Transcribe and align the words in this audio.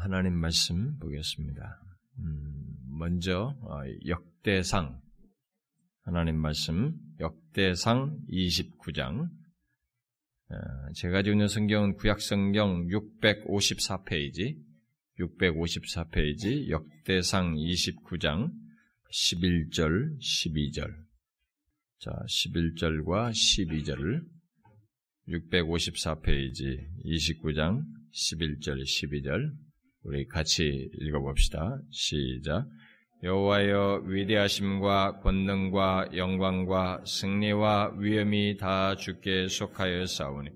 하나님 0.00 0.34
말씀 0.34 0.96
보겠습니다. 0.98 1.82
음, 2.20 2.76
먼저 2.98 3.56
어, 3.62 3.80
역대상. 4.06 5.00
하나님 6.02 6.36
말씀 6.36 6.94
역대상 7.18 8.16
29장. 8.30 9.28
어, 10.50 10.56
제가 10.94 11.14
가지고 11.14 11.34
있는 11.34 11.48
성경은 11.48 11.96
구약성경 11.96 12.86
654페이지 12.86 14.56
654페이지 15.18 16.68
역대상 16.70 17.56
29장 17.56 18.52
11절 19.12 20.16
12절. 20.20 20.94
자 21.98 22.12
11절과 22.28 23.32
12절을 23.32 24.22
654페이지 25.26 26.86
29장 27.04 27.82
11절 28.12 28.80
12절 28.82 29.67
우리 30.08 30.26
같이 30.26 30.90
읽어봅시다. 30.94 31.78
시작. 31.90 32.66
여호와여 33.22 34.04
위대하심과 34.06 35.20
권능과 35.20 36.16
영광과 36.16 37.02
승리와 37.04 37.96
위엄이 37.98 38.56
다 38.56 38.96
주께 38.96 39.48
속하여 39.48 40.06
싸우니 40.06 40.48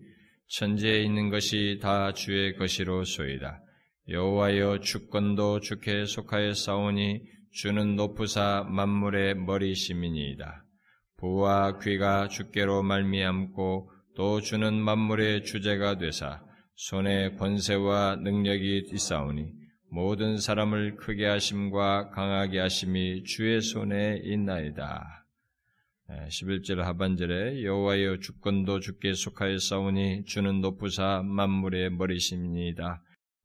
천지에 0.49 1.03
있는 1.03 1.29
것이 1.29 1.81
다 1.83 2.15
주의 2.15 2.57
것이로 2.57 3.05
소이다. 3.05 3.61
여호와여 4.09 4.81
주권도 4.81 5.61
주께 5.61 6.07
속하여 6.07 6.55
싸우니 6.55 7.21
주는 7.53 7.95
높으사 7.95 8.67
만물의 8.71 9.35
머리시민이이다. 9.35 10.65
부와 11.19 11.79
귀가 11.81 12.27
주께로 12.29 12.83
말미암고 12.83 13.91
또 14.17 14.41
주는 14.41 14.73
만물의 14.73 15.45
주제가 15.45 15.99
되사 15.99 16.41
손에 16.85 17.37
권세와 17.37 18.17
능력이 18.17 18.89
있사오니 18.93 19.53
모든 19.93 20.37
사람을 20.37 20.97
크게 20.97 21.27
하심과 21.27 22.11
강하게 22.11 22.59
하심이 22.59 23.23
주의 23.23 23.61
손에 23.61 24.21
있나이다. 24.25 25.25
11절 26.09 26.79
하반절에 26.79 27.63
여호와여 27.63 28.19
주권도 28.19 28.81
주께 28.81 29.15
속하여 29.15 29.59
싸우니 29.59 30.25
주는 30.25 30.61
높으사 30.61 31.23
만물의 31.25 31.91
머리심이다. 31.91 33.01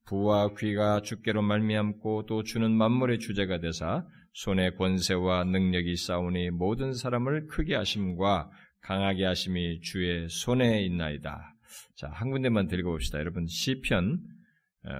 부와 0.07 0.55
귀가 0.57 1.01
주께로 1.01 1.43
말미암고 1.43 2.25
또 2.25 2.41
주는 2.41 2.71
만물의 2.71 3.19
주제가 3.19 3.59
되사 3.59 4.03
손에 4.33 4.71
권세와 4.71 5.43
능력이 5.43 5.95
싸우니 5.95 6.49
모든 6.49 6.91
사람을 6.91 7.45
크게 7.45 7.75
하심과 7.75 8.49
강하게 8.81 9.25
하심이 9.25 9.81
주의 9.81 10.27
손에 10.27 10.81
있나이다. 10.85 11.53
자, 11.95 12.09
한 12.09 12.29
군데만 12.29 12.67
들어봅시다. 12.67 13.19
여러분, 13.19 13.47
시편 13.47 14.19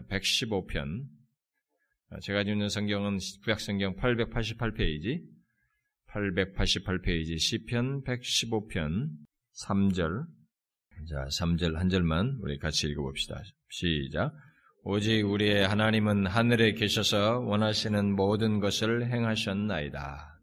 115편. 0.09 1.05
제가 2.21 2.41
읽는 2.41 2.69
성경은 2.69 3.19
구약 3.43 3.59
성경 3.59 3.95
888페이지, 3.95 5.23
888페이지, 6.07 7.37
시편 7.37 8.03
115편 8.03 9.09
3절. 9.65 10.25
자, 11.09 11.27
3절 11.39 11.75
한 11.75 11.89
절만 11.89 12.39
우리 12.41 12.57
같이 12.57 12.87
읽어 12.87 13.01
봅시다. 13.01 13.41
시작. 13.69 14.33
오직 14.83 15.23
우리의 15.23 15.67
하나님은 15.67 16.27
하늘에 16.27 16.73
계셔서 16.73 17.39
원하시는 17.39 18.15
모든 18.15 18.59
것을 18.59 19.11
행하셨나이다. 19.11 20.36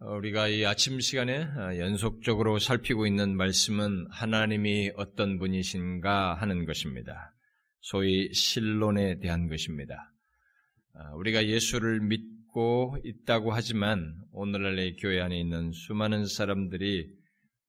우리가 0.00 0.46
이 0.46 0.64
아침 0.64 1.00
시간에 1.00 1.42
어, 1.42 1.76
연속적으로 1.76 2.60
살피고 2.60 3.04
있는 3.04 3.36
말씀은 3.36 4.06
하나님이 4.10 4.92
어떤 4.94 5.38
분이신가 5.40 6.34
하는 6.34 6.66
것입니다. 6.66 7.34
소위 7.80 8.32
신론에 8.32 9.18
대한 9.18 9.48
것입니다. 9.48 10.12
어, 10.94 11.16
우리가 11.16 11.48
예수를 11.48 12.00
믿고 12.00 12.96
있다고 13.04 13.50
하지만 13.50 14.14
오늘날의 14.30 14.98
교회 14.98 15.20
안에 15.20 15.36
있는 15.36 15.72
수많은 15.72 16.26
사람들이 16.26 17.08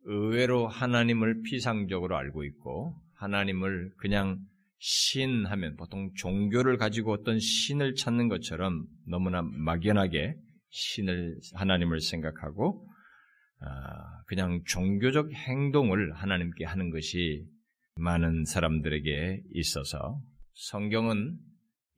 의외로 0.04 0.68
하나님을 0.68 1.42
피상적으로 1.42 2.16
알고 2.16 2.44
있고 2.44 2.96
하나님을 3.16 3.92
그냥 3.98 4.38
신 4.78 5.48
하면 5.48 5.76
보통 5.78 6.12
종교를 6.14 6.78
가지고 6.78 7.12
어떤 7.12 7.40
신을 7.40 7.96
찾는 7.96 8.30
것처럼 8.30 8.86
너무나 9.08 9.42
막연하게 9.42 10.36
신을 10.70 11.38
하나님을 11.56 12.00
생각하고 12.02 12.88
아, 13.62 14.24
그냥 14.28 14.62
종교적 14.66 15.32
행동을 15.34 16.14
하나님께 16.14 16.66
하는 16.66 16.92
것이 16.92 17.46
많은 17.96 18.46
사람들에게 18.46 19.44
있어서 19.54 20.22
성경은 20.54 21.38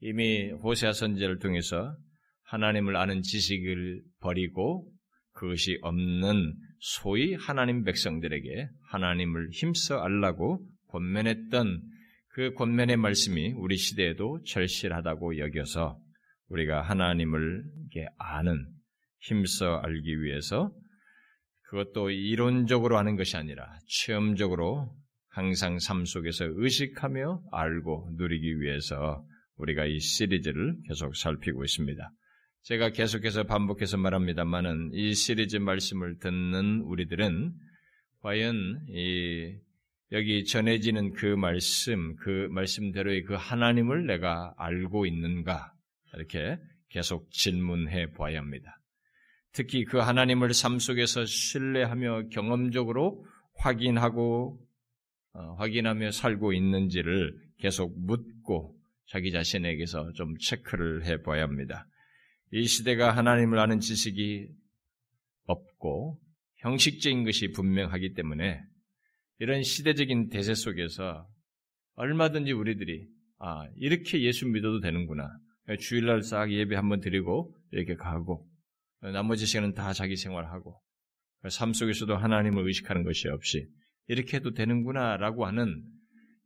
이미 0.00 0.50
호세아 0.50 0.92
선제를 0.92 1.38
통해서 1.38 1.96
하나님을 2.44 2.96
아는 2.96 3.22
지식을 3.22 4.02
버리고 4.20 4.90
그것이 5.32 5.78
없는 5.82 6.54
소위 6.80 7.34
하나님 7.34 7.84
백성들에게 7.84 8.68
하나님을 8.88 9.50
힘써 9.52 10.00
알라고 10.00 10.66
권면했던 10.88 11.82
그 12.28 12.52
권면의 12.54 12.96
말씀이 12.96 13.52
우리 13.52 13.76
시대에도 13.76 14.42
절실하다고 14.44 15.38
여겨서 15.38 15.98
우리가 16.52 16.82
하나님을 16.82 17.64
아는 18.18 18.66
힘써 19.20 19.76
알기 19.76 20.22
위해서 20.22 20.72
그것도 21.62 22.10
이론적으로 22.10 22.98
하는 22.98 23.16
것이 23.16 23.36
아니라 23.36 23.66
체험적으로 23.86 24.94
항상 25.28 25.78
삶 25.78 26.04
속에서 26.04 26.44
의식하며 26.48 27.42
알고 27.50 28.10
누리기 28.18 28.60
위해서 28.60 29.24
우리가 29.56 29.86
이 29.86 29.98
시리즈를 29.98 30.76
계속 30.86 31.16
살피고 31.16 31.64
있습니다. 31.64 32.10
제가 32.64 32.90
계속해서 32.90 33.44
반복해서 33.44 33.96
말합니다만은 33.96 34.90
이 34.92 35.14
시리즈 35.14 35.56
말씀을 35.56 36.18
듣는 36.18 36.82
우리들은 36.82 37.52
과연 38.20 38.86
이 38.90 39.56
여기 40.12 40.44
전해지는 40.44 41.12
그 41.12 41.26
말씀, 41.26 42.14
그 42.16 42.48
말씀대로의 42.50 43.22
그 43.22 43.34
하나님을 43.34 44.06
내가 44.06 44.52
알고 44.58 45.06
있는가? 45.06 45.72
이렇게 46.14 46.58
계속 46.88 47.30
질문해 47.30 48.12
보아야 48.12 48.38
합니다. 48.38 48.78
특히 49.52 49.84
그 49.84 49.98
하나님을 49.98 50.54
삶 50.54 50.78
속에서 50.78 51.24
신뢰하며 51.24 52.28
경험적으로 52.30 53.24
확인하고 53.56 54.58
어, 55.34 55.54
확인하며 55.54 56.10
살고 56.10 56.52
있는지를 56.52 57.38
계속 57.58 57.98
묻고 57.98 58.76
자기 59.06 59.30
자신에게서 59.30 60.12
좀 60.12 60.36
체크를 60.38 61.04
해 61.04 61.22
봐야 61.22 61.42
합니다. 61.42 61.86
이 62.52 62.66
시대가 62.66 63.16
하나님을 63.16 63.58
아는 63.58 63.80
지식이 63.80 64.48
없고 65.46 66.18
형식적인 66.56 67.24
것이 67.24 67.50
분명하기 67.52 68.14
때문에 68.14 68.60
이런 69.38 69.62
시대적인 69.62 70.28
대세 70.28 70.54
속에서 70.54 71.26
얼마든지 71.94 72.52
우리들이 72.52 73.06
아 73.38 73.66
이렇게 73.76 74.22
예수 74.22 74.46
믿어도 74.46 74.80
되는구나 74.80 75.28
주일날 75.78 76.22
싹 76.22 76.52
예배 76.52 76.74
한번 76.74 77.00
드리고 77.00 77.54
이렇게 77.70 77.94
가고 77.94 78.48
나머지 79.00 79.46
시간은 79.46 79.74
다 79.74 79.92
자기 79.92 80.16
생활하고 80.16 80.80
삶 81.50 81.72
속에서도 81.72 82.14
하나님을 82.16 82.66
의식하는 82.66 83.04
것이 83.04 83.28
없이 83.28 83.68
이렇게 84.08 84.36
해도 84.36 84.52
되는구나라고 84.52 85.46
하는 85.46 85.82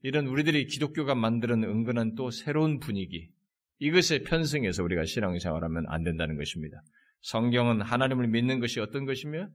이런 0.02 0.26
우리들이 0.26 0.66
기독교가 0.66 1.14
만드는 1.14 1.64
은근한 1.64 2.14
또 2.14 2.30
새로운 2.30 2.78
분위기 2.78 3.30
이것에 3.78 4.22
편승해서 4.22 4.82
우리가 4.84 5.04
신앙생활하면 5.04 5.84
안 5.88 6.02
된다는 6.02 6.36
것입니다. 6.36 6.80
성경은 7.22 7.82
하나님을 7.82 8.28
믿는 8.28 8.60
것이 8.60 8.80
어떤 8.80 9.04
것이며 9.04 9.48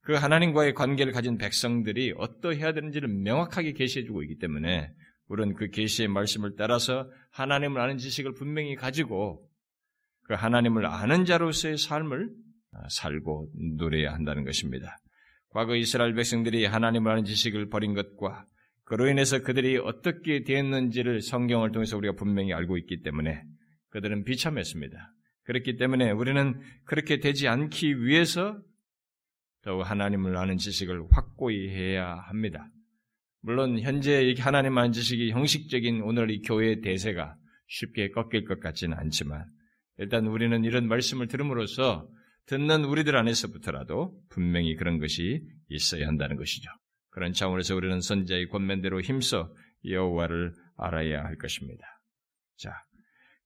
그 0.00 0.14
하나님과의 0.14 0.74
관계를 0.74 1.12
가진 1.12 1.38
백성들이 1.38 2.14
어떠해야 2.16 2.72
되는지를 2.72 3.08
명확하게 3.08 3.72
계시해주고 3.72 4.22
있기 4.24 4.38
때문에 4.38 4.92
우리는 5.32 5.54
그 5.54 5.70
계시의 5.70 6.08
말씀을 6.08 6.56
따라서 6.58 7.10
하나님을 7.30 7.80
아는 7.80 7.96
지식을 7.96 8.34
분명히 8.34 8.74
가지고 8.74 9.48
그 10.24 10.34
하나님을 10.34 10.84
아는 10.84 11.24
자로서의 11.24 11.78
삶을 11.78 12.28
살고 12.90 13.48
누려야 13.78 14.12
한다는 14.12 14.44
것입니다. 14.44 14.98
과거 15.48 15.74
이스라엘 15.74 16.14
백성들이 16.14 16.66
하나님을 16.66 17.10
아는 17.10 17.24
지식을 17.24 17.70
버린 17.70 17.94
것과 17.94 18.44
그로 18.84 19.08
인해서 19.08 19.42
그들이 19.42 19.78
어떻게 19.78 20.44
되었는지를 20.44 21.22
성경을 21.22 21.72
통해서 21.72 21.96
우리가 21.96 22.14
분명히 22.14 22.52
알고 22.52 22.76
있기 22.76 23.00
때문에 23.00 23.42
그들은 23.88 24.24
비참했습니다. 24.24 25.14
그렇기 25.44 25.76
때문에 25.76 26.10
우리는 26.10 26.60
그렇게 26.84 27.20
되지 27.20 27.48
않기 27.48 28.04
위해서 28.04 28.60
더욱 29.62 29.80
하나님을 29.80 30.36
아는 30.36 30.58
지식을 30.58 31.06
확고히 31.10 31.70
해야 31.70 32.16
합니다. 32.16 32.68
물론 33.42 33.80
현재 33.80 34.34
하나님 34.38 34.78
아는 34.78 34.92
지식이 34.92 35.32
형식적인 35.32 36.02
오늘 36.02 36.30
이 36.30 36.40
교회의 36.42 36.80
대세가 36.80 37.36
쉽게 37.66 38.10
꺾일 38.10 38.44
것 38.44 38.60
같지는 38.60 38.96
않지만 38.96 39.44
일단 39.98 40.26
우리는 40.26 40.64
이런 40.64 40.86
말씀을 40.86 41.26
들음으로써 41.26 42.08
듣는 42.46 42.84
우리들 42.84 43.16
안에서부터라도 43.16 44.16
분명히 44.30 44.76
그런 44.76 44.98
것이 44.98 45.42
있어야 45.68 46.06
한다는 46.06 46.36
것이죠. 46.36 46.70
그런 47.10 47.32
차원에서 47.32 47.76
우리는 47.76 48.00
선자의 48.00 48.48
권면대로 48.48 49.00
힘써 49.00 49.52
여호와를 49.84 50.54
알아야 50.76 51.24
할 51.24 51.36
것입니다. 51.36 51.84
자, 52.56 52.72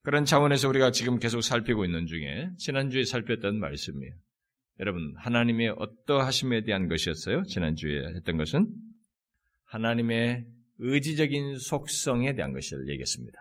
그런 0.02 0.24
차원에서 0.24 0.68
우리가 0.68 0.92
지금 0.92 1.18
계속 1.18 1.40
살피고 1.40 1.84
있는 1.84 2.06
중에 2.06 2.50
지난주에 2.58 3.04
살폈던 3.04 3.58
말씀이에요. 3.58 4.14
여러분, 4.78 5.14
하나님의 5.16 5.74
어떠하심에 5.76 6.64
대한 6.64 6.88
것이었어요? 6.88 7.42
지난주에 7.44 8.14
했던 8.14 8.36
것은 8.36 8.68
하나님의 9.66 10.44
의지적인 10.78 11.58
속성에 11.58 12.34
대한 12.34 12.52
것을 12.52 12.88
얘기했습니다. 12.88 13.38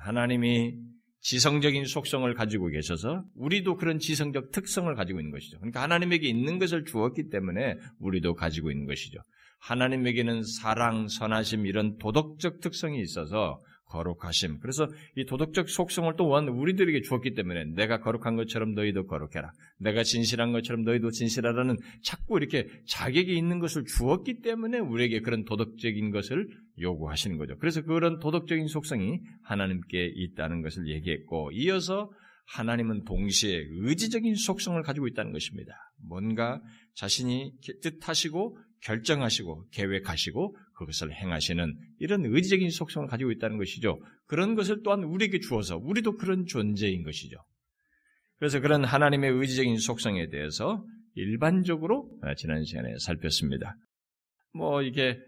하나님이 0.00 0.74
지성적인 1.20 1.84
속성을 1.84 2.32
가지고 2.34 2.68
계셔서 2.68 3.24
우리도 3.36 3.76
그런 3.76 3.98
지성적 3.98 4.50
특성을 4.50 4.92
가지고 4.94 5.20
있는 5.20 5.30
것이죠. 5.30 5.58
그러니까 5.58 5.80
하나님에게 5.82 6.28
있는 6.28 6.58
것을 6.58 6.84
주었기 6.84 7.30
때문에 7.30 7.76
우리도 8.00 8.34
가지고 8.34 8.70
있는 8.70 8.86
것이죠. 8.86 9.20
하나님에게는 9.60 10.42
사랑, 10.42 11.06
선하심 11.06 11.66
이런 11.66 11.96
도덕적 11.98 12.60
특성이 12.60 13.00
있어서 13.00 13.60
거룩하심. 13.92 14.58
그래서 14.60 14.88
이 15.16 15.26
도덕적 15.26 15.68
속성을 15.68 16.12
또한 16.16 16.48
우리들에게 16.48 17.02
주었기 17.02 17.34
때문에 17.34 17.64
내가 17.74 18.00
거룩한 18.00 18.36
것처럼 18.36 18.74
너희도 18.74 19.06
거룩해라. 19.06 19.52
내가 19.78 20.02
진실한 20.02 20.52
것처럼 20.52 20.84
너희도 20.84 21.10
진실하라는 21.10 21.76
자꾸 22.02 22.38
이렇게 22.38 22.68
자격이 22.86 23.36
있는 23.36 23.58
것을 23.58 23.84
주었기 23.84 24.40
때문에 24.40 24.78
우리에게 24.78 25.20
그런 25.20 25.44
도덕적인 25.44 26.10
것을 26.10 26.48
요구하시는 26.80 27.36
거죠. 27.36 27.56
그래서 27.58 27.82
그런 27.82 28.18
도덕적인 28.18 28.66
속성이 28.68 29.20
하나님께 29.42 30.12
있다는 30.16 30.62
것을 30.62 30.88
얘기했고 30.88 31.50
이어서 31.52 32.10
하나님은 32.46 33.04
동시에 33.04 33.66
의지적인 33.70 34.34
속성을 34.34 34.80
가지고 34.82 35.06
있다는 35.06 35.32
것입니다. 35.32 35.74
뭔가 36.08 36.60
자신이 36.94 37.52
뜻하시고 37.82 38.58
결정하시고 38.82 39.68
계획하시고 39.70 40.56
그것을 40.86 41.12
행하시는 41.12 41.74
이런 41.98 42.24
의지적인 42.24 42.70
속성을 42.70 43.08
가지고 43.08 43.32
있다는 43.32 43.58
것이죠. 43.58 44.00
그런 44.26 44.54
것을 44.54 44.82
또한 44.82 45.04
우리에게 45.04 45.40
주어서 45.40 45.76
우리도 45.76 46.16
그런 46.16 46.46
존재인 46.46 47.02
것이죠. 47.02 47.36
그래서 48.38 48.60
그런 48.60 48.84
하나님의 48.84 49.30
의지적인 49.30 49.78
속성에 49.78 50.28
대해서 50.28 50.84
일반적으로 51.14 52.10
지난 52.36 52.64
시간에 52.64 52.94
살폈습니다. 52.98 53.76
뭐 54.54 54.82
이게 54.82 55.18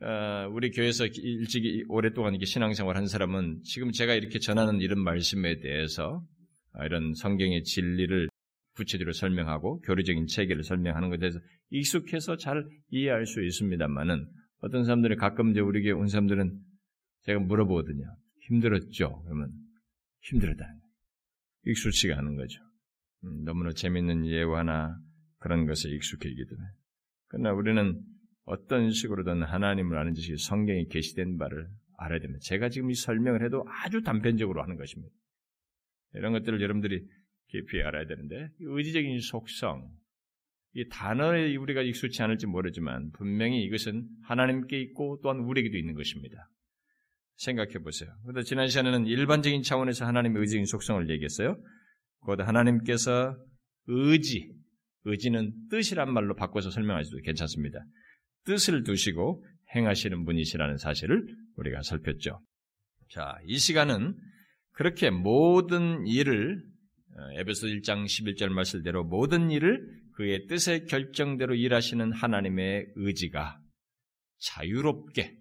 어, 0.00 0.48
우리 0.52 0.70
교회에서 0.70 1.06
일찍 1.06 1.84
오랫동안 1.88 2.34
이렇게 2.34 2.46
신앙생활 2.46 2.96
한 2.96 3.06
사람은 3.06 3.62
지금 3.64 3.90
제가 3.90 4.14
이렇게 4.14 4.38
전하는 4.38 4.80
이런 4.80 5.00
말씀에 5.00 5.58
대해서 5.58 6.22
이런 6.84 7.14
성경의 7.14 7.64
진리를 7.64 8.28
구체적으로 8.76 9.12
설명하고 9.12 9.80
교리적인 9.80 10.26
체계를 10.28 10.62
설명하는 10.62 11.10
것에 11.10 11.18
대해서 11.18 11.40
익숙해서 11.70 12.36
잘 12.36 12.64
이해할 12.90 13.26
수 13.26 13.44
있습니다만은 13.44 14.26
어떤 14.60 14.84
사람들이 14.84 15.16
가끔 15.16 15.50
이제 15.50 15.60
우리에게 15.60 15.92
온 15.92 16.08
사람들은 16.08 16.58
제가 17.22 17.40
물어보거든요. 17.40 18.04
힘들었죠? 18.46 19.22
그러면 19.24 19.52
거예요. 20.20 20.80
익숙치가 21.64 22.18
않은 22.18 22.36
거죠. 22.36 22.60
음, 23.24 23.44
너무나 23.44 23.72
재밌는 23.72 24.26
예화나 24.26 24.98
그런 25.38 25.66
것에 25.66 25.88
익숙해지기 25.90 26.46
때문에. 26.46 26.68
그러나 27.28 27.52
우리는 27.52 28.00
어떤 28.44 28.90
식으로든 28.90 29.42
하나님을 29.42 29.98
아는 29.98 30.14
지식이 30.14 30.38
성경에 30.38 30.84
게시된 30.84 31.36
바를 31.36 31.68
알아야 31.98 32.20
됩니다. 32.20 32.40
제가 32.42 32.70
지금 32.70 32.90
이 32.90 32.94
설명을 32.94 33.44
해도 33.44 33.64
아주 33.68 34.02
단편적으로 34.02 34.62
하는 34.62 34.76
것입니다. 34.76 35.12
이런 36.14 36.32
것들을 36.32 36.60
여러분들이 36.60 37.06
깊이 37.48 37.82
알아야 37.82 38.06
되는데 38.06 38.48
의지적인 38.60 39.20
속성 39.20 39.90
이 40.74 40.88
단어에 40.88 41.56
우리가 41.56 41.82
익숙치 41.82 42.22
않을지 42.22 42.46
모르지만 42.46 43.10
분명히 43.12 43.62
이것은 43.64 44.06
하나님께 44.22 44.80
있고 44.80 45.20
또한 45.22 45.38
우리에게도 45.40 45.76
있는 45.76 45.94
것입니다. 45.94 46.48
생각해 47.36 47.78
보세요. 47.78 48.10
그런데 48.22 48.42
지난 48.42 48.68
시간에는 48.68 49.06
일반적인 49.06 49.62
차원에서 49.62 50.06
하나님의 50.06 50.40
의지적인 50.40 50.66
속성을 50.66 51.08
얘기했어요. 51.10 51.56
곧 52.20 52.40
하나님께서 52.40 53.36
의지, 53.86 54.52
의지는 55.04 55.52
뜻이란 55.70 56.12
말로 56.12 56.34
바꿔서 56.34 56.70
설명하셔도 56.70 57.18
괜찮습니다. 57.22 57.78
뜻을 58.44 58.82
두시고 58.82 59.44
행하시는 59.74 60.24
분이시라는 60.24 60.78
사실을 60.78 61.26
우리가 61.56 61.82
살폈죠. 61.82 62.40
자, 63.10 63.38
이 63.46 63.58
시간은 63.58 64.14
그렇게 64.72 65.10
모든 65.10 66.06
일을 66.06 66.62
어, 67.16 67.40
에베소 67.40 67.66
1장 67.66 68.04
11절 68.04 68.48
말씀대로 68.48 69.04
모든 69.04 69.50
일을 69.50 69.80
그의 70.18 70.48
뜻의 70.48 70.86
결정대로 70.86 71.54
일하시는 71.54 72.10
하나님의 72.12 72.88
의지가 72.96 73.60
자유롭게 74.40 75.36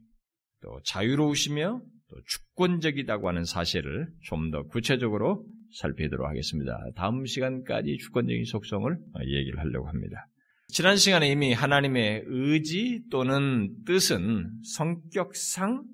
또 0.61 0.79
자유로우시며 0.85 1.81
또 2.09 2.15
주권적이다고 2.27 3.27
하는 3.27 3.43
사실을 3.43 4.07
좀 4.25 4.51
더 4.51 4.63
구체적으로 4.67 5.43
살피도록 5.79 6.29
하겠습니다. 6.29 6.77
다음 6.95 7.25
시간까지 7.25 7.97
주권적인 7.97 8.45
속성을 8.45 8.91
어, 8.91 9.19
얘기를 9.25 9.59
하려고 9.59 9.87
합니다. 9.87 10.27
지난 10.67 10.95
시간에 10.95 11.31
이미 11.31 11.53
하나님의 11.53 12.25
의지 12.27 13.01
또는 13.09 13.83
뜻은 13.85 14.61
성격상 14.75 15.85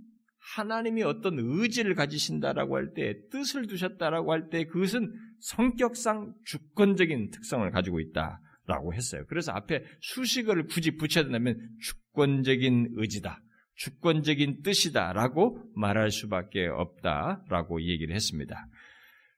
하나님이 0.56 1.04
어떤 1.04 1.38
의지를 1.40 1.96
가지신다라고 1.96 2.76
할 2.76 2.92
때, 2.94 3.16
뜻을 3.32 3.68
두셨다라고 3.68 4.34
할 4.34 4.50
때, 4.50 4.66
그것은 4.66 5.14
성격상 5.40 6.34
주권적인 6.46 7.32
특성을 7.32 7.70
가지고 7.72 8.02
있다 8.02 8.42
라고 8.66 8.94
했어요. 8.94 9.24
그래서 9.28 9.52
앞에 9.52 9.84
수식어를 10.00 10.68
굳이 10.68 10.96
붙여야 10.96 11.26
된다면 11.26 11.60
주권적인 11.82 12.94
의지다. 12.96 13.42
주권적인 13.76 14.62
뜻이다 14.62 15.14
라고 15.14 15.62
말할 15.76 16.12
수밖에 16.12 16.68
없다 16.68 17.44
라고 17.50 17.82
얘기를 17.82 18.16
했습니다. 18.16 18.68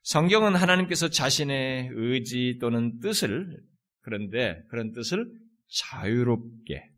성경은 0.02 0.54
하나님께서 0.54 1.08
자신의 1.08 1.90
의지 1.92 2.58
또는 2.60 3.00
뜻을 3.00 3.60
그런데 4.02 4.62
그런 4.68 4.92
뜻을 4.92 5.26
자유롭게 5.68 6.90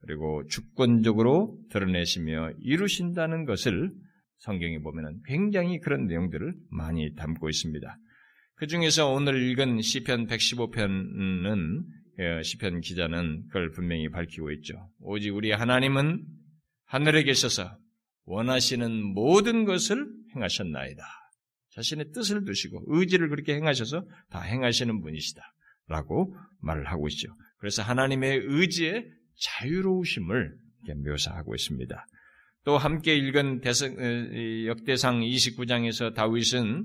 그리고 0.00 0.46
주권적으로 0.48 1.58
드러내시며 1.70 2.50
이루신다는 2.60 3.46
것을 3.46 3.90
성경에 4.36 4.80
보면은 4.80 5.22
굉장히 5.24 5.78
그런 5.78 6.06
내용들을 6.06 6.54
많이 6.70 7.14
담고 7.14 7.48
있습니다. 7.48 7.96
그 8.56 8.68
중에서 8.68 9.10
오늘 9.10 9.42
읽은 9.42 9.82
시편 9.82 10.28
115편은 10.28 11.82
어, 12.20 12.42
시편 12.42 12.80
기자는 12.82 13.46
그걸 13.48 13.72
분명히 13.72 14.08
밝히고 14.08 14.52
있죠. 14.52 14.90
오직 15.00 15.34
우리 15.34 15.50
하나님은 15.50 16.24
하늘에 16.84 17.24
계셔서 17.24 17.76
원하시는 18.26 19.12
모든 19.12 19.64
것을 19.64 20.06
행하셨나이다. 20.36 21.04
자신의 21.72 22.12
뜻을 22.12 22.44
두시고 22.44 22.84
의지를 22.86 23.28
그렇게 23.28 23.54
행하셔서 23.54 24.06
다 24.30 24.40
행하시는 24.40 25.00
분이시다. 25.00 25.42
라고 25.88 26.36
말을 26.60 26.86
하고 26.86 27.08
있죠. 27.08 27.34
그래서 27.58 27.82
하나님의 27.82 28.40
의지에 28.44 29.04
자유로우심을 29.40 30.56
묘사하고 31.04 31.56
있습니다. 31.56 32.06
또 32.64 32.78
함께 32.78 33.16
읽은 33.16 33.60
대성, 33.62 33.90
어, 33.98 34.66
역대상 34.66 35.20
29장에서 35.22 36.14
다윗은 36.14 36.84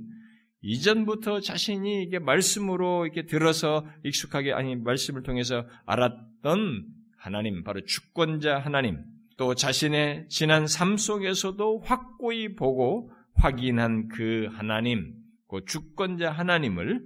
이전부터 0.61 1.39
자신이 1.39 2.03
이게 2.03 2.19
말씀으로 2.19 3.05
이렇게 3.05 3.25
들어서 3.25 3.85
익숙하게 4.03 4.53
아니 4.53 4.75
말씀을 4.75 5.23
통해서 5.23 5.65
알았던 5.85 6.85
하나님 7.17 7.63
바로 7.63 7.81
주권자 7.85 8.59
하나님 8.59 9.03
또 9.37 9.55
자신의 9.55 10.27
지난 10.29 10.67
삶 10.67 10.97
속에서도 10.97 11.79
확고히 11.79 12.55
보고 12.55 13.11
확인한 13.35 14.09
그 14.09 14.49
하나님 14.51 15.13
그 15.47 15.63
주권자 15.65 16.31
하나님을 16.31 17.01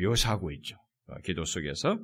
묘사하고 0.00 0.50
있죠. 0.52 0.76
어, 1.08 1.16
기도 1.22 1.44
속에서 1.44 1.98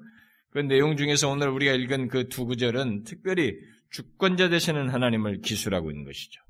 그 0.50 0.58
내용 0.58 0.96
중에서 0.96 1.30
오늘 1.30 1.48
우리가 1.48 1.72
읽은 1.72 2.08
그 2.08 2.28
두 2.28 2.44
구절은 2.44 3.04
특별히 3.04 3.56
주권자 3.90 4.50
되시는 4.50 4.90
하나님을 4.90 5.40
기술하고 5.40 5.90
있는 5.90 6.04
것이죠. 6.04 6.40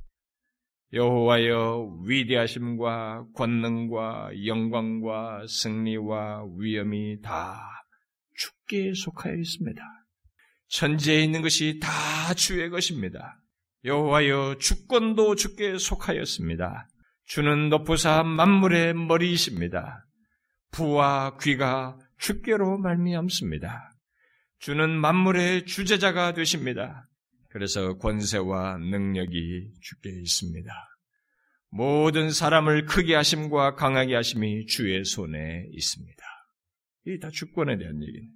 여호와여 0.92 2.00
위대하심과 2.04 3.26
권능과 3.34 4.30
영광과 4.46 5.46
승리와 5.49 6.44
위엄이 6.58 7.22
다 7.22 7.62
주께 8.37 8.92
속하여 8.94 9.34
있습니다. 9.34 9.82
천지에 10.68 11.22
있는 11.22 11.40
것이 11.40 11.80
다 11.80 12.34
주의 12.34 12.68
것입니다. 12.68 13.38
여호와여 13.84 14.56
주권도 14.58 15.34
주께 15.34 15.78
속하였습니다. 15.78 16.88
주는 17.25 17.68
높으사 17.70 18.22
만물의 18.22 18.94
머리이십니다. 18.94 20.06
부와 20.72 21.38
귀가 21.40 21.99
주께로 22.18 22.78
말미암습니다. 22.78 23.92
주는 24.58 24.90
만물의 24.90 25.66
주제자가 25.66 26.34
되십니다. 26.34 27.08
그래서 27.52 27.99
권세와 27.99 28.78
능력이 28.78 29.73
주께 29.80 30.11
있습니다. 30.11 30.71
모든 31.71 32.30
사람을 32.30 32.87
크게 32.87 33.14
하심과 33.14 33.75
강하게 33.75 34.14
하심이 34.14 34.66
주의 34.66 35.04
손에 35.04 35.66
있습니다. 35.73 36.23
이 37.06 37.18
다 37.18 37.30
주권에 37.30 37.76
대한 37.78 38.02
얘기는 38.02 38.28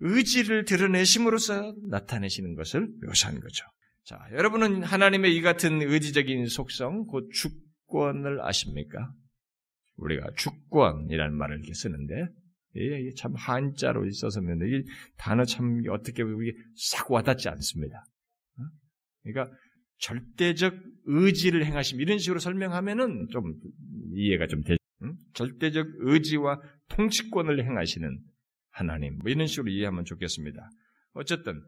의지를 0.00 0.64
드러내심으로써 0.64 1.74
나타내시는 1.90 2.54
것을 2.54 2.88
묘사한 3.04 3.40
거죠. 3.40 3.64
자, 4.04 4.18
여러분은 4.32 4.82
하나님의 4.84 5.34
이 5.36 5.42
같은 5.42 5.82
의지적인 5.82 6.46
속성, 6.46 7.06
곧 7.06 7.28
주권을 7.32 8.40
아십니까? 8.46 9.12
우리가 9.96 10.28
주권이라는 10.36 11.36
말을 11.36 11.58
이렇게 11.58 11.74
쓰는데 11.74 12.14
이게 12.74 13.10
참 13.16 13.34
한자로 13.34 14.06
있어서면 14.06 14.58
이 14.62 14.84
단어 15.16 15.44
참 15.44 15.82
어떻게 15.90 16.22
보면 16.22 16.52
싹 16.76 17.10
와닿지 17.10 17.48
않습니다. 17.48 18.04
어? 19.28 19.32
그러니까 19.32 19.56
절대적 19.98 20.74
의지를 21.04 21.64
행하심 21.64 22.00
이런 22.00 22.18
식으로 22.18 22.38
설명하면은 22.38 23.28
좀 23.30 23.54
이해가 24.14 24.46
좀 24.46 24.62
되죠. 24.62 24.78
응? 25.02 25.14
절대적 25.34 25.86
의지와 26.00 26.60
통치권을 26.90 27.64
행하시는 27.64 28.18
하나님 28.70 29.18
뭐 29.18 29.30
이런 29.30 29.46
식으로 29.46 29.70
이해하면 29.70 30.04
좋겠습니다. 30.04 30.70
어쨌든 31.14 31.60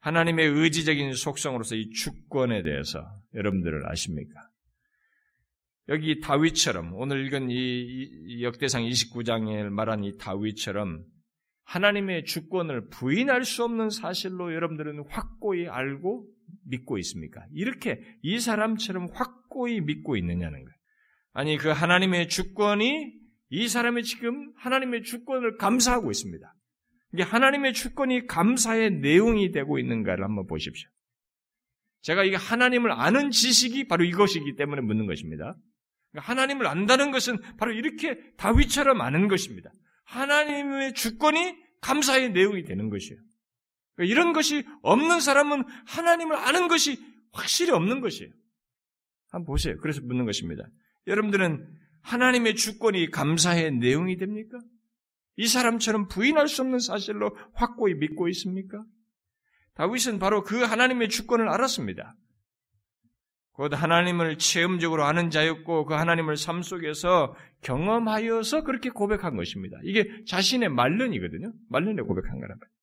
하나님의 0.00 0.46
의지적인 0.46 1.14
속성으로서 1.14 1.74
이 1.74 1.90
주권에 1.90 2.62
대해서 2.62 3.04
여러분들을 3.34 3.90
아십니까? 3.90 4.48
여기 5.88 6.20
다윗처럼 6.20 6.94
오늘 6.94 7.26
읽은 7.26 7.48
이 7.50 8.42
역대상 8.42 8.82
29장에 8.82 9.70
말한 9.70 10.04
이 10.04 10.16
다윗처럼 10.18 11.04
하나님의 11.64 12.24
주권을 12.24 12.88
부인할 12.88 13.44
수 13.44 13.64
없는 13.64 13.90
사실로 13.90 14.54
여러분들은 14.54 15.04
확고히 15.08 15.66
알고 15.66 16.26
믿고 16.68 16.98
있습니까? 16.98 17.44
이렇게 17.52 18.00
이 18.22 18.38
사람처럼 18.38 19.08
확고히 19.12 19.80
믿고 19.80 20.16
있느냐는 20.16 20.64
거예요. 20.64 20.78
아니 21.32 21.56
그 21.56 21.68
하나님의 21.68 22.28
주권이 22.28 23.12
이 23.50 23.68
사람이 23.68 24.02
지금 24.02 24.52
하나님의 24.56 25.02
주권을 25.02 25.56
감사하고 25.56 26.10
있습니다. 26.10 26.54
이게 27.14 27.22
하나님의 27.22 27.72
주권이 27.72 28.26
감사의 28.26 29.00
내용이 29.00 29.50
되고 29.50 29.78
있는가를 29.78 30.24
한번 30.24 30.46
보십시오. 30.46 30.88
제가 32.02 32.24
이게 32.24 32.36
하나님을 32.36 32.92
아는 32.92 33.30
지식이 33.30 33.88
바로 33.88 34.04
이것이기 34.04 34.56
때문에 34.56 34.82
묻는 34.82 35.06
것입니다. 35.06 35.56
그러니까 36.10 36.30
하나님을 36.30 36.66
안다는 36.66 37.10
것은 37.10 37.38
바로 37.58 37.72
이렇게 37.72 38.18
다윗처럼 38.36 39.00
아는 39.00 39.28
것입니다. 39.28 39.70
하나님의 40.04 40.94
주권이 40.94 41.54
감사의 41.80 42.32
내용이 42.32 42.64
되는 42.64 42.88
것이에요. 42.88 43.20
이런 44.04 44.32
것이 44.32 44.64
없는 44.82 45.20
사람은 45.20 45.64
하나님을 45.86 46.36
아는 46.36 46.68
것이 46.68 47.02
확실히 47.32 47.72
없는 47.72 48.00
것이에요. 48.00 48.30
한번 49.30 49.46
보세요. 49.46 49.76
그래서 49.80 50.00
묻는 50.02 50.24
것입니다. 50.24 50.64
여러분들은 51.06 51.66
하나님의 52.02 52.56
주권이 52.56 53.10
감사의 53.10 53.72
내용이 53.72 54.16
됩니까? 54.16 54.58
이 55.36 55.46
사람처럼 55.46 56.08
부인할 56.08 56.48
수 56.48 56.62
없는 56.62 56.78
사실로 56.80 57.36
확고히 57.54 57.94
믿고 57.94 58.28
있습니까? 58.28 58.84
다윗은 59.74 60.18
바로 60.18 60.42
그 60.42 60.62
하나님의 60.62 61.08
주권을 61.08 61.48
알았습니다. 61.48 62.16
곧 63.52 63.72
하나님을 63.74 64.38
체험적으로 64.38 65.04
아는 65.04 65.30
자였고 65.30 65.84
그 65.84 65.94
하나님을 65.94 66.36
삶 66.36 66.62
속에서 66.62 67.34
경험하여서 67.62 68.62
그렇게 68.62 68.88
고백한 68.90 69.36
것입니다. 69.36 69.78
이게 69.82 70.08
자신의 70.26 70.68
말론이거든요. 70.68 71.52
말론에 71.68 72.02
고백한 72.02 72.38
거란 72.38 72.58
말이에요. 72.58 72.77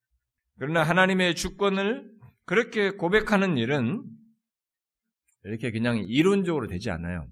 그러나 0.58 0.84
하나님의 0.84 1.36
주권을 1.36 2.10
그렇게 2.46 2.92
고백하는 2.92 3.58
일은 3.58 4.04
이렇게 5.44 5.72
그냥 5.72 5.98
이론적으로 6.08 6.68
되지 6.68 6.90
않아요. 6.90 7.28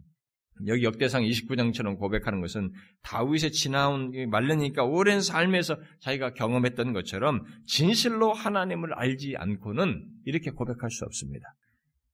여기 0.68 0.84
역대상 0.84 1.24
29장처럼 1.24 1.98
고백하는 1.98 2.42
것은 2.42 2.72
다윗의 3.02 3.52
지나온 3.52 4.12
말르니까 4.30 4.84
오랜 4.84 5.20
삶에서 5.22 5.78
자기가 6.00 6.34
경험했던 6.34 6.94
것처럼 6.94 7.44
진실로 7.66 8.34
하나님을 8.34 8.94
알지 8.94 9.36
않고는 9.38 10.06
이렇게 10.26 10.52
고백할 10.52 10.92
수 10.92 11.06
없습니다. 11.06 11.56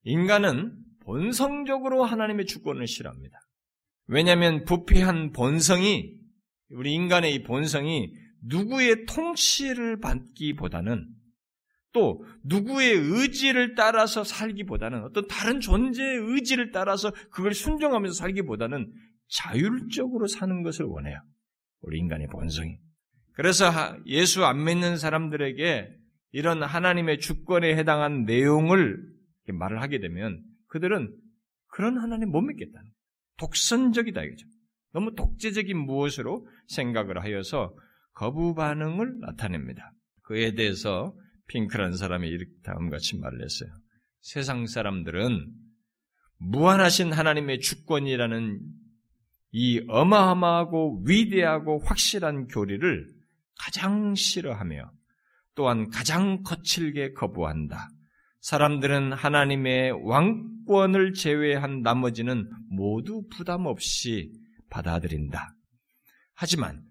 인간은 0.03 0.73
본성적으로 1.01 2.05
하나님의 2.05 2.45
주권을 2.45 2.87
싫어합니다. 2.87 3.39
왜냐하면 4.07 4.63
부패한 4.63 5.31
본성이 5.33 6.15
우리 6.71 6.93
인간의 6.93 7.33
이 7.35 7.43
본성이 7.43 8.13
누구의 8.43 9.05
통치를 9.05 10.00
받기보다는 10.00 11.08
또 11.91 12.24
누구의 12.43 12.93
의지를 12.93 13.75
따라서 13.75 14.24
살기보다는 14.24 15.03
어떤 15.03 15.27
다른 15.27 15.60
존재의 15.60 16.17
의지를 16.17 16.72
따라서 16.72 17.12
그걸 17.31 17.53
순종하면서 17.53 18.13
살기보다는 18.15 18.91
자율적으로 19.27 20.27
사는 20.27 20.63
것을 20.63 20.86
원해요. 20.86 21.19
우리 21.81 22.00
인간의 22.00 22.27
본성이. 22.27 22.77
그래서 23.34 23.72
예수 24.05 24.46
안 24.46 24.63
믿는 24.63 24.98
사람들에게 24.98 25.89
이런 26.31 26.62
하나님의 26.62 27.19
주권에 27.19 27.75
해당한 27.75 28.25
내용을 28.25 28.98
말을 29.48 29.81
하게 29.81 30.00
되면 30.00 30.43
그들은 30.67 31.12
그런 31.67 31.98
하나님 31.98 32.29
못 32.29 32.41
믿겠다는 32.41 32.91
독선적이다 33.38 34.24
이거죠. 34.24 34.46
너무 34.93 35.15
독재적인 35.15 35.77
무엇으로 35.77 36.48
생각을 36.67 37.24
하여서 37.24 37.75
거부 38.19 38.53
반응을 38.53 39.19
나타냅니다. 39.21 39.93
그에 40.23 40.53
대해서 40.53 41.15
핑크라는 41.47 41.95
사람이 41.95 42.38
다음같이 42.63 43.17
말을 43.17 43.41
했어요. 43.41 43.69
세상 44.19 44.67
사람들은 44.67 45.47
무한하신 46.39 47.13
하나님의 47.13 47.61
주권이라는 47.61 48.59
이 49.53 49.85
어마어마하고 49.88 51.03
위대하고 51.05 51.79
확실한 51.79 52.47
교리를 52.47 53.07
가장 53.57 54.13
싫어하며 54.15 54.91
또한 55.55 55.89
가장 55.89 56.43
거칠게 56.43 57.13
거부한다. 57.13 57.88
사람들은 58.41 59.13
하나님의 59.13 59.93
왕권을 60.03 61.13
제외한 61.13 61.83
나머지는 61.83 62.49
모두 62.69 63.23
부담 63.31 63.65
없이 63.65 64.33
받아들인다. 64.69 65.55
하지만 66.33 66.83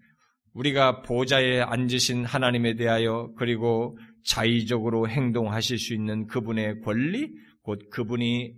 우리가 0.53 1.01
보좌에 1.01 1.61
앉으신 1.61 2.25
하나님에 2.25 2.75
대하여 2.75 3.31
그리고 3.37 3.97
자의적으로 4.25 5.07
행동하실 5.07 5.77
수 5.77 5.93
있는 5.93 6.27
그분의 6.27 6.81
권리, 6.81 7.31
곧 7.61 7.89
그분이 7.91 8.53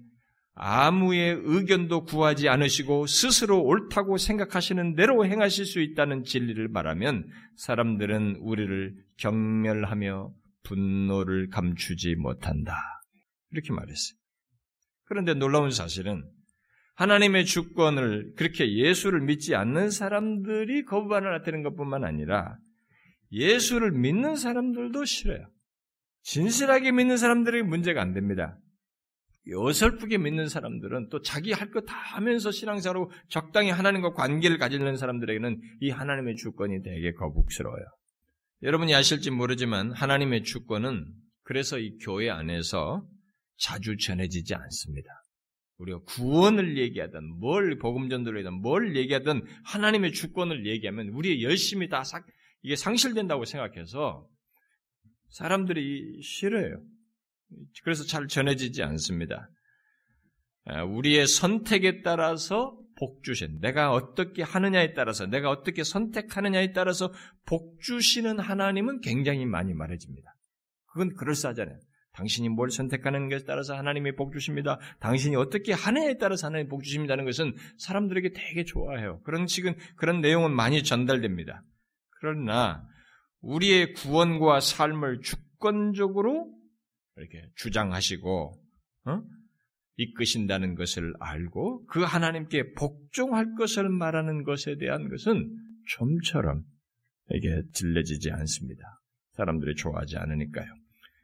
아무의 0.54 1.40
의견도 1.44 2.04
구하지 2.04 2.50
않으시고 2.50 3.08
스스로 3.08 3.64
옳다고 3.64 4.18
생각하시는 4.18 4.96
대로 4.96 5.26
행하실 5.26 5.66
수 5.66 5.82
있다는 5.82 6.24
진리를 6.24 6.68
말하면 6.68 7.28
사람들은 7.56 8.38
우리를 8.42 8.96
경멸하며 9.18 10.32
분노를 10.64 11.50
감추지 11.50 12.16
못한다. 12.16 12.76
이렇게 13.52 13.72
말했어요. 13.74 14.18
그런데 15.06 15.34
놀라운 15.34 15.72
사실은 15.72 16.24
하나님의 17.02 17.46
주권을 17.46 18.34
그렇게 18.36 18.76
예수를 18.76 19.22
믿지 19.22 19.56
않는 19.56 19.90
사람들이 19.90 20.86
거부반을 20.86 21.32
나타내는 21.32 21.64
것뿐만 21.64 22.04
아니라 22.04 22.58
예수를 23.32 23.92
믿는 23.92 24.36
사람들도 24.36 25.04
싫어요. 25.06 25.50
진실하게 26.22 26.92
믿는 26.92 27.18
사람들에게 27.18 27.64
문제가 27.64 28.04
안 28.04 28.14
됩니다. 28.14 28.56
어설프게 29.52 30.20
믿는 30.20 30.48
사람들은 30.48 31.10
또 31.10 31.24
자기 31.24 31.54
할 31.54 31.72
것 31.72 31.86
다 31.88 31.96
하면서 31.96 32.52
신앙생활하고 32.52 33.12
적당히 33.30 33.72
하나님과 33.72 34.14
관계를 34.14 34.60
가지는 34.60 34.96
사람들에게는 34.96 35.60
이 35.80 35.90
하나님의 35.90 36.36
주권이 36.36 36.84
되게 36.84 37.14
거북스러워요. 37.14 37.84
여러분이 38.62 38.94
아실지 38.94 39.32
모르지만 39.32 39.92
하나님의 39.92 40.44
주권은 40.44 41.08
그래서 41.42 41.80
이 41.80 41.98
교회 41.98 42.30
안에서 42.30 43.04
자주 43.58 43.98
전해지지 43.98 44.54
않습니다. 44.54 45.21
우리가 45.82 46.00
구원을 46.06 46.78
얘기하든 46.78 47.40
뭘 47.40 47.78
복음 47.78 48.10
전도를 48.10 48.46
하든 48.46 48.62
뭘 48.62 48.96
얘기하든 48.96 49.44
하나님의 49.66 50.14
주권을 50.14 50.68
얘기하면 50.68 51.10
우리의 51.10 51.44
열심이 51.44 51.90
다 51.90 52.04
사, 52.04 52.24
이게 52.62 52.76
상실된다고 52.76 53.46
생각해서 53.46 54.28
사람들이 55.30 56.22
싫어요. 56.22 56.84
그래서 57.84 58.04
잘 58.04 58.28
전해지지 58.28 58.84
않습니다. 58.84 59.50
아, 60.66 60.84
우리의 60.84 61.28
선택에 61.28 62.02
따라서 62.02 62.78
복 62.98 63.24
주신, 63.24 63.60
내가 63.62 63.92
어떻게 63.94 64.44
하느냐에 64.44 64.94
따라서, 64.94 65.26
내가 65.26 65.50
어떻게 65.50 65.84
선택하느냐에 65.84 66.72
따라서 66.72 67.12
복 67.48 67.82
주시는 67.82 68.40
하나님은 68.40 69.02
굉장히 69.02 69.46
많이 69.46 69.74
말해집니다. 69.74 70.36
그건 70.86 71.16
그럴싸하잖아요. 71.16 71.80
당신이 72.14 72.50
뭘 72.50 72.72
선택하는 72.72 73.30
것에 73.30 73.46
따라서 73.46 73.76
하나님이 73.76 74.16
복 74.16 74.34
주십니다. 74.34 74.80
당신이 75.00 75.36
어떻게 75.36 75.74
하느냐에 75.74 76.18
따라서 76.18 76.48
하나님이 76.48 76.70
복 76.70 76.84
주십니다는 76.84 77.26
것은 77.26 77.56
사람들에게 77.78 78.34
되게 78.34 78.66
좋아해요. 78.66 79.22
그런 79.24 79.48
식은, 79.48 79.76
그런 79.96 80.22
내용은 80.22 80.54
많이 80.54 80.84
전달됩니다. 80.84 81.64
그러나, 82.20 82.86
우리의 83.42 83.94
구원과 83.94 84.60
삶을 84.60 85.22
주권적으로 85.22 86.54
이렇게 87.16 87.50
주장하시고, 87.56 88.62
어? 89.06 89.22
이끄신다는 89.98 90.76
것을 90.76 91.14
알고 91.20 91.86
그 91.86 92.02
하나님께 92.02 92.74
복종할 92.74 93.54
것을 93.56 93.90
말하는 93.90 94.44
것에 94.44 94.78
대한 94.78 95.10
것은 95.10 95.50
좀처럼 95.88 96.64
이게 97.32 97.62
들려지지 97.74 98.32
않습니다. 98.32 98.82
사람들이 99.34 99.76
좋아하지 99.76 100.18
않으니까요. 100.18 100.81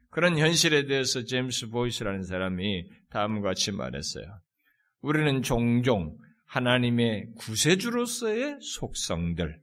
그런 0.09 0.37
현실에 0.37 0.85
대해서 0.85 1.23
제임스 1.23 1.69
보이스라는 1.69 2.23
사람이 2.23 2.89
다음과 3.09 3.49
같이 3.49 3.71
말했어요. 3.71 4.25
우리는 5.01 5.41
종종 5.43 6.17
하나님의 6.47 7.27
구세주로서의 7.37 8.57
속성들, 8.61 9.59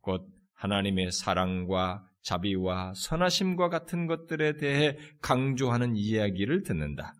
곧 0.00 0.26
하나님의 0.54 1.10
사랑과 1.12 2.04
자비와 2.22 2.92
선하심과 2.94 3.68
같은 3.68 4.06
것들에 4.06 4.56
대해 4.56 4.96
강조하는 5.22 5.96
이야기를 5.96 6.62
듣는다. 6.62 7.14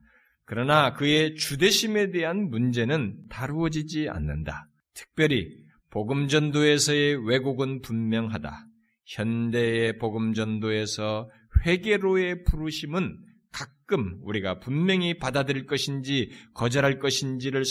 그러나 0.45 0.92
그의 0.92 1.35
주대심에 1.35 2.11
대한 2.11 2.50
문제는 2.50 3.26
다루어지지 3.28 4.09
않는다. 4.09 4.68
특별히 4.95 5.49
복음 5.90 6.28
전도에서의 6.28 7.26
왜곡은 7.26 7.80
분명하다. 7.83 8.66
현대의 9.06 9.99
복음 9.99 10.35
전도에서 10.35 11.30
회개로의 11.64 12.44
부르심은 12.44 13.18
가끔 13.52 14.18
우리가 14.22 14.58
분명히 14.58 15.18
받아들일 15.18 15.66
것인지 15.66 16.30
거절할 16.54 16.98
것인지를 16.98 17.64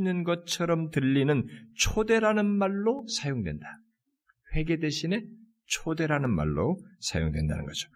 있는 0.00 0.24
것처럼 0.24 0.90
들리는 0.90 1.46
초대라는 1.76 2.46
말로 2.46 3.06
사용된다. 3.08 3.66
회개 4.54 4.78
대신에 4.78 5.22
초대라는 5.66 6.30
말로 6.30 6.78
사용된다는 7.00 7.66
거죠. 7.66 7.88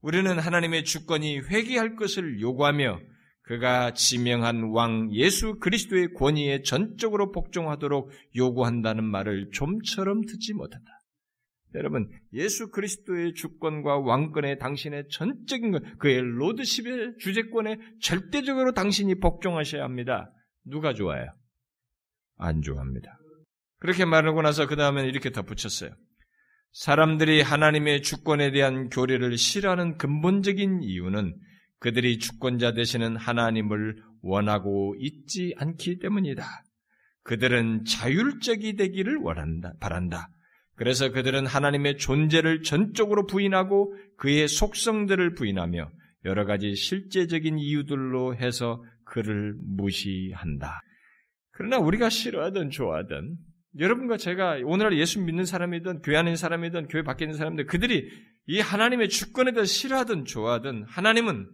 우리는 0.00 0.38
하나님의 0.38 0.84
주권이 0.84 1.40
회개할 1.40 1.96
것을 1.96 2.40
요구하며 2.40 3.00
그가 3.42 3.92
지명한 3.94 4.70
왕 4.70 5.12
예수 5.12 5.58
그리스도의 5.58 6.14
권위에 6.14 6.62
전적으로 6.62 7.32
복종하도록 7.32 8.10
요구한다는 8.36 9.04
말을 9.04 9.50
좀처럼 9.52 10.24
듣지 10.24 10.54
못한다. 10.54 10.99
여러분, 11.74 12.08
예수 12.32 12.70
그리스도의 12.70 13.34
주권과 13.34 13.98
왕권에 13.98 14.58
당신의 14.58 15.08
전적인 15.10 15.72
것, 15.72 15.98
그의 15.98 16.20
로드십의 16.20 17.16
주재권에 17.18 17.78
절대적으로 18.00 18.72
당신이 18.72 19.16
복종하셔야 19.20 19.84
합니다. 19.84 20.32
누가 20.64 20.94
좋아요? 20.94 21.32
안 22.36 22.60
좋아합니다. 22.62 23.18
그렇게 23.78 24.04
말하고 24.04 24.42
나서 24.42 24.66
그 24.66 24.76
다음에 24.76 25.06
이렇게 25.06 25.30
덧붙였어요. 25.30 25.90
사람들이 26.72 27.40
하나님의 27.42 28.02
주권에 28.02 28.52
대한 28.52 28.88
교리를 28.88 29.36
싫어하는 29.36 29.96
근본적인 29.96 30.82
이유는 30.82 31.34
그들이 31.78 32.18
주권자 32.18 32.72
되시는 32.74 33.16
하나님을 33.16 33.96
원하고 34.22 34.94
있지 34.98 35.54
않기 35.58 35.98
때문이다. 35.98 36.44
그들은 37.22 37.84
자율적이 37.84 38.76
되기를 38.76 39.16
원한다, 39.16 39.72
바란다. 39.80 40.28
그래서 40.80 41.10
그들은 41.10 41.44
하나님의 41.44 41.98
존재를 41.98 42.62
전적으로 42.62 43.26
부인하고 43.26 43.94
그의 44.16 44.48
속성들을 44.48 45.34
부인하며 45.34 45.90
여러 46.24 46.46
가지 46.46 46.74
실제적인 46.74 47.58
이유들로 47.58 48.34
해서 48.36 48.82
그를 49.04 49.54
무시한다. 49.58 50.80
그러나 51.50 51.76
우리가 51.76 52.08
싫어하든 52.08 52.70
좋아하든 52.70 53.36
여러분과 53.78 54.16
제가 54.16 54.60
오늘날 54.64 54.98
예수 54.98 55.20
믿는 55.20 55.44
사람이든 55.44 56.00
교회 56.00 56.16
안에 56.16 56.30
있는 56.30 56.36
사람이든 56.36 56.88
교회 56.88 57.02
밖에 57.02 57.26
있는 57.26 57.36
사람들 57.36 57.66
그들이 57.66 58.08
이 58.46 58.60
하나님의 58.60 59.10
주권에 59.10 59.52
대해 59.52 59.66
싫어하든 59.66 60.24
좋아하든 60.24 60.84
하나님은 60.84 61.46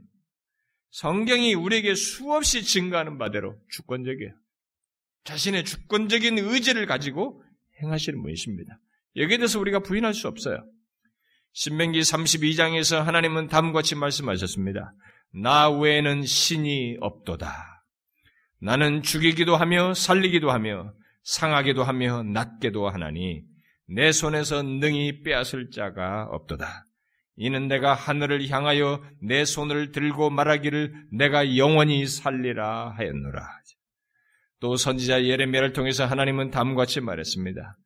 성경이 0.93 1.55
우리에게 1.55 1.97
수없이 1.97 2.63
증거하는 2.63 3.19
바대로 3.19 3.59
주권적이에요. 3.71 4.31
자신의 5.25 5.65
주권적인 5.65 6.39
의지를 6.39 6.87
가지고 6.87 7.43
행하시는 7.83 8.23
분이십니다. 8.23 8.79
여기에 9.17 9.39
대해서 9.39 9.59
우리가 9.59 9.81
부인할 9.81 10.15
수 10.15 10.29
없어요. 10.29 10.65
신명기 11.53 12.01
32장에서 12.01 13.03
하나님은 13.03 13.49
다음과 13.49 13.73
같이 13.73 13.95
말씀하셨습니다. 13.95 14.93
나 15.43 15.71
외에는 15.71 16.23
신이 16.23 16.99
없도다. 17.01 17.85
나는 18.61 19.03
죽이기도 19.03 19.57
하며 19.57 19.95
살리기도 19.95 20.51
하며 20.51 20.93
상하게도 21.23 21.83
하며 21.83 22.23
낫게도 22.23 22.89
하나니 22.89 23.43
내 23.89 24.13
손에서 24.13 24.63
능히 24.63 25.23
빼앗을 25.23 25.71
자가 25.71 26.25
없도다. 26.31 26.85
이는 27.37 27.69
내가 27.69 27.95
하늘을 27.95 28.49
향하여 28.49 29.03
내 29.23 29.45
손을 29.45 29.93
들고 29.93 30.31
말하기를 30.31 31.09
내가 31.13 31.57
영원히 31.57 32.07
살리라 32.07 32.95
하였노라. 32.97 33.47
또 34.61 34.77
선지자 34.77 35.25
예레미야를 35.25 35.73
통해서 35.73 36.07
하나님은 36.07 36.51
다음과 36.51 36.83
같이 36.83 37.01
말했습니다. 37.01 37.77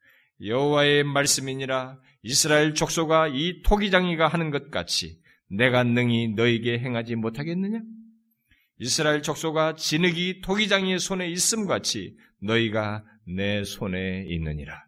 여호와의 0.45 1.05
말씀이니라 1.05 1.99
이스라엘 2.23 2.75
족속아 2.75 3.29
이 3.29 3.63
토기장이가 3.63 4.29
하는 4.29 4.51
것 4.51 4.71
같이 4.71 5.21
내가 5.49 5.83
능히 5.85 6.35
너에게 6.35 6.79
행하지 6.79 7.17
못하겠느냐? 7.17 7.81
이스라엘 8.79 9.23
족속아 9.23 9.75
진흙이 9.75 10.41
토기장이의 10.43 10.99
손에 10.99 11.29
있음 11.29 11.67
같이 11.67 12.17
너희가 12.43 13.05
내 13.27 13.65
손에 13.65 14.25
있느니라. 14.29 14.83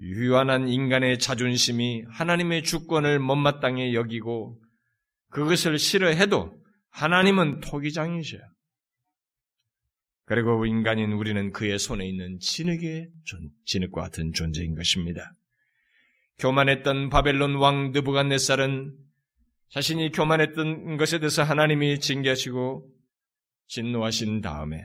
유한한 0.00 0.68
인간의 0.68 1.18
자존심이 1.18 2.04
하나님의 2.08 2.64
주권을 2.64 3.18
못마땅히 3.18 3.94
여기고 3.94 4.60
그것을 5.30 5.78
싫어해도 5.78 6.52
하나님은 6.90 7.60
토기장이셔요. 7.60 8.40
그리고 10.30 10.64
인간인 10.64 11.10
우리는 11.10 11.50
그의 11.50 11.76
손에 11.80 12.06
있는 12.06 12.38
진흙의 12.38 13.08
진흙과 13.64 14.00
같은 14.00 14.32
존재인 14.32 14.76
것입니다. 14.76 15.34
교만했던 16.38 17.08
바벨론 17.08 17.56
왕 17.56 17.90
느부갓네살은 17.90 18.94
자신이 19.70 20.12
교만했던 20.12 20.98
것에 20.98 21.18
대해서 21.18 21.42
하나님이 21.42 21.98
징계하시고 21.98 22.88
진노하신 23.66 24.40
다음에 24.40 24.80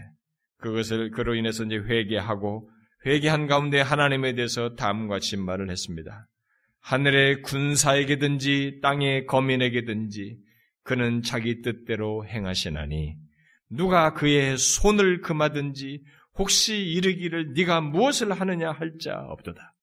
그것을 0.58 1.12
그로 1.12 1.36
인해서 1.36 1.64
이제 1.64 1.76
회개하고 1.76 2.68
회개한 3.06 3.46
가운데 3.46 3.80
하나님에 3.82 4.34
대해서 4.34 4.74
다음과 4.74 5.14
같이 5.14 5.38
말을 5.38 5.70
했습니다. 5.70 6.28
하늘의 6.80 7.44
군사에게든지 7.44 8.80
땅의 8.82 9.28
거민에게든지 9.28 10.40
그는 10.82 11.22
자기 11.22 11.62
뜻대로 11.62 12.26
행하시나니 12.26 13.25
누가 13.70 14.14
그의 14.14 14.58
손을 14.58 15.22
금하든지 15.22 16.04
혹시 16.38 16.78
이르기를 16.78 17.54
네가 17.54 17.82
무엇을 17.82 18.32
하느냐 18.32 18.72
할 18.72 18.98
자 19.00 19.16
없도다. 19.16 19.74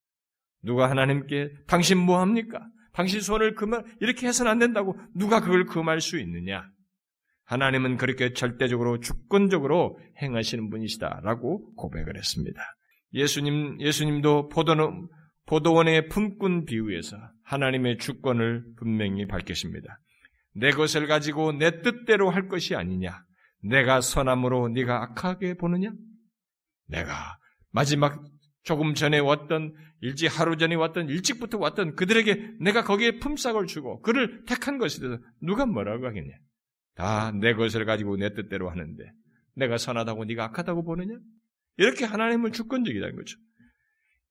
누가 0.62 0.88
하나님께 0.90 1.50
당신 1.66 1.98
뭐 1.98 2.20
합니까? 2.20 2.60
당신 2.92 3.20
손을 3.20 3.54
금하 3.54 3.82
이렇게 4.00 4.26
해서는 4.26 4.50
안 4.52 4.58
된다고 4.58 4.98
누가 5.14 5.40
그걸 5.40 5.64
금할 5.64 6.00
수 6.00 6.18
있느냐? 6.18 6.68
하나님은 7.44 7.96
그렇게 7.96 8.32
절대적으로 8.32 9.00
주권적으로 9.00 9.98
행하시는 10.22 10.70
분이시다라고 10.70 11.74
고백을 11.74 12.16
했습니다. 12.16 12.62
예수님 13.14 13.80
예수님도 13.80 14.48
포도원, 14.48 15.08
포도원의 15.46 16.08
품꾼 16.08 16.64
비유에서 16.64 17.16
하나님의 17.44 17.98
주권을 17.98 18.64
분명히 18.76 19.26
밝히십니다. 19.26 19.98
내 20.54 20.70
것을 20.70 21.06
가지고 21.06 21.52
내 21.52 21.82
뜻대로 21.82 22.30
할 22.30 22.48
것이 22.48 22.74
아니냐? 22.76 23.22
내가 23.62 24.01
선함으로 24.01 24.68
네가 24.68 25.03
악하게 25.03 25.55
보느냐? 25.55 25.92
내가 26.88 27.38
마지막 27.70 28.25
조금 28.64 28.94
전에 28.94 29.18
왔던 29.18 29.75
일찍 30.01 30.27
하루 30.38 30.57
전에 30.57 30.75
왔던 30.75 31.09
일찍부터 31.09 31.59
왔던 31.59 31.94
그들에게 31.94 32.55
내가 32.61 32.83
거기에 32.85 33.18
품삯을 33.18 33.66
주고 33.66 34.01
그를 34.03 34.44
택한 34.44 34.79
것에 34.79 35.01
대해서 35.01 35.22
누가 35.40 35.64
뭐라고 35.66 36.07
하겠냐? 36.07 36.35
다 36.94 37.33
내 37.33 37.55
것을 37.55 37.85
가지고 37.85 38.16
내 38.16 38.35
뜻대로 38.35 38.68
하는데 38.70 39.03
내가 39.55 39.79
선하다고 39.79 40.25
네가 40.27 40.44
악하다고 40.46 40.85
보느냐? 40.85 41.18
이렇게 41.79 42.05
하나님은 42.05 42.53
주권적이라는 42.53 43.16
거죠. 43.16 43.38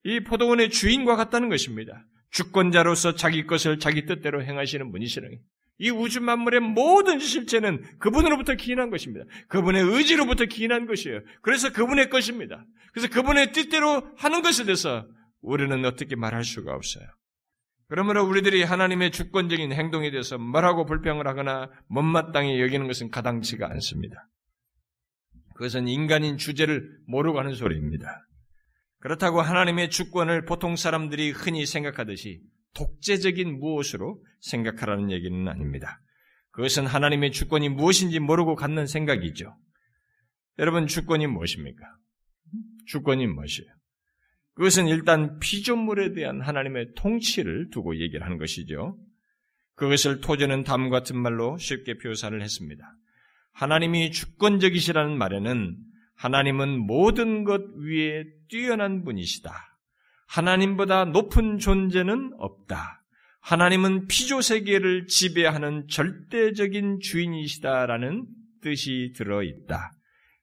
이 0.04 0.20
포도원의 0.22 0.70
주인과 0.70 1.16
같다는 1.16 1.50
것입니다. 1.50 2.06
주권자로서 2.32 3.16
자기 3.16 3.46
것을 3.46 3.80
자기 3.80 4.06
뜻대로 4.06 4.44
행하시는 4.44 4.92
분이시라는 4.92 5.40
이 5.82 5.90
우주 5.90 6.22
만물의 6.22 6.60
모든 6.60 7.18
실체는 7.18 7.82
그분으로부터 7.98 8.54
기인한 8.54 8.92
것입니다. 8.92 9.26
그분의 9.48 9.84
의지로부터 9.84 10.46
기인한 10.46 10.86
것이에요. 10.86 11.22
그래서 11.42 11.74
그분의 11.74 12.12
것입니다. 12.12 12.64
그래서 12.94 13.10
그분의 13.10 13.52
뜻대로 13.52 14.08
하는 14.16 14.44
것에 14.44 14.64
대해서 14.66 15.08
우리는 15.42 15.84
어떻게 15.84 16.16
말할 16.16 16.44
수가 16.44 16.72
없어요. 16.74 17.04
그러므로 17.88 18.24
우리들이 18.24 18.62
하나님의 18.62 19.10
주권적인 19.10 19.74
행동에 19.74 20.12
대해서 20.12 20.38
뭐라고 20.38 20.86
불평을 20.86 21.28
하거나 21.28 21.72
못마땅히 21.88 22.62
여기는 22.62 22.86
것은 22.86 23.10
가당치가 23.10 23.68
않습니다. 23.72 24.30
그것은 25.56 25.88
인간인 25.88 26.38
주제를 26.38 26.88
모르고 27.08 27.40
하는 27.40 27.56
소리입니다. 27.56 28.28
그렇다고 29.00 29.42
하나님의 29.42 29.90
주권을 29.90 30.46
보통 30.46 30.76
사람들이 30.76 31.32
흔히 31.32 31.66
생각하듯이 31.66 32.40
독재적인 32.74 33.60
무엇으로 33.60 34.24
생각하라는 34.40 35.12
얘기는 35.12 35.48
아닙니다. 35.48 36.00
그것은 36.52 36.86
하나님의 36.86 37.32
주권이 37.32 37.70
무엇인지 37.70 38.20
모르고 38.20 38.56
갖는 38.56 38.88
생각이죠. 38.88 39.56
여러분, 40.60 40.88
주권이 40.88 41.28
무엇입니까? 41.28 41.86
주권이 42.88 43.28
무엇이에요? 43.28 43.70
그것은 44.54 44.88
일단 44.88 45.40
피조물에 45.40 46.14
대한 46.14 46.42
하나님의 46.42 46.94
통치를 46.96 47.70
두고 47.72 48.00
얘기를 48.00 48.24
하는 48.26 48.38
것이죠. 48.38 48.98
그것을 49.76 50.22
토저는 50.22 50.64
다음 50.64 50.90
같은 50.90 51.18
말로 51.18 51.58
쉽게 51.58 51.98
표사를 51.98 52.40
했습니다. 52.42 52.84
하나님이 53.54 54.12
주권적이시라는 54.12 55.18
말에는 55.18 55.78
하나님은 56.16 56.78
모든 56.80 57.44
것 57.44 57.62
위에 57.78 58.26
뛰어난 58.50 59.04
분이시다. 59.04 59.52
하나님보다 60.32 61.06
높은 61.06 61.58
존재는 61.58 62.32
없다. 62.38 63.04
하나님은 63.42 64.08
피조 64.08 64.40
세계를 64.42 65.08
지배하는 65.08 65.88
절대적인 65.90 67.00
주인이시다라는 67.02 68.28
뜻이 68.62 69.12
들어 69.16 69.44
있다. 69.44 69.92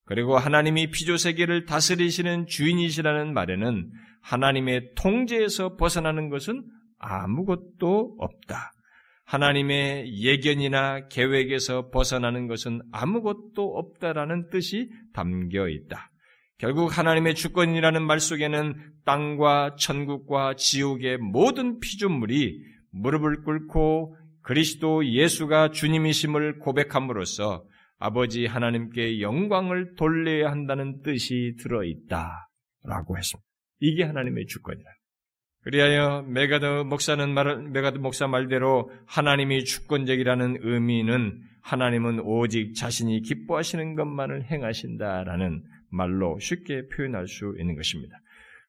그리고 0.04 0.36
하나님이 0.36 0.90
피조 0.90 1.16
세계를 1.16 1.64
다스리시는 1.64 2.46
주인이시라는 2.46 3.32
말에는 3.32 3.90
하나님의 4.20 4.90
통제에서 4.94 5.76
벗어나는 5.76 6.28
것은 6.28 6.64
아무것도 6.98 8.16
없다. 8.18 8.72
하나님의 9.24 10.22
예견이나 10.22 11.08
계획에서 11.08 11.90
벗어나는 11.90 12.46
것은 12.46 12.82
아무것도 12.92 13.76
없다라는 13.76 14.50
뜻이 14.50 14.90
담겨 15.14 15.68
있다. 15.68 16.10
결국 16.58 16.98
하나님의 16.98 17.36
주권이라는 17.36 18.02
말 18.02 18.18
속에는 18.18 18.74
땅과 19.04 19.76
천국과 19.78 20.54
지옥의 20.54 21.18
모든 21.18 21.78
피조물이 21.78 22.60
무릎을 22.90 23.44
꿇고 23.44 24.16
그리스도 24.42 25.06
예수가 25.06 25.70
주님이심을 25.70 26.58
고백함으로써 26.58 27.64
아버지 28.00 28.46
하나님께 28.46 29.20
영광을 29.20 29.94
돌려야 29.94 30.50
한다는 30.50 31.00
뜻이 31.02 31.54
들어 31.60 31.84
있다 31.84 32.48
라고 32.82 33.16
했습니다. 33.16 33.46
이게 33.80 34.02
하나님의 34.02 34.46
주권이다. 34.46 34.90
그리하여 35.62 36.22
메가드 36.22 36.84
목사는 36.86 37.34
말, 37.34 37.68
메가드 37.70 37.98
목사 37.98 38.26
말대로 38.26 38.90
하나님이 39.06 39.64
주권적이라는 39.64 40.58
의미는 40.62 41.40
하나님은 41.62 42.20
오직 42.20 42.74
자신이 42.74 43.20
기뻐하시는 43.22 43.94
것만을 43.94 44.44
행하신다라는 44.44 45.62
말로 45.90 46.38
쉽게 46.40 46.88
표현할 46.88 47.28
수 47.28 47.54
있는 47.58 47.76
것입니다. 47.76 48.20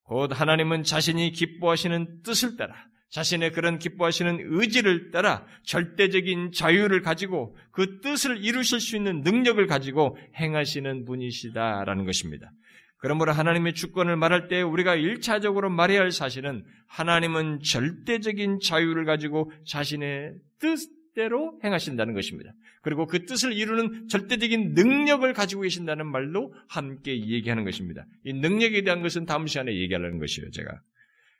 곧 0.03 0.31
하나님은 0.33 0.83
자신이 0.83 1.31
기뻐하시는 1.31 2.23
뜻을 2.23 2.57
따라 2.57 2.73
자신의 3.09 3.51
그런 3.53 3.79
기뻐하시는 3.79 4.39
의지를 4.41 5.11
따라 5.11 5.45
절대적인 5.63 6.51
자유를 6.51 7.01
가지고 7.01 7.55
그 7.71 8.01
뜻을 8.01 8.43
이루실 8.43 8.79
수 8.79 8.95
있는 8.95 9.21
능력을 9.21 9.65
가지고 9.67 10.17
행하시는 10.35 11.05
분이시다라는 11.05 12.05
것입니다. 12.05 12.51
그러므로 12.97 13.31
하나님의 13.31 13.73
주권을 13.73 14.15
말할 14.17 14.47
때 14.47 14.61
우리가 14.61 14.95
일차적으로 14.95 15.69
말해야 15.69 16.01
할 16.01 16.11
사실은 16.11 16.65
하나님은 16.87 17.61
절대적인 17.61 18.59
자유를 18.61 19.05
가지고 19.05 19.51
자신의 19.65 20.33
뜻 20.59 20.79
대로 21.15 21.59
행하신다는 21.63 22.13
것입니다. 22.13 22.51
그리고 22.81 23.05
그 23.05 23.25
뜻을 23.25 23.53
이루는 23.53 24.07
절대적인 24.07 24.73
능력을 24.73 25.31
가지고 25.33 25.61
계신다는 25.61 26.07
말로 26.07 26.53
함께 26.67 27.19
얘기하는 27.19 27.63
것입니다. 27.65 28.05
이 28.23 28.33
능력에 28.33 28.83
대한 28.83 29.01
것은 29.01 29.25
다음 29.25 29.47
시간에 29.47 29.75
얘기하려는 29.75 30.19
것이에요, 30.19 30.49
제가. 30.51 30.81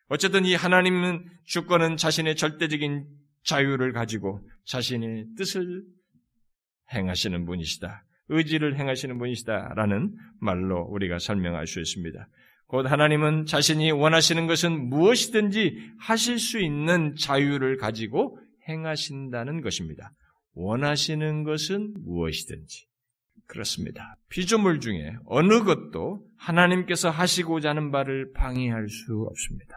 어쨌든 0.10 0.46
이 0.46 0.56
하나님은 0.56 1.26
주권은 1.46 1.98
자신의 1.98 2.36
절대적인 2.36 3.06
자유를 3.44 3.94
가지고 3.94 4.42
자신의 4.66 5.28
뜻을 5.38 5.84
행하시는 6.94 7.46
분이시다. 7.46 8.04
의지를 8.30 8.78
행하시는 8.78 9.18
분이시다라는 9.18 10.16
말로 10.40 10.82
우리가 10.90 11.20
설명할 11.20 11.68
수 11.68 11.80
있습니다. 11.80 12.28
곧 12.68 12.86
하나님은 12.86 13.46
자신이 13.46 13.92
원하시는 13.92 14.46
것은 14.46 14.90
무엇이든지 14.90 15.94
하실 16.00 16.38
수 16.38 16.60
있는 16.60 17.16
자유를 17.16 17.78
가지고 17.78 18.40
행하신다는 18.70 19.62
것입니다. 19.62 20.12
원하시는 20.54 21.44
것은 21.44 21.94
무엇이든지. 22.00 22.88
그렇습니다. 23.48 24.16
피조물 24.30 24.80
중에 24.80 25.16
어느 25.26 25.64
것도 25.64 26.24
하나님께서 26.38 27.10
하시고자 27.10 27.70
하는 27.70 27.92
바를 27.92 28.32
방해할 28.34 28.88
수 28.88 29.26
없습니다. 29.30 29.76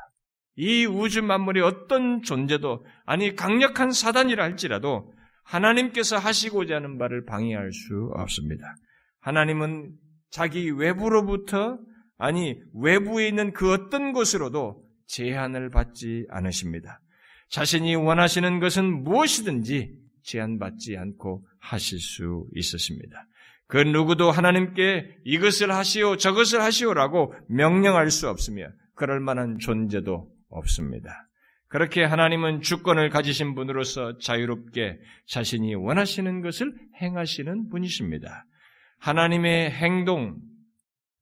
이 0.56 0.84
우주 0.84 1.22
만물의 1.22 1.62
어떤 1.62 2.22
존재도 2.22 2.84
아니 3.06 3.34
강력한 3.34 3.90
사단이라 3.90 4.44
할지라도 4.44 5.12
하나님께서 5.44 6.18
하시고자 6.18 6.76
하는 6.76 6.98
바를 6.98 7.24
방해할 7.24 7.72
수 7.72 8.10
없습니다. 8.14 8.62
하나님은 9.20 9.92
자기 10.30 10.70
외부로부터 10.70 11.78
아니 12.18 12.60
외부에 12.74 13.28
있는 13.28 13.52
그 13.52 13.72
어떤 13.72 14.12
것으로도 14.12 14.84
제한을 15.06 15.70
받지 15.70 16.26
않으십니다. 16.28 17.00
자신이 17.52 17.94
원하시는 17.94 18.60
것은 18.60 19.04
무엇이든지 19.04 19.92
제한받지 20.22 20.96
않고 20.96 21.46
하실 21.60 22.00
수 22.00 22.46
있으십니다. 22.54 23.26
그 23.66 23.76
누구도 23.76 24.30
하나님께 24.30 25.18
이것을 25.24 25.70
하시오 25.70 26.16
저것을 26.16 26.62
하시오라고 26.62 27.34
명령할 27.48 28.10
수 28.10 28.28
없으며 28.28 28.68
그럴 28.94 29.20
만한 29.20 29.58
존재도 29.58 30.30
없습니다. 30.48 31.28
그렇게 31.68 32.04
하나님은 32.04 32.62
주권을 32.62 33.10
가지신 33.10 33.54
분으로서 33.54 34.16
자유롭게 34.18 34.98
자신이 35.26 35.74
원하시는 35.74 36.40
것을 36.40 36.74
행하시는 37.02 37.68
분이십니다. 37.68 38.46
하나님의 38.98 39.70
행동, 39.72 40.36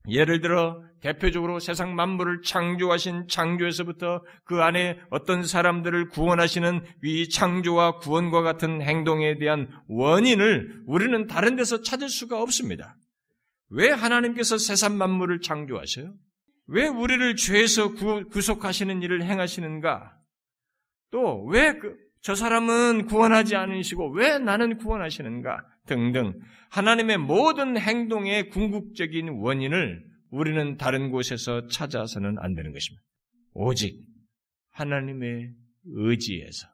예를 0.09 0.41
들어 0.41 0.83
대표적으로 1.03 1.61
세상 1.61 1.95
만물을 1.95 2.43
창조하신 2.43 3.27
창조에서부터 3.29 4.23
그 4.45 4.63
안에 4.63 4.99
어떤 5.11 5.45
사람들을 5.45 6.09
구원하시는 6.09 6.83
이 7.03 7.29
창조와 7.29 7.99
구원과 7.99 8.43
같은 8.43 8.83
행동에 8.83 9.39
대한 9.39 9.69
원인을 9.89 10.83
우리는 10.87 11.27
다른 11.27 11.57
데서 11.57 11.83
찾을 11.83 12.09
수가 12.09 12.41
없습니다. 12.43 12.97
왜 13.71 13.91
하나님께서 13.91 14.59
세상 14.59 14.99
만물을 14.99 15.41
창조하셔요? 15.41 16.13
왜 16.67 16.87
우리를 16.87 17.37
죄에서 17.37 17.95
구속하시는 17.95 19.03
일을 19.03 19.25
행하시는가? 19.25 20.13
또, 21.11 21.45
왜 21.47 21.73
그, 21.79 21.97
저 22.21 22.35
사람은 22.35 23.07
구원하지 23.07 23.57
않으시고, 23.57 24.13
왜 24.13 24.39
나는 24.39 24.77
구원하시는가? 24.77 25.65
등등. 25.87 26.39
하나님의 26.71 27.19
모든 27.19 27.77
행동의 27.77 28.51
궁극적인 28.51 29.41
원인을 29.41 30.10
우리는 30.31 30.77
다른 30.77 31.11
곳에서 31.11 31.67
찾아서는 31.67 32.37
안 32.39 32.55
되는 32.55 32.73
것입니다. 32.73 33.05
오직 33.53 34.01
하나님의 34.71 35.53
의지에서, 35.85 36.69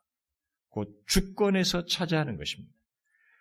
곧 0.69 0.89
주권에서 1.07 1.87
찾아야 1.87 2.21
하는 2.21 2.37
것입니다. 2.37 2.73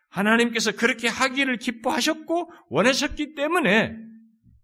하나님께서 0.10 0.72
그렇게 0.72 1.08
하기를 1.08 1.58
기뻐하셨고 1.58 2.50
원하셨기 2.70 3.36
때문에 3.36 3.98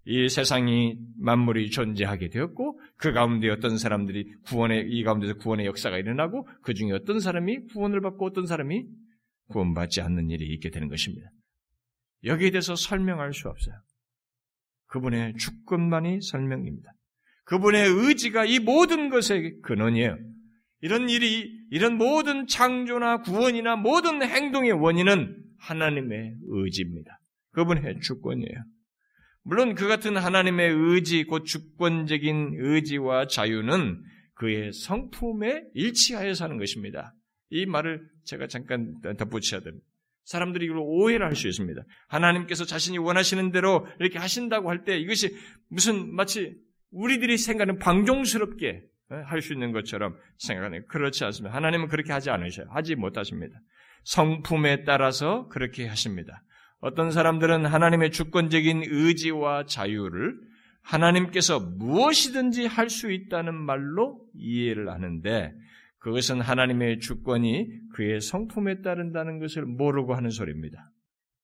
이 0.05 0.29
세상이 0.29 0.97
만물이 1.19 1.69
존재하게 1.69 2.29
되었고 2.29 2.79
그 2.95 3.11
가운데 3.11 3.49
어떤 3.49 3.77
사람들이 3.77 4.33
구원의 4.45 4.89
이 4.89 5.03
가운데서 5.03 5.35
구원의 5.35 5.65
역사가 5.67 5.97
일어나고 5.97 6.47
그 6.63 6.73
중에 6.73 6.91
어떤 6.91 7.19
사람이 7.19 7.67
구원을 7.67 8.01
받고 8.01 8.25
어떤 8.25 8.47
사람이 8.47 8.85
구원받지 9.49 10.01
않는 10.01 10.29
일이 10.29 10.45
있게 10.53 10.69
되는 10.69 10.87
것입니다. 10.87 11.29
여기에 12.23 12.51
대해서 12.51 12.75
설명할 12.75 13.33
수 13.33 13.49
없어요. 13.49 13.75
그분의 14.91 15.35
주권만이 15.37 16.21
설명입니다. 16.21 16.91
그분의 17.45 17.87
의지가 17.89 18.45
이 18.45 18.59
모든 18.59 19.09
것의 19.09 19.61
근원이에요. 19.63 20.17
이런 20.81 21.09
일이 21.09 21.49
이런 21.69 21.97
모든 21.97 22.45
창조나 22.45 23.21
구원이나 23.21 23.77
모든 23.77 24.21
행동의 24.21 24.73
원인은 24.73 25.37
하나님의 25.59 26.35
의지입니다. 26.43 27.19
그분의 27.51 28.01
주권이에요. 28.01 28.63
물론 29.43 29.75
그 29.75 29.87
같은 29.87 30.17
하나님의 30.17 30.71
의지, 30.71 31.23
곧 31.23 31.45
주권적인 31.45 32.55
의지와 32.57 33.27
자유는 33.27 34.01
그의 34.35 34.71
성품에 34.73 35.63
일치하여 35.73 36.33
사는 36.33 36.57
것입니다. 36.57 37.13
이 37.49 37.65
말을 37.65 38.07
제가 38.25 38.47
잠깐 38.47 38.93
덧붙여야 39.17 39.61
됩니다. 39.61 39.85
사람들이 40.31 40.65
이걸 40.65 40.77
오해를 40.79 41.25
할 41.25 41.35
수 41.35 41.47
있습니다. 41.47 41.81
하나님께서 42.07 42.65
자신이 42.65 42.97
원하시는 42.97 43.51
대로 43.51 43.85
이렇게 43.99 44.17
하신다고 44.17 44.69
할 44.69 44.83
때 44.83 44.97
이것이 44.97 45.35
무슨 45.69 46.13
마치 46.15 46.55
우리들이 46.91 47.37
생각하는 47.37 47.77
방종스럽게 47.79 48.83
할 49.25 49.41
수 49.41 49.53
있는 49.53 49.71
것처럼 49.73 50.15
생각하는 50.37 50.85
그렇지 50.87 51.25
않습니다. 51.25 51.53
하나님은 51.55 51.87
그렇게 51.89 52.13
하지 52.13 52.29
않으셔요. 52.29 52.67
하지 52.71 52.95
못하십니다. 52.95 53.59
성품에 54.05 54.83
따라서 54.85 55.47
그렇게 55.49 55.85
하십니다. 55.87 56.43
어떤 56.79 57.11
사람들은 57.11 57.65
하나님의 57.65 58.11
주권적인 58.11 58.83
의지와 58.87 59.65
자유를 59.65 60.35
하나님께서 60.81 61.59
무엇이든지 61.59 62.65
할 62.65 62.89
수 62.89 63.11
있다는 63.11 63.53
말로 63.53 64.19
이해를 64.33 64.89
하는데 64.89 65.53
그것은 66.01 66.41
하나님의 66.41 66.99
주권이 66.99 67.89
그의 67.93 68.21
성품에 68.21 68.81
따른다는 68.81 69.37
것을 69.39 69.65
모르고 69.65 70.15
하는 70.15 70.31
소리입니다. 70.31 70.91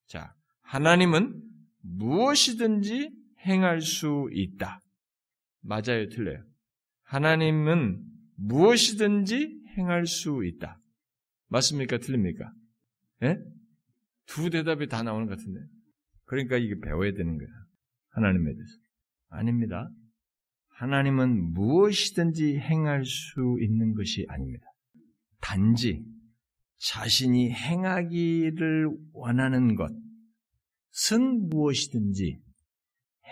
자, 0.07 0.33
하나님은 0.61 1.41
무엇이든지 1.81 3.11
행할 3.45 3.81
수 3.81 4.29
있다. 4.31 4.81
맞아요, 5.61 6.09
틀려요. 6.09 6.43
하나님은 7.03 8.01
무엇이든지 8.35 9.61
행할 9.77 10.07
수 10.07 10.43
있다. 10.43 10.79
맞습니까? 11.49 11.99
틀립니까? 11.99 12.51
예? 13.23 13.37
두 14.25 14.49
대답이 14.49 14.87
다 14.87 15.03
나오는 15.03 15.27
것 15.27 15.37
같은데. 15.37 15.59
그러니까 16.25 16.57
이게 16.57 16.79
배워야 16.79 17.13
되는 17.13 17.37
거야. 17.37 17.47
하나님에 18.09 18.53
대해서. 18.53 18.73
아닙니다. 19.29 19.87
하나님은 20.77 21.53
무엇이든지 21.53 22.59
행할 22.59 23.03
수 23.03 23.57
있는 23.61 23.95
것이 23.95 24.25
아닙니다. 24.29 24.67
단지 25.41 26.05
자신이 26.77 27.51
행하기를 27.51 28.87
원하는 29.11 29.75
것은 29.75 31.49
무엇이든지 31.49 32.39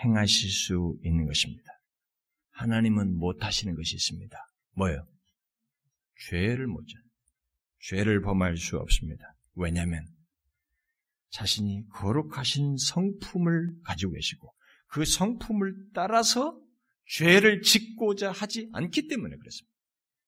행하실 0.02 0.50
수 0.50 0.98
있는 1.04 1.26
것입니다. 1.26 1.70
하나님은 2.50 3.16
못하시는 3.16 3.76
것이 3.76 3.94
있습니다. 3.94 4.36
뭐요? 4.72 5.06
죄를 6.28 6.66
못져. 6.66 6.98
죄를 7.78 8.22
범할 8.22 8.56
수 8.56 8.76
없습니다. 8.76 9.36
왜냐하면 9.54 10.04
자신이 11.30 11.86
거룩하신 11.90 12.76
성품을 12.76 13.82
가지고 13.84 14.14
계시고 14.14 14.52
그 14.88 15.04
성품을 15.04 15.90
따라서 15.94 16.65
죄를 17.06 17.62
짓고자 17.62 18.32
하지 18.32 18.68
않기 18.72 19.08
때문에 19.08 19.36
그렇습니다. 19.36 19.72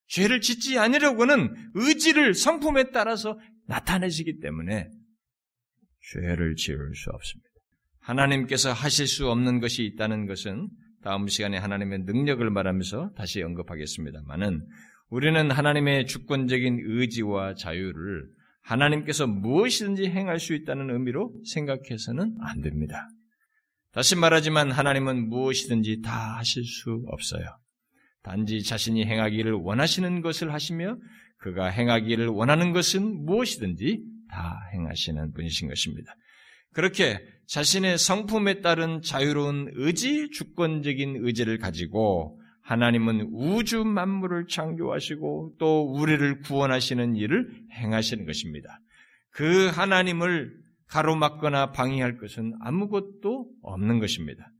죄를 0.08 0.40
짓지 0.40 0.78
않으려고는 0.78 1.72
의지를 1.74 2.34
성품에 2.34 2.90
따라서 2.92 3.38
나타내시기 3.66 4.40
때문에 4.40 4.88
죄를 6.12 6.54
지을 6.56 6.94
수 6.94 7.10
없습니다. 7.10 7.48
하나님께서 8.00 8.72
하실 8.72 9.06
수 9.06 9.28
없는 9.28 9.60
것이 9.60 9.84
있다는 9.84 10.26
것은 10.26 10.68
다음 11.02 11.28
시간에 11.28 11.58
하나님의 11.58 12.00
능력을 12.00 12.48
말하면서 12.50 13.12
다시 13.16 13.42
언급하겠습니다만은 13.42 14.66
우리는 15.10 15.50
하나님의 15.50 16.06
주권적인 16.06 16.80
의지와 16.84 17.54
자유를 17.54 18.26
하나님께서 18.62 19.26
무엇이든지 19.26 20.06
행할 20.06 20.38
수 20.38 20.54
있다는 20.54 20.90
의미로 20.90 21.34
생각해서는 21.44 22.36
안 22.40 22.60
됩니다. 22.60 23.08
다시 23.98 24.14
말하지만 24.14 24.70
하나님은 24.70 25.28
무엇이든지 25.28 26.02
다 26.02 26.36
하실 26.38 26.62
수 26.62 27.02
없어요. 27.08 27.58
단지 28.22 28.62
자신이 28.62 29.04
행하기를 29.04 29.50
원하시는 29.54 30.20
것을 30.20 30.52
하시며 30.52 30.96
그가 31.38 31.66
행하기를 31.66 32.28
원하는 32.28 32.72
것은 32.72 33.24
무엇이든지 33.24 34.00
다 34.30 34.56
행하시는 34.72 35.32
분이신 35.32 35.68
것입니다. 35.68 36.14
그렇게 36.74 37.18
자신의 37.48 37.98
성품에 37.98 38.60
따른 38.60 39.02
자유로운 39.02 39.72
의지, 39.74 40.30
주권적인 40.30 41.16
의지를 41.24 41.58
가지고 41.58 42.40
하나님은 42.62 43.30
우주 43.32 43.82
만물을 43.82 44.46
창조하시고 44.46 45.56
또 45.58 45.92
우리를 45.92 46.42
구원하시는 46.42 47.16
일을 47.16 47.50
행하시는 47.72 48.26
것입니다. 48.26 48.78
그 49.30 49.66
하나님을 49.66 50.67
가로막거나 50.88 51.72
방해할 51.72 52.18
것은 52.18 52.54
아무것도 52.60 53.46
없는 53.62 53.98
것입니다. 53.98 54.50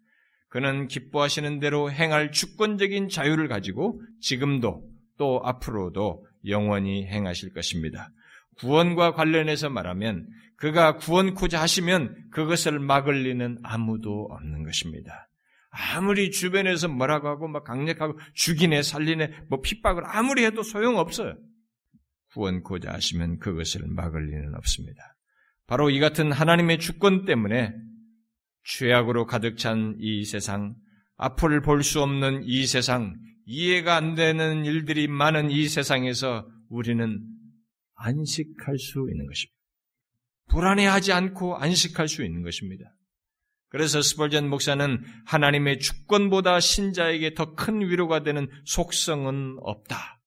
그는 0.49 0.89
기뻐하시는 0.89 1.61
대로 1.61 1.91
행할 1.91 2.33
주권적인 2.33 3.09
자유를 3.09 3.49
가지고 3.49 4.01
지금도 4.21 4.83
또 5.19 5.41
앞으로도 5.45 6.25
영원히 6.47 7.07
행하실 7.07 7.53
것입니다. 7.53 8.11
구원과 8.59 9.13
관련해서 9.13 9.69
말하면 9.69 10.27
그가 10.57 10.97
구원코자 10.97 11.61
하시면 11.61 12.31
그것을 12.31 12.79
막을 12.79 13.23
리는 13.23 13.59
아무도 13.63 14.29
없는 14.31 14.65
것입니다. 14.65 15.29
아무리 15.71 16.31
주변에서 16.31 16.89
뭐라고 16.89 17.29
하고 17.29 17.47
막 17.47 17.63
강력하고 17.65 18.19
죽이네 18.35 18.83
살리네 18.83 19.45
뭐 19.49 19.61
핍박을 19.61 20.03
아무리 20.07 20.45
해도 20.45 20.63
소용없어요. 20.63 21.37
구원코자 22.33 22.93
하시면 22.93 23.39
그것을 23.39 23.87
막을 23.87 24.27
리는 24.27 24.55
없습니다. 24.57 25.15
바로 25.69 25.91
이 25.91 26.01
같은 26.01 26.33
하나님의 26.33 26.79
주권 26.81 27.25
때문에 27.27 27.73
죄악으로 28.65 29.27
가득 29.27 29.59
찬 29.59 29.97
이 30.01 30.25
세상, 30.25 30.75
앞을 31.17 31.63
볼 31.63 31.83
수 31.83 32.01
없는 32.03 32.43
이 32.45 32.67
세상, 32.67 33.15
이해가 33.45 33.97
안 33.97 34.15
되는 34.15 34.65
일들이 34.65 35.09
많은 35.09 35.51
이 35.51 35.69
세상에서 35.69 36.49
우리는 36.71 37.21
안식할 37.97 38.79
수 38.79 39.07
있는 39.11 39.27
것입니다. 39.27 39.55
불안해하지 40.49 41.13
않고 41.13 41.57
안식할 41.59 42.09
수 42.09 42.25
있는 42.25 42.43
것입니다. 42.43 42.85
그래서 43.69 44.01
스벌전 44.01 44.49
목사는 44.49 45.05
하나님의 45.27 45.81
주권보다 45.81 46.61
신자에게 46.61 47.35
더 47.35 47.55
큰 47.55 47.81
위로가 47.81 48.23
되는 48.23 48.49
속성은 48.65 49.59
없다. 49.61 50.18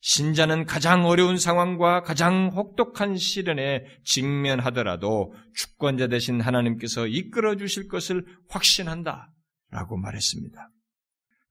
신자는 0.00 0.64
가장 0.64 1.04
어려운 1.04 1.36
상황과 1.36 2.02
가장 2.02 2.50
혹독한 2.54 3.16
시련에 3.16 3.84
직면하더라도 4.04 5.34
주권자 5.54 6.08
되신 6.08 6.40
하나님께서 6.40 7.06
이끌어 7.06 7.56
주실 7.56 7.88
것을 7.88 8.24
확신한다. 8.48 9.30
라고 9.70 9.96
말했습니다. 9.98 10.70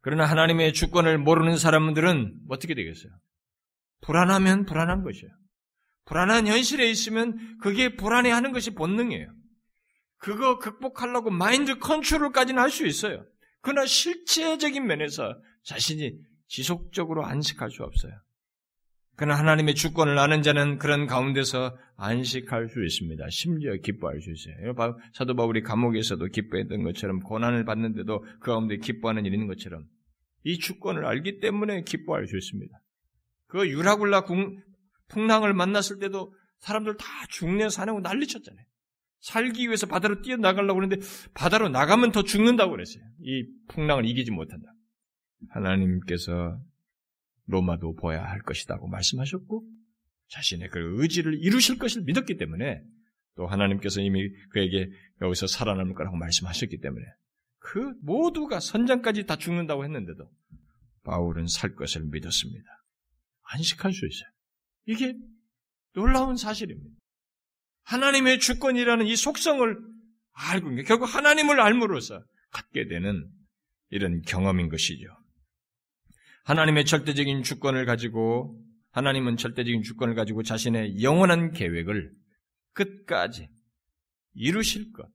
그러나 0.01 0.25
하나님의 0.25 0.73
주권을 0.73 1.17
모르는 1.17 1.57
사람들은 1.57 2.39
어떻게 2.49 2.73
되겠어요? 2.73 3.11
불안하면 4.01 4.65
불안한 4.65 5.03
것이에요. 5.03 5.31
불안한 6.05 6.47
현실에 6.47 6.89
있으면 6.89 7.57
그게 7.61 7.95
불안해하는 7.95 8.51
것이 8.51 8.71
본능이에요. 8.71 9.31
그거 10.17 10.57
극복하려고 10.57 11.29
마인드 11.29 11.77
컨트롤까지는 11.77 12.61
할 12.61 12.71
수 12.71 12.85
있어요. 12.87 13.25
그러나 13.61 13.85
실체적인 13.85 14.85
면에서 14.85 15.35
자신이 15.63 16.13
지속적으로 16.47 17.25
안식할 17.25 17.69
수 17.69 17.83
없어요. 17.83 18.13
그러나 19.19 19.37
하나님의 19.37 19.75
주권을 19.75 20.17
아는 20.17 20.43
자는 20.43 20.77
그런 20.77 21.05
가운데서 21.05 21.77
안식할 21.97 22.69
수 22.69 22.81
있습니다. 22.81 23.25
심지어 23.29 23.75
기뻐할 23.75 24.21
수 24.21 24.31
있어요. 24.31 24.73
사도 25.11 25.35
바울이 25.35 25.61
감옥에서도 25.61 26.25
기뻐했던 26.27 26.83
것처럼 26.83 27.19
고난을 27.19 27.65
받는데도 27.65 28.21
그 28.39 28.51
가운데 28.51 28.77
기뻐하는 28.77 29.25
있는 29.25 29.47
것처럼 29.47 29.83
이 30.45 30.57
주권을 30.57 31.05
알기 31.05 31.41
때문에 31.41 31.83
기뻐할 31.83 32.27
수 32.27 32.37
있습니다. 32.37 32.73
그 33.47 33.67
유라굴라 33.67 34.23
풍랑을 35.09 35.53
만났을 35.53 35.99
때도 35.99 36.33
사람들 36.59 36.95
다 36.95 37.05
죽내 37.27 37.67
사내고 37.67 37.99
난리쳤잖아요. 37.99 38.65
살기 39.19 39.65
위해서 39.65 39.85
바다로 39.85 40.21
뛰어나가려고 40.21 40.75
그러는데 40.75 41.05
바다로 41.33 41.67
나가면 41.67 42.13
더 42.13 42.23
죽는다고 42.23 42.71
그랬어요. 42.71 43.03
이 43.21 43.45
풍랑을 43.67 44.05
이기지 44.05 44.31
못한다. 44.31 44.71
하나님께서 45.49 46.57
로마도 47.49 47.95
보아야 47.95 48.23
할 48.23 48.41
것이라고 48.41 48.87
말씀하셨고 48.87 49.67
자신의 50.29 50.69
그 50.69 51.01
의지를 51.01 51.43
이루실 51.43 51.79
것을 51.79 52.03
믿었기 52.03 52.37
때문에 52.37 52.81
또 53.35 53.47
하나님께서 53.47 54.01
이미 54.01 54.29
그에게 54.51 54.89
여기서 55.21 55.47
살아남을 55.47 55.95
거라고 55.95 56.17
말씀하셨기 56.17 56.79
때문에 56.79 57.05
그 57.59 57.93
모두가 58.01 58.59
선장까지 58.59 59.25
다 59.25 59.35
죽는다고 59.35 59.83
했는데도 59.83 60.29
바울은 61.03 61.47
살 61.47 61.73
것을 61.75 62.03
믿었습니다. 62.05 62.65
안식할 63.41 63.93
수 63.93 64.05
있어요. 64.05 64.29
이게 64.85 65.15
놀라운 65.93 66.37
사실입니다. 66.37 66.95
하나님의 67.83 68.39
주권이라는 68.39 69.07
이 69.07 69.15
속성을 69.15 69.77
알고 70.33 70.83
결국 70.83 71.05
하나님을 71.05 71.59
알므로써 71.59 72.23
갖게 72.51 72.87
되는 72.87 73.27
이런 73.89 74.21
경험인 74.21 74.69
것이죠. 74.69 75.07
하나님의 76.49 76.85
절대적인 76.85 77.43
주권을 77.43 77.85
가지고 77.85 78.59
하나님은 78.89 79.37
절대적인 79.37 79.83
주권을 79.83 80.15
가지고 80.15 80.41
자신의 80.41 81.03
영원한 81.03 81.51
계획을 81.51 82.11
끝까지 82.73 83.49
이루실 84.33 84.91
것, 84.91 85.07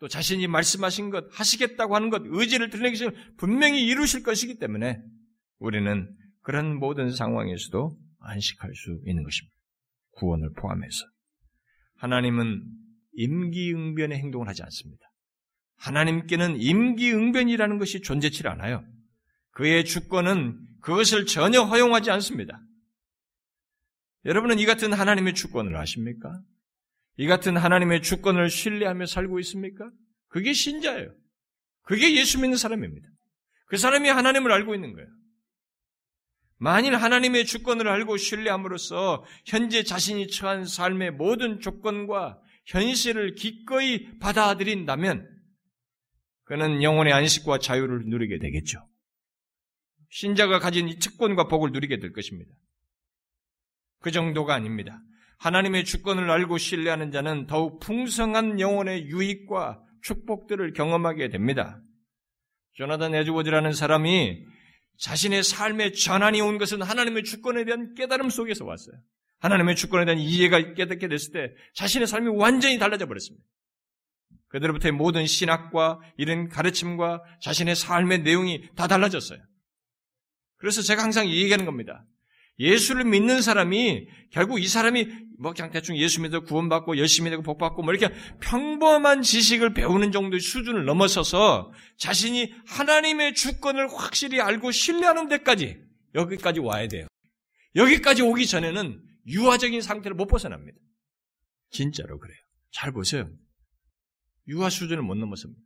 또 0.00 0.06
자신이 0.06 0.46
말씀하신 0.48 1.08
것, 1.08 1.24
하시겠다고 1.32 1.96
하는 1.96 2.10
것, 2.10 2.20
의지를 2.26 2.68
드러내기 2.68 3.00
위해서 3.00 3.16
분명히 3.38 3.86
이루실 3.86 4.22
것이기 4.22 4.58
때문에 4.58 5.00
우리는 5.60 6.14
그런 6.42 6.78
모든 6.78 7.10
상황에서도 7.10 7.96
안식할 8.18 8.74
수 8.74 9.00
있는 9.06 9.22
것입니다. 9.22 9.56
구원을 10.16 10.52
포함해서. 10.58 11.06
하나님은 11.96 12.62
임기응변의 13.14 14.18
행동을 14.18 14.46
하지 14.46 14.62
않습니다. 14.62 15.06
하나님께는 15.76 16.60
임기응변이라는 16.60 17.78
것이 17.78 18.02
존재치 18.02 18.46
않아요. 18.46 18.84
그의 19.60 19.84
주권은 19.84 20.58
그것을 20.80 21.26
전혀 21.26 21.60
허용하지 21.60 22.10
않습니다. 22.12 22.62
여러분은 24.24 24.58
이 24.58 24.64
같은 24.64 24.94
하나님의 24.94 25.34
주권을 25.34 25.76
아십니까? 25.76 26.40
이 27.18 27.26
같은 27.26 27.58
하나님의 27.58 28.00
주권을 28.00 28.48
신뢰하며 28.48 29.04
살고 29.04 29.38
있습니까? 29.40 29.90
그게 30.28 30.54
신자예요. 30.54 31.14
그게 31.82 32.16
예수 32.16 32.40
믿는 32.40 32.56
사람입니다. 32.56 33.06
그 33.66 33.76
사람이 33.76 34.08
하나님을 34.08 34.50
알고 34.50 34.74
있는 34.74 34.94
거예요. 34.94 35.08
만일 36.56 36.96
하나님의 36.96 37.44
주권을 37.44 37.86
알고 37.86 38.16
신뢰함으로써 38.16 39.26
현재 39.44 39.82
자신이 39.82 40.28
처한 40.28 40.64
삶의 40.64 41.10
모든 41.10 41.60
조건과 41.60 42.40
현실을 42.64 43.34
기꺼이 43.34 44.08
받아들인다면 44.20 45.28
그는 46.44 46.82
영혼의 46.82 47.12
안식과 47.12 47.58
자유를 47.58 48.04
누리게 48.06 48.38
되겠죠. 48.38 48.89
신자가 50.10 50.58
가진 50.58 50.88
이 50.88 50.98
특권과 50.98 51.48
복을 51.48 51.72
누리게 51.72 51.98
될 51.98 52.12
것입니다. 52.12 52.52
그 54.00 54.10
정도가 54.10 54.54
아닙니다. 54.54 55.02
하나님의 55.38 55.84
주권을 55.84 56.30
알고 56.30 56.58
신뢰하는 56.58 57.12
자는 57.12 57.46
더욱 57.46 57.80
풍성한 57.80 58.60
영혼의 58.60 59.06
유익과 59.06 59.82
축복들을 60.02 60.72
경험하게 60.72 61.28
됩니다. 61.28 61.80
조나단 62.74 63.14
에즈워드라는 63.14 63.72
사람이 63.72 64.44
자신의 64.98 65.42
삶의 65.42 65.94
전환이 65.94 66.40
온 66.40 66.58
것은 66.58 66.82
하나님의 66.82 67.24
주권에 67.24 67.64
대한 67.64 67.94
깨달음 67.94 68.28
속에서 68.28 68.64
왔어요. 68.64 68.96
하나님의 69.38 69.76
주권에 69.76 70.04
대한 70.04 70.20
이해가 70.20 70.74
깨닫게 70.74 71.08
됐을 71.08 71.32
때 71.32 71.54
자신의 71.74 72.06
삶이 72.06 72.28
완전히 72.36 72.78
달라져 72.78 73.06
버렸습니다. 73.06 73.44
그들로부터의 74.48 74.92
모든 74.92 75.26
신학과 75.26 76.00
이런 76.18 76.48
가르침과 76.48 77.22
자신의 77.40 77.76
삶의 77.76 78.22
내용이 78.22 78.68
다 78.74 78.88
달라졌어요. 78.88 79.38
그래서 80.60 80.82
제가 80.82 81.02
항상 81.02 81.28
얘기하는 81.28 81.64
겁니다. 81.64 82.06
예수를 82.58 83.04
믿는 83.04 83.40
사람이 83.40 84.06
결국 84.30 84.60
이 84.60 84.68
사람이 84.68 85.08
뭐 85.38 85.54
그냥 85.54 85.70
대충 85.70 85.96
예수 85.96 86.20
믿어 86.20 86.40
구원받고 86.40 86.98
열심히 86.98 87.30
되고 87.30 87.42
복받고 87.42 87.82
뭐 87.82 87.94
이렇게 87.94 88.14
평범한 88.40 89.22
지식을 89.22 89.72
배우는 89.72 90.12
정도의 90.12 90.40
수준을 90.40 90.84
넘어서서 90.84 91.72
자신이 91.96 92.52
하나님의 92.66 93.34
주권을 93.34 93.88
확실히 93.88 94.42
알고 94.42 94.70
신뢰하는 94.70 95.28
데까지 95.28 95.80
여기까지 96.14 96.60
와야 96.60 96.86
돼요. 96.86 97.06
여기까지 97.74 98.20
오기 98.20 98.46
전에는 98.46 99.02
유아적인 99.26 99.80
상태를 99.80 100.14
못 100.14 100.26
벗어납니다. 100.26 100.78
진짜로 101.70 102.18
그래요. 102.18 102.36
잘 102.72 102.92
보세요. 102.92 103.30
유아 104.48 104.68
수준을 104.68 105.02
못 105.02 105.14
넘었습니다. 105.14 105.58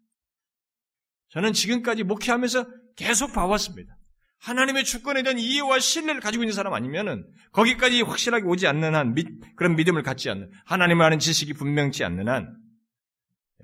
저는 1.31 1.53
지금까지 1.53 2.05
목회하면서 2.05 2.67
계속 2.95 3.33
봐왔습니다. 3.33 3.99
하나님의 4.39 4.85
주권에 4.85 5.23
대한 5.23 5.39
이해와 5.39 5.79
신뢰를 5.79 6.21
가지고 6.21 6.45
있는 6.45 6.53
사람 6.53 6.75
아니면은 6.75 7.27
거기까지 7.53 8.03
확실하게 8.03 8.45
오지 8.47 8.67
않는 8.67 8.95
한 8.95 9.15
믿, 9.15 9.27
그런 9.57 9.77
믿음을 9.77 10.03
갖지 10.03 10.29
않는 10.31 10.51
하나님을 10.67 11.05
아는 11.05 11.19
지식이 11.19 11.55
분명치 11.55 12.05
않는 12.05 12.29
한 12.29 12.57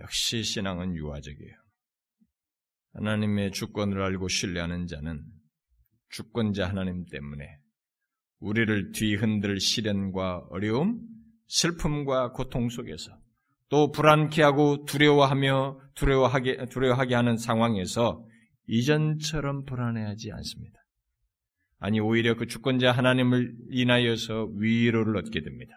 역시 0.01 0.43
신앙은 0.43 0.97
유아적이에요. 0.97 1.55
하나님의 2.95 3.53
주권을 3.53 4.03
알고 4.03 4.29
신뢰하는 4.29 4.87
자는 4.87 5.23
주권자 6.09 6.69
하나님 6.69 7.05
때문에 7.07 7.45
우리를 8.41 8.93
뒤흔들 8.93 9.61
시련과 9.61 10.47
어려움, 10.51 11.01
슬픔과 11.47 12.33
고통 12.33 12.69
속에서 12.69 13.13
또 13.69 13.93
불안케 13.93 14.43
하고 14.43 14.85
두려워하며 14.85 15.81
두려워하게 15.95 16.67
두려워하게 16.71 17.15
하는 17.15 17.37
상황에서 17.37 18.25
이전처럼 18.71 19.65
불안해하지 19.65 20.31
않습니다. 20.33 20.79
아니, 21.79 21.99
오히려 21.99 22.37
그 22.37 22.47
주권자 22.47 22.93
하나님을 22.93 23.53
인하여서 23.71 24.53
위로를 24.57 25.17
얻게 25.17 25.43
됩니다. 25.43 25.73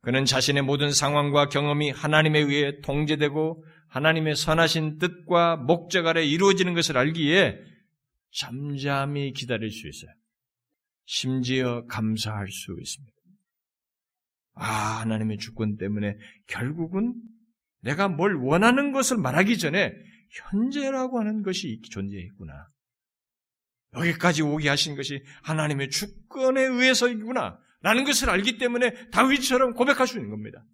그는 0.00 0.24
자신의 0.24 0.62
모든 0.62 0.92
상황과 0.92 1.48
경험이 1.48 1.90
하나님에 1.90 2.40
의해 2.40 2.80
통제되고 2.82 3.64
하나님의 3.88 4.36
선하신 4.36 4.98
뜻과 4.98 5.56
목적 5.56 6.06
아래 6.06 6.24
이루어지는 6.24 6.74
것을 6.74 6.98
알기에 6.98 7.58
잠잠히 8.30 9.32
기다릴 9.32 9.70
수 9.70 9.88
있어요. 9.88 10.10
심지어 11.06 11.86
감사할 11.86 12.48
수 12.48 12.76
있습니다. 12.78 13.16
아, 14.56 15.00
하나님의 15.00 15.38
주권 15.38 15.76
때문에 15.76 16.16
결국은 16.48 17.14
내가 17.80 18.08
뭘 18.08 18.34
원하는 18.34 18.92
것을 18.92 19.16
말하기 19.16 19.56
전에 19.58 19.94
현재라고 20.30 21.18
하는 21.18 21.42
것이 21.42 21.80
존재했구나. 21.90 22.68
여기까지 23.94 24.42
오게 24.42 24.68
하신 24.68 24.96
것이 24.96 25.22
하나님의 25.42 25.90
주권에 25.90 26.62
의해서이구나. 26.62 27.58
라는 27.80 28.04
것을 28.04 28.28
알기 28.28 28.58
때문에 28.58 29.08
다윗처럼 29.10 29.74
고백할 29.74 30.06
수 30.06 30.16
있는 30.16 30.30
겁니다. 30.30 30.64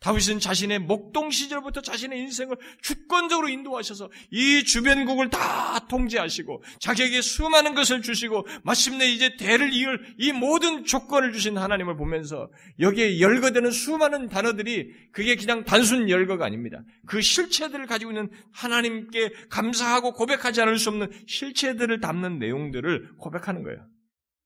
다윗은 0.00 0.38
자신의 0.38 0.80
목동 0.80 1.30
시절부터 1.30 1.80
자신의 1.80 2.20
인생을 2.20 2.56
주권적으로 2.82 3.48
인도하셔서 3.48 4.10
이 4.30 4.62
주변국을 4.62 5.30
다 5.30 5.86
통제하시고 5.88 6.62
자기에게 6.80 7.22
수많은 7.22 7.74
것을 7.74 8.02
주시고 8.02 8.46
마침내 8.64 9.06
이제 9.06 9.36
대를 9.38 9.72
이을 9.72 10.14
이 10.18 10.32
모든 10.32 10.84
조건을 10.84 11.32
주신 11.32 11.56
하나님을 11.56 11.96
보면서 11.96 12.50
여기에 12.80 13.20
열거되는 13.20 13.70
수많은 13.70 14.28
단어들이 14.28 14.92
그게 15.12 15.36
그냥 15.36 15.64
단순 15.64 16.10
열거가 16.10 16.44
아닙니다. 16.44 16.82
그 17.06 17.22
실체들을 17.22 17.86
가지고 17.86 18.10
있는 18.10 18.30
하나님께 18.52 19.32
감사하고 19.48 20.12
고백하지 20.12 20.60
않을 20.60 20.78
수 20.78 20.90
없는 20.90 21.10
실체들을 21.26 22.00
담는 22.00 22.38
내용들을 22.38 23.16
고백하는 23.16 23.62
거예요. 23.62 23.86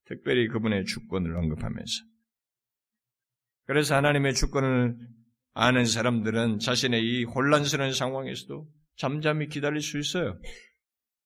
특별히 0.06 0.46
그분의 0.48 0.84
주권을 0.84 1.36
언급하면서. 1.36 2.04
그래서 3.66 3.96
하나님의 3.96 4.34
주권을 4.34 4.96
아는 5.60 5.86
사람들은 5.86 6.60
자신의 6.60 7.02
이 7.02 7.24
혼란스러운 7.24 7.92
상황에서도 7.92 8.68
잠잠히 8.96 9.48
기다릴 9.48 9.80
수 9.80 9.98
있어요. 9.98 10.38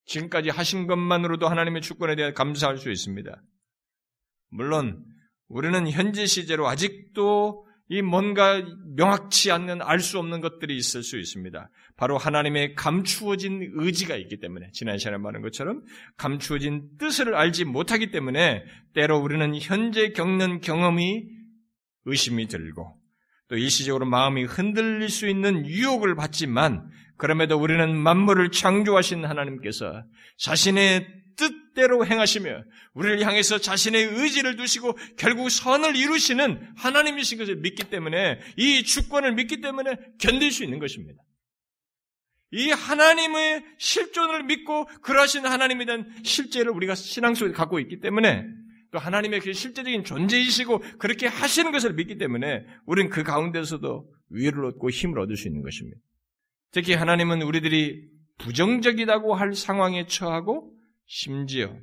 지금까지 0.05 0.49
하신 0.49 0.87
것만으로도 0.87 1.47
하나님의 1.47 1.83
주권에 1.83 2.15
대해 2.15 2.33
감사할 2.33 2.77
수 2.77 2.89
있습니다. 2.89 3.43
물론 4.49 5.05
우리는 5.49 5.87
현재 5.87 6.25
시제로 6.25 6.67
아직도 6.67 7.67
이 7.89 8.01
뭔가 8.01 8.59
명확치 8.95 9.51
않는 9.51 9.83
알 9.83 9.99
수 9.99 10.17
없는 10.17 10.41
것들이 10.41 10.75
있을 10.77 11.03
수 11.03 11.19
있습니다. 11.19 11.69
바로 11.95 12.17
하나님의 12.17 12.73
감추어진 12.73 13.73
의지가 13.75 14.15
있기 14.15 14.39
때문에 14.39 14.71
지난 14.73 14.97
시간에 14.97 15.17
말한 15.17 15.43
것처럼 15.43 15.83
감추어진 16.17 16.97
뜻을 16.97 17.35
알지 17.35 17.65
못하기 17.65 18.09
때문에 18.09 18.63
때로 18.95 19.19
우리는 19.19 19.53
현재 19.61 20.09
겪는 20.09 20.61
경험이 20.61 21.27
의심이 22.05 22.47
들고 22.47 23.02
또 23.49 23.57
일시적으로 23.57 24.05
마음이 24.05 24.43
흔들릴 24.45 25.09
수 25.09 25.27
있는 25.27 25.65
유혹을 25.65 26.15
받지만 26.15 26.89
그럼에도 27.17 27.57
우리는 27.57 27.95
만물을 27.95 28.51
창조하신 28.51 29.25
하나님께서 29.25 30.03
자신의 30.37 31.07
뜻대로 31.35 32.05
행하시며 32.05 32.63
우리를 32.93 33.21
향해서 33.25 33.57
자신의 33.57 34.05
의지를 34.05 34.55
두시고 34.55 34.97
결국 35.17 35.49
선을 35.49 35.95
이루시는 35.95 36.73
하나님이신 36.77 37.37
것을 37.37 37.57
믿기 37.57 37.83
때문에 37.89 38.39
이 38.57 38.83
주권을 38.83 39.33
믿기 39.33 39.61
때문에 39.61 39.97
견딜 40.19 40.51
수 40.51 40.63
있는 40.63 40.79
것입니다. 40.79 41.21
이 42.51 42.69
하나님의 42.69 43.63
실존을 43.79 44.43
믿고 44.43 44.85
그러하신 45.01 45.45
하나님에 45.45 45.85
대한 45.85 46.07
실제를 46.23 46.71
우리가 46.71 46.93
신앙 46.93 47.33
속에 47.33 47.51
갖고 47.51 47.79
있기 47.79 47.99
때문에 47.99 48.45
또 48.93 48.99
하나님의 48.99 49.39
그 49.39 49.53
실제적인 49.53 50.03
존재이시고 50.03 50.79
그렇게 50.99 51.25
하시는 51.25 51.71
것을 51.71 51.93
믿기 51.93 52.17
때문에 52.17 52.63
우리는 52.85 53.09
그 53.09 53.23
가운데서도 53.23 54.07
위를 54.29 54.65
얻고 54.65 54.91
힘을 54.91 55.19
얻을 55.19 55.35
수 55.35 55.47
있는 55.47 55.63
것입니다. 55.63 55.99
특히 56.71 56.93
하나님은 56.93 57.41
우리들이 57.41 58.07
부정적이라고 58.37 59.33
할 59.33 59.55
상황에 59.55 60.05
처하고 60.05 60.71
심지어 61.07 61.75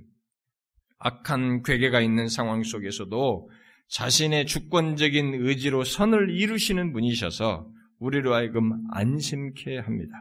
악한 0.98 1.64
괴계가 1.64 2.00
있는 2.00 2.28
상황 2.28 2.62
속에서도 2.62 3.50
자신의 3.88 4.46
주권적인 4.46 5.34
의지로 5.34 5.82
선을 5.82 6.30
이루시는 6.30 6.92
분이셔서 6.92 7.68
우리로 7.98 8.34
하여금 8.34 8.70
안심케 8.92 9.78
합니다. 9.78 10.12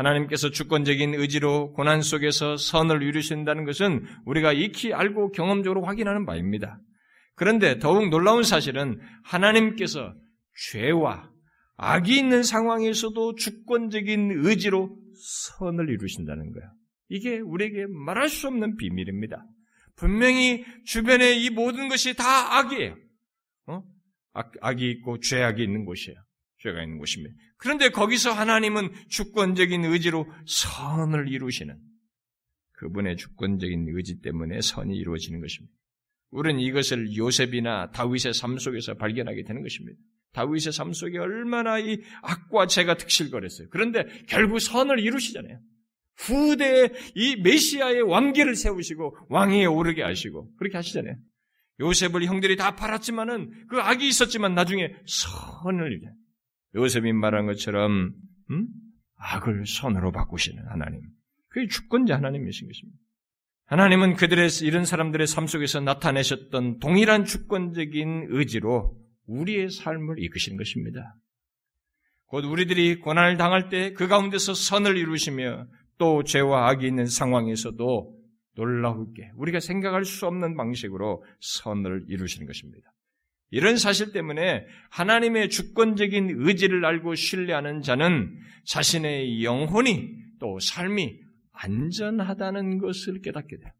하나님께서 0.00 0.50
주권적인 0.50 1.14
의지로 1.14 1.72
고난 1.72 2.00
속에서 2.00 2.56
선을 2.56 3.02
이루신다는 3.02 3.64
것은 3.64 4.06
우리가 4.24 4.52
익히 4.52 4.94
알고 4.94 5.32
경험적으로 5.32 5.84
확인하는 5.84 6.24
바입니다. 6.24 6.80
그런데 7.34 7.78
더욱 7.78 8.08
놀라운 8.08 8.42
사실은 8.42 8.98
하나님께서 9.24 10.14
죄와 10.70 11.30
악이 11.76 12.18
있는 12.18 12.42
상황에서도 12.42 13.34
주권적인 13.34 14.32
의지로 14.44 14.96
선을 15.58 15.88
이루신다는 15.90 16.52
거예요. 16.52 16.70
이게 17.08 17.38
우리에게 17.38 17.86
말할 17.88 18.28
수 18.28 18.48
없는 18.48 18.76
비밀입니다. 18.76 19.44
분명히 19.96 20.64
주변에 20.84 21.32
이 21.32 21.50
모든 21.50 21.88
것이 21.88 22.14
다 22.14 22.58
악이에요. 22.58 22.96
어? 23.66 23.82
악, 24.32 24.52
악이 24.60 24.90
있고 24.90 25.18
죄악이 25.20 25.62
있는 25.62 25.84
곳이에요. 25.84 26.18
죄가 26.62 26.82
있는 26.82 26.98
곳입니다. 26.98 27.34
그런데 27.56 27.88
거기서 27.90 28.32
하나님은 28.32 28.92
주권적인 29.08 29.84
의지로 29.84 30.26
선을 30.46 31.28
이루시는 31.28 31.78
그분의 32.72 33.16
주권적인 33.16 33.86
의지 33.88 34.20
때문에 34.20 34.60
선이 34.60 34.96
이루어지는 34.96 35.40
것입니다. 35.40 35.74
우리는 36.30 36.60
이것을 36.60 37.16
요셉이나 37.16 37.90
다윗의 37.90 38.34
삶 38.34 38.58
속에서 38.58 38.94
발견하게 38.94 39.44
되는 39.44 39.62
것입니다. 39.62 39.98
다윗의 40.32 40.72
삶 40.72 40.92
속에 40.92 41.18
얼마나 41.18 41.78
이 41.78 42.00
악과 42.22 42.66
죄가 42.66 42.96
특실거렸어요. 42.96 43.68
그런데 43.70 44.04
결국 44.28 44.60
선을 44.60 45.00
이루시잖아요. 45.00 45.60
후대에 46.16 46.90
이 47.14 47.36
메시아의 47.36 48.02
왕계를 48.02 48.54
세우시고 48.54 49.16
왕위에 49.28 49.64
오르게 49.64 50.02
하시고 50.02 50.54
그렇게 50.56 50.76
하시잖아요. 50.76 51.16
요셉을 51.80 52.24
형들이 52.26 52.56
다 52.56 52.76
팔았지만은 52.76 53.66
그 53.68 53.80
악이 53.80 54.06
있었지만 54.06 54.54
나중에 54.54 54.94
선을 55.06 55.92
이루잖아요. 55.92 56.19
요셉이 56.74 57.12
말한 57.12 57.46
것처럼 57.46 58.12
음? 58.50 58.68
악을 59.16 59.66
선으로 59.66 60.12
바꾸시는 60.12 60.66
하나님. 60.68 61.02
그게 61.48 61.66
주권자 61.66 62.16
하나님이신 62.16 62.68
것입니다. 62.68 62.98
하나님은 63.66 64.14
그들의 64.16 64.48
이런 64.62 64.84
사람들의 64.84 65.26
삶 65.26 65.46
속에서 65.46 65.80
나타내셨던 65.80 66.78
동일한 66.78 67.24
주권적인 67.24 68.26
의지로 68.30 68.96
우리의 69.26 69.70
삶을 69.70 70.22
이끄신 70.22 70.56
것입니다. 70.56 71.14
곧 72.26 72.44
우리들이 72.44 73.00
고난을 73.00 73.36
당할 73.36 73.68
때 73.68 73.92
그 73.94 74.08
가운데서 74.08 74.54
선을 74.54 74.96
이루시며 74.96 75.66
또 75.98 76.24
죄와 76.24 76.68
악이 76.70 76.86
있는 76.86 77.06
상황에서도 77.06 78.16
놀라울게 78.56 79.30
우리가 79.36 79.60
생각할 79.60 80.04
수 80.04 80.26
없는 80.26 80.56
방식으로 80.56 81.24
선을 81.40 82.06
이루시는 82.08 82.46
것입니다. 82.46 82.90
이런 83.50 83.76
사실 83.76 84.12
때문에 84.12 84.66
하나님의 84.90 85.50
주권적인 85.50 86.36
의지를 86.38 86.84
알고 86.84 87.14
신뢰하는 87.14 87.82
자는 87.82 88.36
자신의 88.64 89.42
영혼이 89.44 90.14
또 90.38 90.58
삶이 90.60 91.18
안전하다는 91.52 92.78
것을 92.78 93.20
깨닫게 93.22 93.58
돼요. 93.58 93.72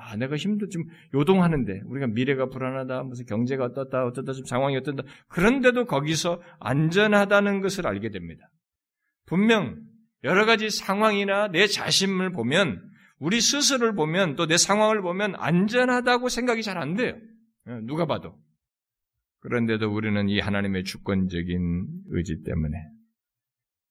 아, 0.00 0.16
내가 0.16 0.36
힘들, 0.36 0.68
좀 0.68 0.84
요동하는데, 1.12 1.80
우리가 1.86 2.06
미래가 2.06 2.48
불안하다, 2.50 3.02
무슨 3.04 3.26
경제가 3.26 3.64
어떻다, 3.64 4.04
어떻다, 4.04 4.32
좀 4.32 4.44
상황이 4.44 4.76
어떻다. 4.76 5.02
그런데도 5.26 5.86
거기서 5.86 6.40
안전하다는 6.60 7.60
것을 7.62 7.86
알게 7.86 8.10
됩니다. 8.10 8.48
분명, 9.26 9.76
여러 10.22 10.46
가지 10.46 10.70
상황이나 10.70 11.48
내 11.48 11.66
자신을 11.66 12.30
보면, 12.30 12.80
우리 13.18 13.40
스스로를 13.40 13.96
보면, 13.96 14.36
또 14.36 14.46
내 14.46 14.56
상황을 14.56 15.02
보면 15.02 15.34
안전하다고 15.36 16.28
생각이 16.28 16.62
잘 16.62 16.78
안 16.78 16.94
돼요. 16.94 17.16
예, 17.68 17.80
누가 17.82 18.06
봐도. 18.06 18.38
그런데도 19.40 19.92
우리는 19.92 20.28
이 20.28 20.40
하나님의 20.40 20.84
주권적인 20.84 21.86
의지 22.08 22.42
때문에, 22.42 22.76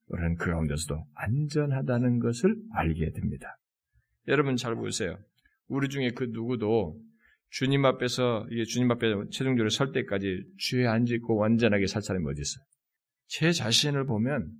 우리는 0.07 0.35
그 0.35 0.51
가운데서도 0.51 1.05
안전하다는 1.15 2.19
것을 2.19 2.55
알게 2.73 3.11
됩니다. 3.11 3.57
여러분 4.27 4.55
잘 4.55 4.75
보세요. 4.75 5.17
우리 5.67 5.89
중에 5.89 6.11
그 6.11 6.25
누구도 6.31 6.99
주님 7.49 7.85
앞에서 7.85 8.45
이게 8.51 8.63
주님 8.63 8.91
앞에 8.91 9.07
최종적으로 9.31 9.69
설 9.69 9.91
때까지 9.91 10.43
주에 10.57 10.85
안 10.85 11.05
짓고 11.05 11.35
완전하게 11.37 11.87
살 11.87 12.01
사람이 12.01 12.25
어디 12.25 12.41
있어요? 12.41 12.63
제 13.27 13.51
자신을 13.51 14.05
보면 14.05 14.51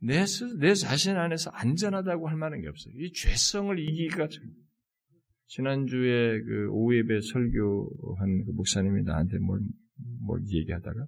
내, 0.00 0.24
내 0.60 0.74
자신 0.74 1.16
안에서 1.16 1.50
안전하다고 1.50 2.28
할 2.28 2.36
만한 2.36 2.60
게 2.60 2.68
없어요. 2.68 2.94
이 2.96 3.12
죄성을 3.12 3.78
이기기가 3.78 4.28
지난주에 5.48 6.40
그 6.42 6.68
오후 6.70 6.96
예배 6.96 7.20
설교한 7.20 8.44
그 8.46 8.50
목사님이 8.52 9.02
나한테 9.02 9.38
뭘, 9.38 9.60
뭘 10.22 10.40
얘기하다가 10.46 11.06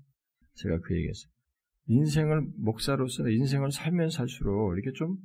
제가 0.55 0.79
그 0.81 0.97
얘기했어요. 0.97 1.31
인생을 1.87 2.43
목사로서 2.59 3.29
인생을 3.29 3.73
살면 3.73 4.11
살수록 4.11 4.75
이렇게 4.77 4.93
좀 4.93 5.17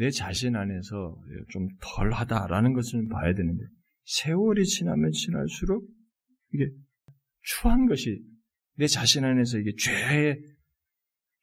내 0.00 0.08
자신 0.10 0.56
안에서 0.56 1.16
좀 1.50 1.68
덜 1.82 2.10
하다라는 2.12 2.72
것을 2.72 3.06
봐야 3.08 3.34
되는데 3.34 3.64
세월이 4.04 4.64
지나면 4.64 5.10
지날수록 5.12 5.86
이게 6.54 6.70
추한 7.42 7.86
것이 7.86 8.22
내 8.76 8.86
자신 8.86 9.24
안에서 9.24 9.58
이게 9.58 9.72
죄의 9.78 10.42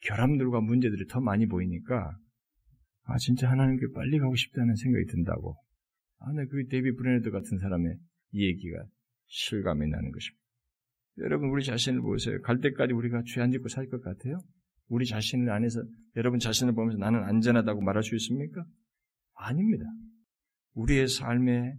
결함들과 0.01 0.61
문제들이 0.61 1.05
더 1.07 1.21
많이 1.21 1.45
보이니까 1.47 2.17
아 3.03 3.17
진짜 3.19 3.49
하나님께 3.49 3.85
빨리 3.93 4.17
가고 4.17 4.35
싶다는 4.35 4.75
생각이 4.75 5.05
든다고. 5.05 5.55
아, 6.19 6.31
내그 6.33 6.67
데이비드 6.69 6.95
브레이너드 6.95 7.29
같은 7.31 7.57
사람의 7.59 7.95
이 8.31 8.45
얘기가 8.47 8.83
실감이 9.27 9.87
나는 9.87 10.11
것입니다. 10.11 10.43
여러분 11.19 11.49
우리 11.49 11.63
자신을 11.63 12.01
보세요. 12.01 12.39
갈 12.41 12.59
때까지 12.59 12.93
우리가 12.93 13.23
죄 13.25 13.41
안 13.41 13.51
짓고 13.51 13.67
살 13.69 13.87
것 13.89 14.01
같아요? 14.03 14.39
우리 14.87 15.05
자신을 15.05 15.49
안에서 15.49 15.81
여러분 16.15 16.39
자신을 16.39 16.73
보면서 16.73 16.97
나는 16.97 17.23
안전하다고 17.23 17.81
말할 17.81 18.03
수 18.03 18.15
있습니까? 18.15 18.63
아닙니다. 19.35 19.83
우리의 20.73 21.07
삶에 21.07 21.73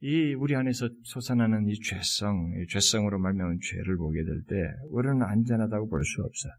이 0.00 0.34
우리 0.34 0.54
안에서 0.56 0.88
솟아나는 1.04 1.68
이 1.68 1.74
죄성, 1.80 2.52
이 2.60 2.66
죄성으로 2.68 3.18
말미암은 3.18 3.58
죄를 3.62 3.96
보게 3.96 4.22
될 4.24 4.42
때 4.44 4.56
우리는 4.90 5.22
안전하다고 5.22 5.88
볼 5.88 6.02
수 6.04 6.22
없어요. 6.22 6.52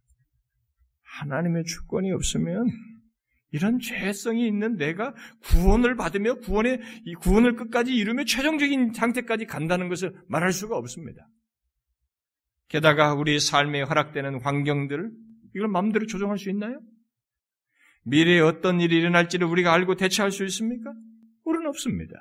하나님의 1.20 1.64
주권이 1.66 2.12
없으면 2.12 2.66
이런 3.54 3.80
죄성이 3.80 4.48
있는 4.48 4.78
내가 4.78 5.14
구원을 5.44 5.96
받으며 5.96 6.36
구원의 6.40 6.82
이 7.06 7.14
구원을 7.14 7.56
끝까지 7.56 7.96
이루며 7.96 8.26
최종적인 8.26 8.94
상태까지 8.94 9.46
간다는 9.46 9.90
것을 9.90 10.14
말할 10.28 10.52
수가 10.52 10.76
없습니다. 10.76 11.30
게다가 12.68 13.14
우리 13.14 13.40
삶에 13.40 13.84
허락되는 13.84 14.42
환경들, 14.42 15.12
이걸 15.56 15.68
마음대로 15.68 16.08
조정할 16.08 16.40
수 16.40 16.50
있나요? 16.50 16.82
미래에 18.06 18.40
어떤 18.40 18.82
일이 18.82 18.98
일어날지를 18.98 19.46
우리가 19.46 19.72
알고 19.72 19.96
대처할 19.96 20.32
수 20.32 20.44
있습니까? 20.46 20.92
우리는 21.46 21.68
없습니다. 21.68 22.16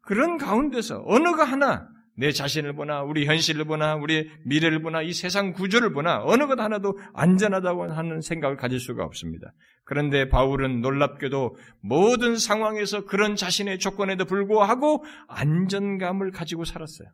그런 0.00 0.38
가운데서 0.38 1.02
어느가 1.06 1.44
하나 1.44 1.86
내 2.16 2.32
자신을 2.32 2.74
보나 2.74 3.02
우리 3.02 3.26
현실을 3.26 3.64
보나 3.64 3.94
우리 3.94 4.30
미래를 4.44 4.80
보나 4.80 5.02
이 5.02 5.12
세상 5.12 5.52
구조를 5.52 5.92
보나 5.92 6.22
어느 6.24 6.46
것 6.46 6.58
하나도 6.58 6.98
안전하다고 7.14 7.92
하는 7.92 8.20
생각을 8.20 8.56
가질 8.56 8.80
수가 8.80 9.04
없습니다. 9.04 9.52
그런데 9.84 10.28
바울은 10.28 10.80
놀랍게도 10.80 11.56
모든 11.80 12.36
상황에서 12.36 13.04
그런 13.04 13.36
자신의 13.36 13.78
조건에도 13.78 14.24
불구하고 14.24 15.04
안전감을 15.28 16.32
가지고 16.32 16.64
살았어요. 16.64 17.08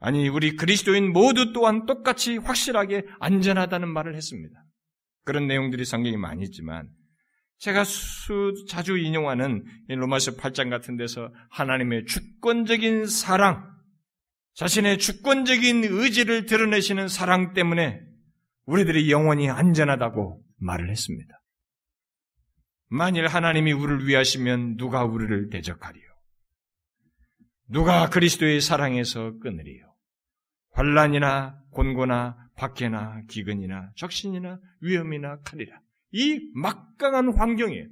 아니, 0.00 0.28
우리 0.28 0.56
그리스도인 0.56 1.12
모두 1.12 1.52
또한 1.52 1.86
똑같이 1.86 2.38
확실하게 2.38 3.04
안전하다는 3.20 3.88
말을 3.88 4.16
했습니다. 4.16 4.64
그런 5.24 5.46
내용들이 5.46 5.84
성경이 5.84 6.16
많이 6.16 6.42
있지만, 6.42 6.88
제가 7.58 7.84
수, 7.84 8.52
자주 8.68 8.98
인용하는 8.98 9.64
로마서 9.86 10.32
8장 10.32 10.70
같은 10.70 10.96
데서 10.96 11.32
하나님의 11.50 12.06
주권적인 12.06 13.06
사랑, 13.06 13.71
자신의 14.54 14.98
주권적인 14.98 15.84
의지를 15.84 16.46
드러내시는 16.46 17.08
사랑 17.08 17.54
때문에 17.54 18.00
우리들이 18.66 19.10
영원히 19.10 19.48
안전하다고 19.48 20.42
말을 20.58 20.90
했습니다. 20.90 21.42
만일 22.88 23.26
하나님이 23.26 23.72
우리를 23.72 24.06
위하시면 24.06 24.76
누가 24.76 25.04
우리를 25.04 25.48
대적하리요? 25.48 26.02
누가 27.68 28.10
그리스도의 28.10 28.60
사랑에서 28.60 29.38
끊으리요? 29.38 29.94
환란이나 30.72 31.58
곤고나 31.70 32.36
박해나 32.56 33.22
기근이나 33.28 33.90
적신이나 33.96 34.60
위험이나 34.80 35.40
칼이라. 35.40 35.80
이 36.12 36.50
막강한 36.54 37.34
환경이에요. 37.34 37.86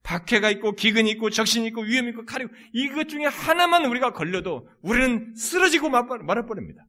어? 0.00 0.02
박해가 0.02 0.50
있고 0.50 0.72
기근이 0.72 1.10
있고 1.12 1.30
적신이 1.30 1.68
있고 1.68 1.82
위험이 1.82 2.10
있고 2.10 2.24
칼이 2.24 2.44
있고 2.44 2.54
이것 2.72 3.08
중에 3.08 3.26
하나만 3.26 3.84
우리가 3.84 4.12
걸려도 4.12 4.68
우리는 4.82 5.34
쓰러지고 5.34 5.88
말아버립니다. 5.90 6.86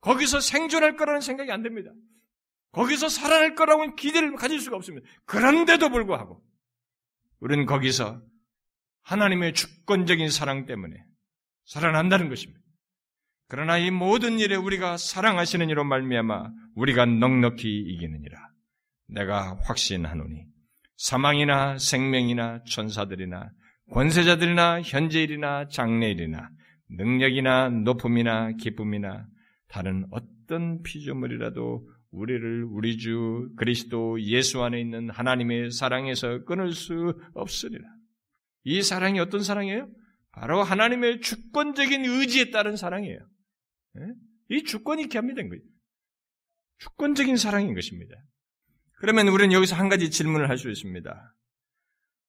거기서 0.00 0.40
생존할 0.40 0.96
거라는 0.96 1.20
생각이 1.20 1.50
안 1.50 1.62
됩니다. 1.62 1.90
거기서 2.72 3.08
살아날 3.08 3.54
거라고는 3.54 3.96
기대를 3.96 4.34
가질 4.36 4.60
수가 4.60 4.76
없습니다. 4.76 5.08
그런데도 5.24 5.88
불구하고 5.88 6.42
우리는 7.40 7.64
거기서 7.66 8.22
하나님의 9.02 9.54
주권적인 9.54 10.30
사랑 10.30 10.66
때문에 10.66 10.94
살아난다는 11.64 12.28
것입니다. 12.28 12.60
그러나 13.48 13.78
이 13.78 13.90
모든 13.90 14.38
일에 14.38 14.56
우리가 14.56 14.96
사랑하시는 14.96 15.68
이로 15.70 15.84
말미암아 15.84 16.50
우리가 16.74 17.06
넉넉히 17.06 17.68
이기느니라. 17.68 18.50
내가 19.08 19.58
확신하노니 19.62 20.55
사망이나 20.96 21.78
생명이나 21.78 22.62
천사들이나 22.64 23.50
권세자들이나 23.92 24.82
현재일이나 24.82 25.68
장래일이나 25.68 26.50
능력이나 26.90 27.68
높음이나 27.68 28.52
기쁨이나 28.52 29.26
다른 29.68 30.06
어떤 30.10 30.82
피조물이라도 30.82 31.88
우리를 32.10 32.64
우리 32.64 32.96
주 32.96 33.50
그리스도 33.56 34.20
예수 34.22 34.62
안에 34.62 34.80
있는 34.80 35.10
하나님의 35.10 35.70
사랑에서 35.70 36.44
끊을 36.44 36.72
수 36.72 37.20
없으리라. 37.34 37.84
이 38.64 38.82
사랑이 38.82 39.20
어떤 39.20 39.42
사랑이에요? 39.42 39.88
바로 40.32 40.62
하나님의 40.62 41.20
주권적인 41.20 42.04
의지에 42.04 42.50
따른 42.50 42.76
사랑이에요. 42.76 43.18
예? 43.18 44.56
이 44.56 44.64
주권이 44.64 45.08
겸비된 45.08 45.48
거예요. 45.48 45.62
주권적인 46.78 47.36
사랑인 47.36 47.74
것입니다. 47.74 48.16
그러면 48.96 49.28
우리는 49.28 49.52
여기서 49.52 49.76
한 49.76 49.88
가지 49.88 50.10
질문을 50.10 50.48
할 50.48 50.58
수 50.58 50.70
있습니다. 50.70 51.34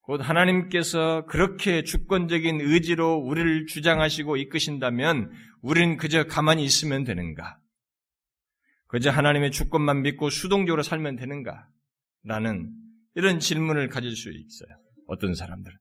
곧 0.02 0.22
하나님께서 0.22 1.26
그렇게 1.26 1.84
주권적인 1.84 2.62
의지로 2.62 3.16
우리를 3.16 3.66
주장하시고 3.66 4.38
이끄신다면 4.38 5.32
우리는 5.62 5.98
그저 5.98 6.26
가만히 6.26 6.64
있으면 6.64 7.04
되는가? 7.04 7.60
그저 8.88 9.10
하나님의 9.10 9.52
주권만 9.52 10.04
믿고 10.04 10.30
수동적으로 10.30 10.82
살면 10.82 11.18
되는가? 11.18 11.68
라는 12.24 12.72
이런 13.16 13.40
질문을 13.40 13.90
가질 13.90 14.16
수 14.16 14.30
있어요. 14.32 14.70
어떤 15.08 15.36
사람들은. 15.36 15.76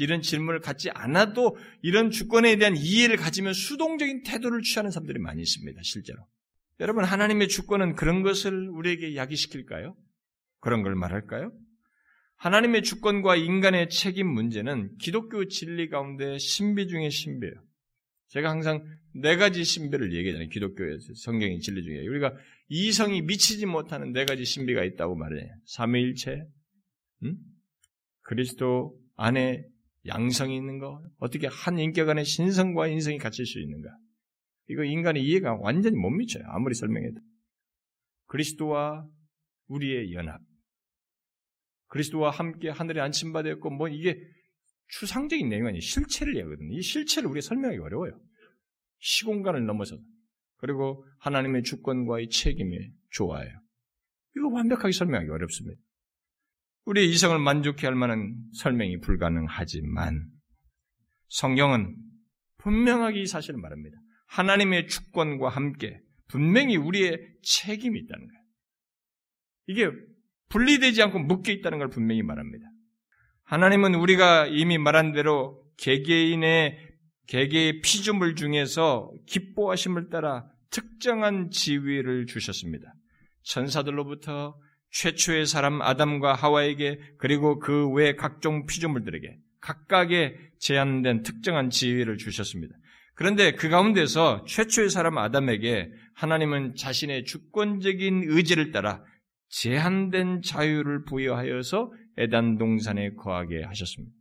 이런 0.00 0.20
질문을 0.20 0.60
갖지 0.60 0.90
않아도 0.90 1.56
이런 1.80 2.10
주권에 2.10 2.56
대한 2.56 2.76
이해를 2.76 3.16
가지면 3.16 3.54
수동적인 3.54 4.22
태도를 4.24 4.60
취하는 4.62 4.90
사람들이 4.90 5.18
많이 5.18 5.40
있습니다. 5.40 5.80
실제로. 5.82 6.26
여러분 6.80 7.04
하나님의 7.04 7.48
주권은 7.48 7.94
그런 7.94 8.22
것을 8.22 8.68
우리에게 8.68 9.16
야기시킬까요? 9.16 9.96
그런 10.62 10.82
걸 10.82 10.94
말할까요? 10.94 11.52
하나님의 12.36 12.82
주권과 12.82 13.36
인간의 13.36 13.90
책임 13.90 14.28
문제는 14.28 14.96
기독교 14.98 15.46
진리 15.46 15.88
가운데 15.88 16.38
신비 16.38 16.88
중의 16.88 17.10
신비예요. 17.10 17.54
제가 18.28 18.48
항상 18.48 18.84
네 19.14 19.36
가지 19.36 19.64
신비를 19.64 20.14
얘기하잖아요. 20.14 20.48
기독교에서 20.48 21.12
성경의 21.16 21.60
진리 21.60 21.82
중에 21.82 22.06
우리가 22.06 22.34
이성이 22.68 23.22
미치지 23.22 23.66
못하는 23.66 24.12
네 24.12 24.24
가지 24.24 24.44
신비가 24.44 24.84
있다고 24.84 25.16
말해요. 25.16 25.48
삼위일체, 25.66 26.42
음? 27.24 27.36
그리스도 28.22 28.96
안에 29.16 29.64
양성이 30.06 30.56
있는 30.56 30.78
거, 30.78 31.02
어떻게 31.18 31.48
한 31.48 31.78
인격 31.78 32.08
안에 32.08 32.24
신성과 32.24 32.86
인성이 32.86 33.18
갇힐 33.18 33.46
수 33.46 33.60
있는가? 33.60 33.88
이거 34.68 34.84
인간의 34.84 35.24
이해가 35.24 35.56
완전히 35.60 35.96
못 35.96 36.10
미쳐요. 36.10 36.44
아무리 36.46 36.74
설명해도. 36.74 37.20
그리스도와 38.26 39.06
우리의 39.66 40.12
연합. 40.14 40.40
그리스도와 41.92 42.30
함께 42.30 42.70
하늘에 42.70 43.02
안침받았고, 43.02 43.68
뭐 43.68 43.86
이게 43.86 44.18
추상적인 44.88 45.46
내용이 45.50 45.68
아니에요. 45.68 45.80
실체를 45.80 46.36
얘기하거든요. 46.36 46.74
이 46.74 46.80
실체를 46.80 47.28
우리가 47.28 47.46
설명하기 47.46 47.80
어려워요. 47.80 48.18
시공간을 49.00 49.66
넘어서. 49.66 49.98
그리고 50.56 51.06
하나님의 51.18 51.64
주권과의 51.64 52.30
책임이 52.30 52.78
좋아요. 53.10 53.50
이거 54.34 54.48
완벽하게 54.48 54.92
설명하기 54.92 55.30
어렵습니다. 55.30 55.78
우리의 56.86 57.10
이성을 57.10 57.38
만족해 57.38 57.86
할 57.86 57.94
만한 57.94 58.36
설명이 58.54 59.00
불가능하지만 59.00 60.30
성경은 61.28 61.94
분명하게 62.56 63.20
이 63.20 63.26
사실을 63.26 63.60
말합니다. 63.60 63.98
하나님의 64.28 64.88
주권과 64.88 65.50
함께 65.50 66.00
분명히 66.28 66.76
우리의 66.76 67.18
책임이 67.42 67.98
있다는 68.00 68.26
거예요. 68.26 68.42
이게 69.66 70.11
분리되지 70.52 71.02
않고 71.02 71.18
묶여 71.18 71.50
있다는 71.50 71.78
걸 71.78 71.88
분명히 71.88 72.22
말합니다. 72.22 72.66
하나님은 73.44 73.94
우리가 73.94 74.46
이미 74.46 74.78
말한 74.78 75.12
대로 75.12 75.62
개개인의 75.78 76.78
개개의 77.26 77.80
피조물 77.80 78.36
중에서 78.36 79.10
기뻐하심을 79.26 80.10
따라 80.10 80.44
특정한 80.70 81.50
지위를 81.50 82.26
주셨습니다. 82.26 82.92
천사들로부터 83.44 84.56
최초의 84.90 85.46
사람 85.46 85.80
아담과 85.80 86.34
하와에게 86.34 86.98
그리고 87.18 87.58
그 87.58 87.90
외 87.90 88.14
각종 88.14 88.66
피조물들에게 88.66 89.36
각각의 89.60 90.36
제한된 90.58 91.22
특정한 91.22 91.70
지위를 91.70 92.18
주셨습니다. 92.18 92.74
그런데 93.14 93.52
그 93.52 93.68
가운데서 93.68 94.44
최초의 94.46 94.90
사람 94.90 95.16
아담에게 95.16 95.90
하나님은 96.14 96.74
자신의 96.76 97.24
주권적인 97.24 98.24
의지를 98.26 98.70
따라 98.70 99.02
제한된 99.52 100.40
자유를 100.42 101.04
부여하여서 101.04 101.92
에단 102.16 102.58
동산에 102.58 103.14
거하게 103.14 103.62
하셨습니다. 103.62 104.14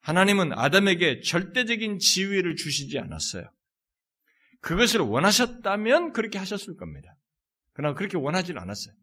하나님은 0.00 0.52
아담에게 0.52 1.20
절대적인 1.20 1.98
지위를 1.98 2.56
주시지 2.56 2.98
않았어요. 2.98 3.50
그것을 4.60 5.00
원하셨다면 5.00 6.12
그렇게 6.12 6.38
하셨을 6.38 6.76
겁니다. 6.76 7.16
그러나 7.72 7.94
그렇게 7.94 8.16
원하지는 8.16 8.60
않았어요. 8.60 8.94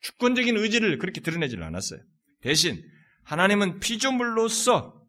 주권적인 0.00 0.56
의지를 0.56 0.98
그렇게 0.98 1.20
드러내지는 1.20 1.64
않았어요. 1.64 2.00
대신 2.40 2.82
하나님은 3.24 3.80
피조물로서 3.80 5.02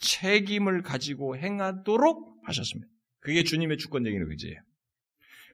책임을 0.00 0.82
가지고 0.82 1.36
행하도록 1.36 2.40
하셨습니다. 2.44 2.90
그게 3.20 3.42
주님의 3.42 3.76
주권적인 3.76 4.22
의지예요. 4.30 4.60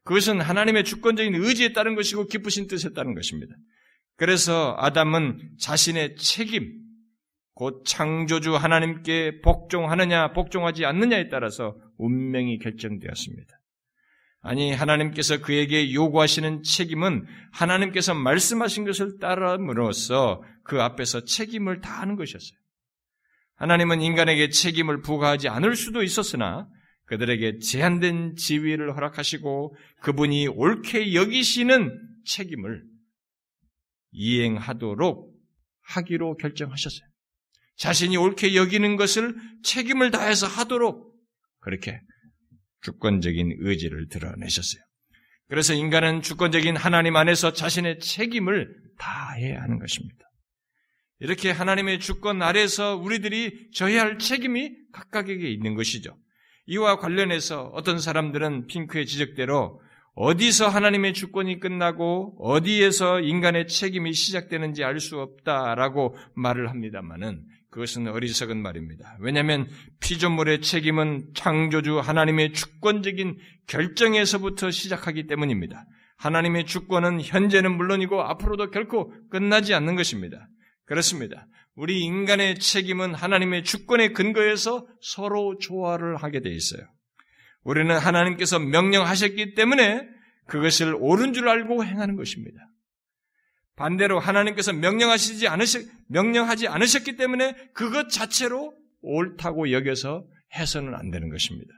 그것은 0.05 0.41
하나님의 0.41 0.85
주권적인 0.85 1.35
의지에 1.35 1.73
따른 1.73 1.95
것이고 1.97 2.27
기쁘신 2.27 2.69
뜻에 2.69 2.91
따른 2.91 3.15
것입니다. 3.15 3.57
그래서 4.17 4.77
아담은 4.79 5.57
자신의 5.59 6.17
책임, 6.17 6.73
곧 7.55 7.85
창조주 7.85 8.57
하나님께 8.57 9.41
복종하느냐, 9.41 10.33
복종하지 10.33 10.85
않느냐에 10.85 11.29
따라서 11.29 11.77
운명이 11.99 12.59
결정되었습니다. 12.59 13.61
아니, 14.41 14.73
하나님께서 14.73 15.41
그에게 15.41 15.93
요구하시는 15.95 16.63
책임은 16.63 17.25
하나님께서 17.53 18.15
말씀하신 18.15 18.85
것을 18.85 19.19
따름으로써 19.19 20.43
그 20.65 20.83
앞에서 20.83 21.25
책임을 21.25 21.81
다하는 21.81 22.17
것이었어요. 22.17 22.59
하나님은 23.57 24.03
인간에게 24.03 24.51
책임을 24.51 25.01
부과하지 25.01 25.49
않을 25.49 25.77
수도 25.77 26.03
있었으나 26.03 26.69
그들에게 27.07 27.59
제한된 27.59 28.35
지위를 28.37 28.97
허락하시고 28.97 29.77
그분이 30.01 30.49
옳게 30.49 31.15
여기시는 31.15 31.99
책임을 32.25 32.83
이행하도록 34.15 35.35
하기로 35.83 36.37
결정하셨어요. 36.37 37.07
자신이 37.77 38.17
옳게 38.17 38.55
여기는 38.55 38.97
것을 38.97 39.35
책임을 39.65 40.11
다해서 40.11 40.47
하도록 40.47 41.13
그렇게 41.61 42.01
주권적인 42.83 43.57
의지를 43.61 44.09
드러내셨어요. 44.09 44.83
그래서 45.49 45.75
인간은 45.75 46.23
주권적인 46.23 46.77
하나님 46.77 47.17
안에서 47.17 47.53
자신의 47.53 47.99
책임을 47.99 48.75
다해야 48.99 49.61
하는 49.63 49.79
것입니다. 49.79 50.25
이렇게 51.21 51.51
하나님의 51.51 52.01
주권 52.01 52.43
아래서 52.43 52.97
우리들이 52.97 53.71
져야 53.73 54.03
할 54.03 54.19
책임이 54.19 54.73
각각에게 54.93 55.51
있는 55.51 55.75
것이죠. 55.75 56.17
이와 56.67 56.99
관련해서 56.99 57.71
어떤 57.75 57.99
사람들은 57.99 58.67
핑크의 58.67 59.07
지적대로 59.07 59.81
어디서 60.17 60.69
하나님의 60.69 61.13
주권이 61.13 61.59
끝나고 61.59 62.37
어디에서 62.39 63.21
인간의 63.21 63.67
책임이 63.67 64.13
시작되는지 64.13 64.85
알 64.85 65.01
수 65.01 65.19
없다라고 65.19 66.17
말을 66.35 66.71
합니다만은 66.71 67.45
그것은 67.71 68.07
어리석은 68.07 68.63
말입니다. 68.63 69.17
왜냐하면 69.21 69.69
피조물의 69.99 70.61
책임은 70.61 71.33
창조주 71.35 71.99
하나님의 71.99 72.53
주권적인 72.53 73.37
결정에서부터 73.67 74.71
시작하기 74.71 75.27
때문입니다. 75.27 75.85
하나님의 76.17 76.67
주권은 76.67 77.21
현재는 77.21 77.77
물론이고 77.77 78.23
앞으로도 78.23 78.71
결코 78.71 79.13
끝나지 79.31 79.75
않는 79.75 79.97
것입니다. 79.97 80.49
그렇습니다. 80.87 81.49
우리 81.75 82.03
인간의 82.03 82.61
책임은 82.61 83.15
하나님의 83.15 83.65
주권의 83.65 84.13
근거에서 84.13 84.87
서로 85.01 85.59
조화를 85.59 86.17
하게 86.17 86.41
돼 86.41 86.51
있어요. 86.51 86.87
우리는 87.65 87.97
하나님께서 87.97 88.59
명령하셨기 88.59 89.55
때문에 89.55 90.09
그것을 90.47 90.95
옳은 90.99 91.33
줄 91.33 91.49
알고 91.49 91.85
행하는 91.85 92.17
것입니다. 92.17 92.69
반대로 93.77 94.21
하나님께서 94.21 94.73
명령하시지 94.73 95.49
않으셨, 95.49 95.83
명령하지 96.09 96.69
않으셨기 96.69 97.17
때문에 97.17 97.55
그것 97.73 98.09
자체로 98.09 98.73
옳다고 99.01 99.73
여겨서 99.73 100.25
해서는 100.55 100.95
안 100.95 101.11
되는 101.11 101.29
것입니다. 101.29 101.73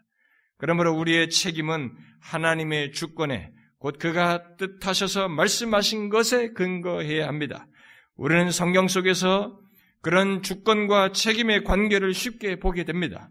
그러므로 0.59 0.95
우리의 0.95 1.31
책임은 1.31 1.93
하나님의 2.21 2.93
주권에 2.93 3.51
곧 3.79 3.99
그가 3.99 4.57
뜻하셔서 4.57 5.29
말씀하신 5.29 6.09
것에 6.09 6.53
근거해야 6.53 7.29
합니다. 7.29 7.67
우리는 8.17 8.51
성경 8.51 8.89
속에서 8.89 9.59
그런 10.03 10.43
주권과 10.43 11.13
책임의 11.13 11.65
관계를 11.65 12.15
쉽게 12.15 12.59
보게 12.59 12.85
됩니다. 12.85 13.31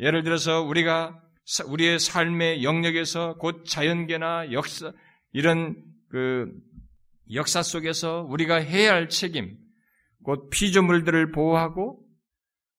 예를 0.00 0.22
들어서 0.22 0.62
우리가 0.62 1.20
우리의 1.66 1.98
삶의 1.98 2.62
영역에서 2.62 3.36
곧 3.38 3.64
자연계나 3.66 4.52
역사 4.52 4.92
이런 5.32 5.76
그 6.08 6.52
역사 7.32 7.62
속에서 7.62 8.26
우리가 8.28 8.56
해야 8.56 8.92
할 8.92 9.08
책임, 9.08 9.56
곧 10.22 10.50
피조물들을 10.50 11.32
보호하고 11.32 12.00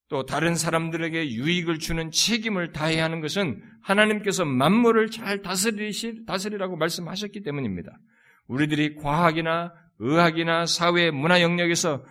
또 0.09 0.25
다른 0.25 0.55
사람들에게 0.55 1.31
유익을 1.31 1.79
주는 1.79 2.11
책임을 2.11 2.71
다해야 2.71 3.03
하는 3.03 3.19
것은 3.19 3.63
하나님께서 3.81 4.45
만물을 4.45 5.09
잘 5.09 5.41
다스리시, 5.41 6.25
다스리라고 6.25 6.77
말씀하셨기 6.77 7.41
때문입니다. 7.41 7.91
우리들이 8.47 8.95
과학이나 8.95 9.73
의학이나 9.99 10.65
사회, 10.65 11.11
문화 11.11 11.41
영역에서 11.41 12.03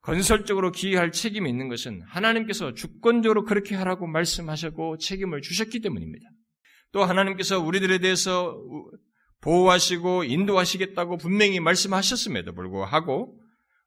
건설적으로 0.00 0.72
기여할 0.72 1.12
책임이 1.12 1.50
있는 1.50 1.68
것은 1.68 2.02
하나님께서 2.02 2.74
주권적으로 2.74 3.44
그렇게 3.44 3.74
하라고 3.74 4.06
말씀하셨고 4.06 4.98
책임을 4.98 5.42
주셨기 5.42 5.80
때문입니다. 5.80 6.28
또 6.92 7.04
하나님께서 7.04 7.60
우리들에 7.60 7.98
대해서 7.98 8.58
보호하시고 9.40 10.24
인도하시겠다고 10.24 11.16
분명히 11.18 11.60
말씀하셨음에도 11.60 12.54
불구하고 12.54 13.40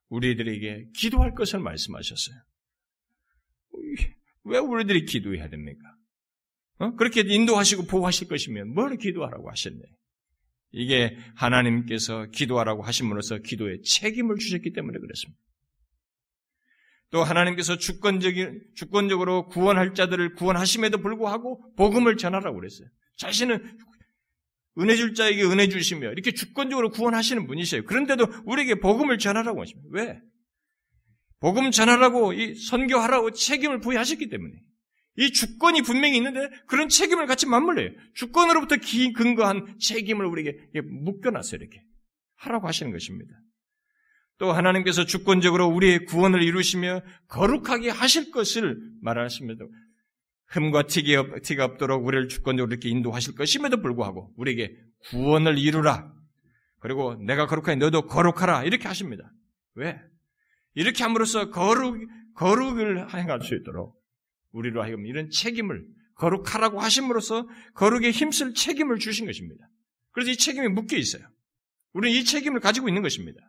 우리들에게 0.09 0.89
기도할 0.95 1.33
것을 1.33 1.59
말씀하셨어요. 1.59 2.35
왜 4.43 4.57
우리들이 4.57 5.05
기도해야 5.05 5.49
됩니까? 5.49 5.95
어? 6.77 6.95
그렇게 6.95 7.21
인도하시고 7.21 7.85
보호하실 7.85 8.27
것이면 8.27 8.73
뭘 8.73 8.97
기도하라고 8.97 9.49
하셨네? 9.49 9.79
이게 10.71 11.17
하나님께서 11.35 12.27
기도하라고 12.27 12.81
하심으로써 12.81 13.39
기도에 13.39 13.81
책임을 13.81 14.37
주셨기 14.37 14.73
때문에 14.73 14.99
그렇습니다. 14.99 15.39
또 17.11 17.23
하나님께서 17.23 17.77
주권적인, 17.77 18.61
주권적으로 18.75 19.47
구원할 19.49 19.93
자들을 19.93 20.35
구원하심에도 20.35 20.99
불구하고 20.99 21.73
복음을 21.75 22.17
전하라고 22.17 22.57
그랬어요. 22.57 22.87
자신은 23.17 23.77
은혜 24.79 24.95
줄 24.95 25.13
자에게 25.13 25.43
은혜 25.43 25.67
주시며 25.67 26.11
이렇게 26.11 26.31
주권적으로 26.31 26.89
구원하시는 26.89 27.45
분이세요. 27.45 27.83
그런데도 27.83 28.27
우리에게 28.45 28.75
복음을 28.75 29.17
전하라고 29.17 29.61
하십니다. 29.61 29.89
왜? 29.91 30.19
복음 31.41 31.71
전하라고 31.71 32.33
이 32.33 32.55
선교하라고 32.55 33.31
책임을 33.31 33.79
부여하셨기 33.79 34.29
때문에 34.29 34.53
이 35.17 35.31
주권이 35.31 35.81
분명히 35.81 36.15
있는데 36.17 36.49
그런 36.67 36.87
책임을 36.87 37.25
같이 37.25 37.45
맞물려요. 37.47 37.89
주권으로부터 38.13 38.77
기 38.77 39.11
근거한 39.11 39.77
책임을 39.79 40.25
우리에게 40.25 40.81
묶여놨어요. 40.81 41.59
이렇게 41.59 41.83
하라고 42.35 42.67
하시는 42.67 42.91
것입니다. 42.91 43.33
또 44.41 44.53
하나님께서 44.53 45.05
주권적으로 45.05 45.67
우리의 45.67 46.05
구원을 46.05 46.41
이루시며 46.41 47.03
거룩하게 47.27 47.91
하실 47.91 48.31
것을 48.31 48.81
말하십니다. 48.99 49.63
흠과 50.47 50.87
티가 50.87 51.65
없도록 51.65 52.03
우리를 52.03 52.27
주권적으로 52.27 52.71
이렇게 52.71 52.89
인도하실 52.89 53.35
것임에도 53.35 53.83
불구하고 53.83 54.33
우리에게 54.37 54.75
구원을 55.09 55.59
이루라. 55.59 56.11
그리고 56.79 57.13
내가 57.23 57.45
거룩하니 57.45 57.77
너도 57.77 58.07
거룩하라. 58.07 58.63
이렇게 58.63 58.87
하십니다. 58.87 59.31
왜? 59.75 59.99
이렇게 60.73 61.03
함으로써 61.03 61.51
거룩, 61.51 61.99
거룩을 62.33 63.13
행할 63.13 63.41
수 63.43 63.53
있도록 63.53 63.95
우리로 64.53 64.81
하여금 64.81 65.05
이런 65.05 65.29
책임을 65.29 65.85
거룩하라고 66.15 66.79
하심으로써 66.79 67.47
거룩에 67.75 68.09
힘쓸 68.09 68.55
책임을 68.55 68.97
주신 68.97 69.27
것입니다. 69.27 69.69
그래서 70.13 70.31
이 70.31 70.35
책임이 70.35 70.67
묶여 70.69 70.97
있어요. 70.97 71.21
우리는 71.93 72.19
이 72.19 72.23
책임을 72.23 72.59
가지고 72.59 72.87
있는 72.87 73.03
것입니다. 73.03 73.39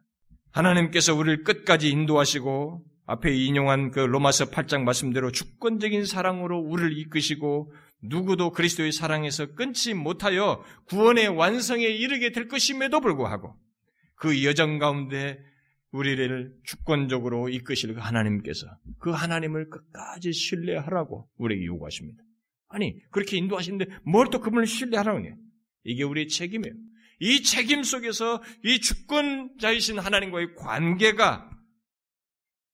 하나님께서 0.53 1.15
우리를 1.15 1.45
끝까지 1.45 1.91
인도하시고 1.91 2.85
앞에 3.07 3.35
인용한 3.35 3.91
그 3.91 4.01
로마서 4.01 4.51
8장 4.51 4.83
말씀대로 4.83 5.33
주권적인 5.33 6.05
사랑으로 6.07 6.59
우리를 6.59 6.97
이끄시고 6.99 7.73
누구도 8.03 8.51
그리스도의 8.51 8.93
사랑에서 8.93 9.55
끊지 9.55 9.95
못하여 9.95 10.63
구원의 10.87 11.29
완성에 11.29 11.85
이르게 11.85 12.31
될 12.33 12.49
것임에도 12.49 13.01
불구하고 13.01 13.57
그 14.15 14.45
여정 14.45 14.79
가운데 14.79 15.39
우리를 15.91 16.55
주권적으로 16.65 17.49
이끄실 17.49 17.95
그 17.95 18.01
하나님께서 18.01 18.67
그 18.99 19.11
하나님을 19.11 19.69
끝까지 19.69 20.33
신뢰하라고 20.33 21.29
우리에게 21.37 21.67
요구하십니다. 21.67 22.23
아니, 22.69 22.99
그렇게 23.11 23.37
인도하시는데 23.37 23.87
뭘 24.05 24.29
또 24.31 24.41
그분을 24.41 24.67
신뢰하라고 24.67 25.21
해? 25.27 25.35
이게 25.85 26.03
우리의 26.05 26.29
책임이에요. 26.29 26.75
이 27.23 27.45
책임 27.45 27.85
속에서 27.85 28.43
이 28.65 28.81
주권자이신 28.81 30.01
하나님과의 30.01 30.57
관계가 30.57 31.49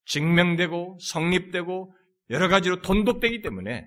증명되고 0.07 0.97
성립되고 1.03 1.95
여러 2.31 2.49
가지로 2.49 2.81
돈독되기 2.81 3.43
때문에 3.43 3.87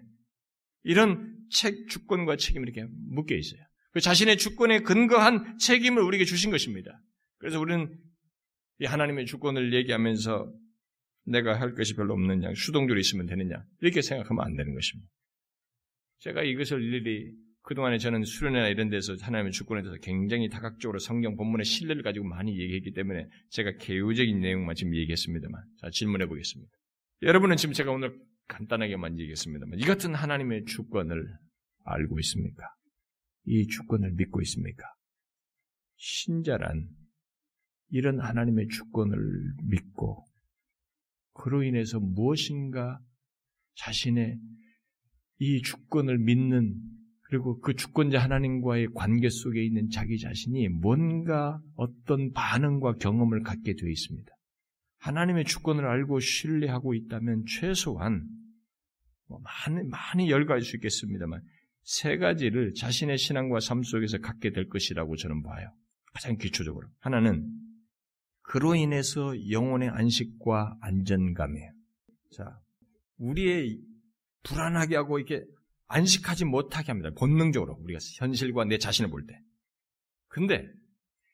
이런 0.84 1.36
책, 1.49 1.89
주권과 1.89 2.36
책임이 2.36 2.64
이렇게 2.64 2.88
묶여 3.09 3.36
있어요. 3.36 3.59
그 3.91 4.01
자신의 4.01 4.38
주권에 4.38 4.82
근거한 4.82 5.57
책임을 5.57 6.03
우리에게 6.03 6.26
주신 6.26 6.51
것입니다. 6.51 7.01
그래서 7.39 7.59
우리는 7.59 7.97
이 8.80 8.86
하나님의 8.86 9.26
주권을 9.26 9.74
얘기하면서 9.74 10.53
내가 11.26 11.59
할 11.59 11.74
것이 11.74 11.95
별로 11.95 12.14
없느냐, 12.14 12.53
수동적으로 12.55 12.99
있으면 12.99 13.26
되느냐, 13.26 13.64
이렇게 13.82 14.03
생각하면 14.03 14.45
안 14.45 14.55
되는 14.55 14.76
것입니다. 14.76 15.09
제가 16.20 16.43
이것을 16.43 16.84
일일이 16.84 17.32
그동안에 17.64 17.99
저는 17.99 18.24
수련회나 18.24 18.70
이런 18.70 18.89
데서 18.89 19.16
하나님의 19.22 19.51
주권에 19.51 19.84
대해서 19.84 19.99
굉장히 20.01 20.49
다각적으로 20.49 20.99
성경 20.99 21.36
본문의 21.36 21.64
신뢰를 21.64 22.01
가지고 22.01 22.26
많이 22.28 22.59
얘기했기 22.59 22.91
때문에 22.91 23.28
제가 23.49 23.78
개요적인 23.78 24.39
내용만 24.39 24.76
지금 24.76 24.95
얘기했습니다만. 24.95 25.64
자, 25.80 25.89
질문해 25.91 26.26
보겠습니다. 26.26 26.72
여러분은 27.22 27.57
지금 27.57 27.74
제가 27.74 27.91
오늘 27.91 28.20
간단하게만 28.47 29.20
얘기했습니다만, 29.20 29.80
이 29.80 29.84
같은 29.84 30.16
하나님의 30.16 30.66
주권을 30.66 31.24
알고 31.86 32.20
있습니까? 32.20 32.64
이 33.45 33.68
주권을 33.68 34.14
믿고 34.14 34.41
있습니까? 34.41 34.84
신자란 35.97 36.89
이런 37.89 38.20
하나님의 38.20 38.68
주권을 38.70 39.18
믿고 39.70 40.26
그로 41.34 41.64
인해서 41.64 41.99
무엇인가 41.99 42.99
자신의 43.76 44.38
이 45.39 45.62
주권을 45.62 46.18
믿는 46.20 46.76
그리고 47.32 47.61
그 47.61 47.73
주권자 47.75 48.19
하나님과의 48.19 48.89
관계 48.93 49.29
속에 49.29 49.63
있는 49.63 49.89
자기 49.89 50.19
자신이 50.19 50.67
뭔가 50.67 51.61
어떤 51.77 52.34
반응과 52.34 52.95
경험을 52.95 53.43
갖게 53.43 53.73
되어 53.73 53.89
있습니다. 53.89 54.29
하나님의 54.97 55.45
주권을 55.45 55.88
알고 55.88 56.19
신뢰하고 56.19 56.93
있다면 56.93 57.45
최소한 57.47 58.27
뭐 59.29 59.39
많이, 59.39 59.88
많이 59.88 60.29
열거할 60.29 60.61
수 60.61 60.75
있겠습니다만 60.75 61.41
세 61.84 62.17
가지를 62.17 62.73
자신의 62.73 63.17
신앙과 63.17 63.61
삶 63.61 63.82
속에서 63.82 64.17
갖게 64.17 64.51
될 64.51 64.67
것이라고 64.67 65.15
저는 65.15 65.41
봐요. 65.41 65.71
가장 66.11 66.36
기초적으로. 66.36 66.89
하나는 66.99 67.47
그로 68.41 68.75
인해서 68.75 69.34
영혼의 69.49 69.88
안식과 69.88 70.79
안전감이에요. 70.82 71.71
자, 72.36 72.59
우리의 73.19 73.79
불안하게 74.43 74.97
하고 74.97 75.17
이렇게 75.17 75.45
안식하지 75.91 76.45
못하게 76.45 76.87
합니다. 76.91 77.11
본능적으로 77.17 77.77
우리가 77.83 77.99
현실과 78.17 78.65
내 78.65 78.77
자신을 78.77 79.09
볼 79.09 79.25
때. 79.25 79.39
근데 80.27 80.67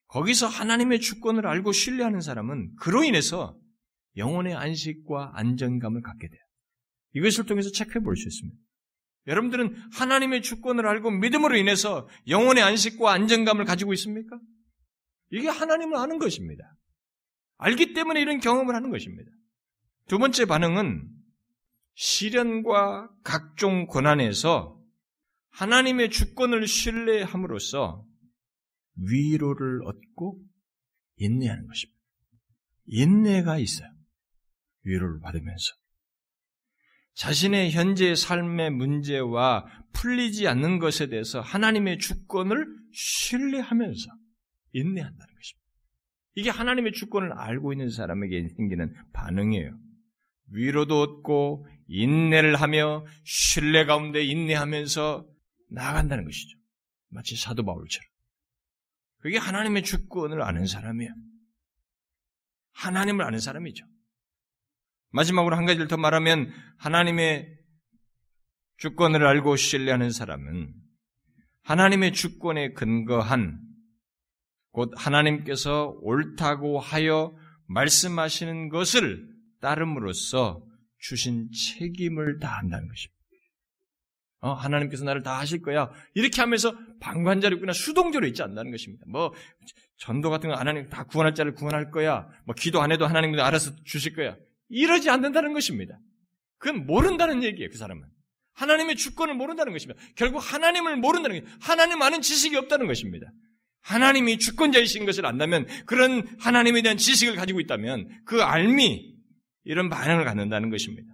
거기서 0.08 0.48
하나님의 0.48 1.00
주권을 1.00 1.46
알고 1.46 1.72
신뢰하는 1.72 2.22
사람은 2.22 2.76
그로 2.78 3.04
인해서 3.04 3.60
영혼의 4.16 4.56
안식과 4.56 5.34
안정감을 5.36 6.02
갖게 6.02 6.28
돼요. 6.28 6.40
이것을 7.14 7.46
통해서 7.46 7.70
체크해 7.72 8.04
볼 8.04 8.16
수 8.16 8.28
있습니다. 8.28 8.58
여러분들은 9.28 9.76
하나님의 9.94 10.42
주권을 10.42 10.88
알고 10.88 11.12
믿음으로 11.12 11.58
인해서 11.58 12.08
영혼의 12.28 12.64
안식과 12.64 13.12
안정감을 13.12 13.66
가지고 13.66 13.94
있습니까? 13.94 14.40
이게 15.32 15.50
하나님을 15.50 15.98
아는 15.98 16.18
것입니다. 16.18 16.64
알기 17.58 17.94
때문에 17.94 18.22
이런 18.22 18.40
경험을 18.40 18.74
하는 18.74 18.90
것입니다. 18.90 19.30
두 20.08 20.18
번째 20.18 20.46
반응은 20.46 21.17
시련과 21.98 23.10
각종 23.24 23.88
고난에서 23.88 24.80
하나님의 25.50 26.12
주권을 26.12 26.68
신뢰함으로써 26.68 28.06
위로를 28.98 29.82
얻고 29.84 30.40
인내하는 31.16 31.66
것입니다. 31.66 32.00
인내가 32.86 33.58
있어요. 33.58 33.90
위로를 34.84 35.20
받으면서. 35.22 35.74
자신의 37.16 37.72
현재 37.72 38.14
삶의 38.14 38.70
문제와 38.72 39.66
풀리지 39.94 40.48
않는 40.48 40.78
것에 40.78 41.08
대해서 41.08 41.42
하나님의 41.42 41.98
주권을 41.98 42.68
신뢰하면서 42.94 44.08
인내한다는 44.74 45.34
것입니다. 45.34 45.68
이게 46.36 46.52
하나님의 46.52 46.94
주권을 46.94 47.34
알고 47.34 47.74
있는 47.74 47.90
사람에게 47.90 48.50
생기는 48.56 48.94
반응이에요. 49.14 49.80
위로도 50.52 51.02
얻고 51.02 51.68
인내를 51.88 52.56
하며 52.56 53.06
신뢰 53.24 53.86
가운데 53.86 54.24
인내하면서 54.24 55.26
나아간다는 55.70 56.26
것이죠. 56.26 56.58
마치 57.10 57.36
사도 57.36 57.64
바울처럼. 57.64 58.08
그게 59.20 59.38
하나님의 59.38 59.84
주권을 59.84 60.42
아는 60.42 60.68
사람이에요. 60.68 61.12
하나님을 62.72 63.26
아는 63.26 63.40
사람이죠. 63.40 63.86
마지막으로 65.10 65.56
한 65.56 65.66
가지를 65.66 65.88
더 65.88 65.98
말하면 65.98 66.54
하나님의 66.78 67.58
주권을 68.78 69.26
알고 69.26 69.56
신뢰하는 69.56 70.12
사람은 70.12 70.74
하나님의 71.64 72.14
주권에 72.14 72.74
근거한 72.74 73.60
곧 74.72 74.94
하나님께서 74.96 75.98
옳다고 76.02 76.80
하여 76.80 77.36
말씀하시는 77.66 78.70
것을 78.70 79.28
따름으로써 79.60 80.67
주신 81.08 81.50
책임을 81.52 82.40
다한다는 82.40 82.88
것입니다. 82.88 83.18
어, 84.40 84.54
하나님께서 84.54 85.04
나를 85.04 85.24
다 85.24 85.40
하실 85.40 85.62
거야. 85.62 85.90
이렇게 86.14 86.42
하면서 86.42 86.76
방관자로 87.00 87.56
있거나 87.56 87.74
수동적으로 87.74 88.28
있지 88.28 88.44
않는다는 88.44 88.72
것입니다. 88.72 89.04
뭐, 89.08 89.34
전도 89.98 90.30
같은 90.30 90.50
거 90.50 90.56
하나님 90.56 90.90
다 90.90 91.06
구원할 91.06 91.34
자를 91.34 91.54
구원할 91.54 91.90
거야. 91.90 92.28
뭐, 92.46 92.54
기도 92.56 92.82
안 92.82 92.92
해도 92.92 93.08
하나님도 93.08 93.44
알아서 93.44 93.72
주실 93.84 94.14
거야. 94.14 94.36
이러지 94.70 95.10
않는다는 95.10 95.54
것입니다. 95.54 95.98
그건 96.60 96.86
모른다는 96.86 97.44
얘기예요, 97.44 97.70
그 97.72 97.78
사람은. 97.78 98.04
하나님의 98.54 98.96
주권을 98.96 99.34
모른다는 99.34 99.72
것입니다. 99.72 100.00
결국 100.16 100.40
하나님을 100.40 100.98
모른다는 100.98 101.40
게 101.40 101.48
하나님 101.62 102.02
아는 102.02 102.22
지식이 102.22 102.56
없다는 102.58 102.88
것입니다. 102.88 103.28
하나님이 103.82 104.38
주권자이신 104.40 105.06
것을 105.06 105.26
안다면 105.26 105.68
그런 105.86 106.28
하나님에 106.40 106.82
대한 106.82 106.98
지식을 106.98 107.36
가지고 107.36 107.60
있다면 107.60 108.10
그 108.26 108.42
알미 108.42 109.17
이런 109.68 109.90
반응을 109.90 110.24
갖는다는 110.24 110.70
것입니다. 110.70 111.12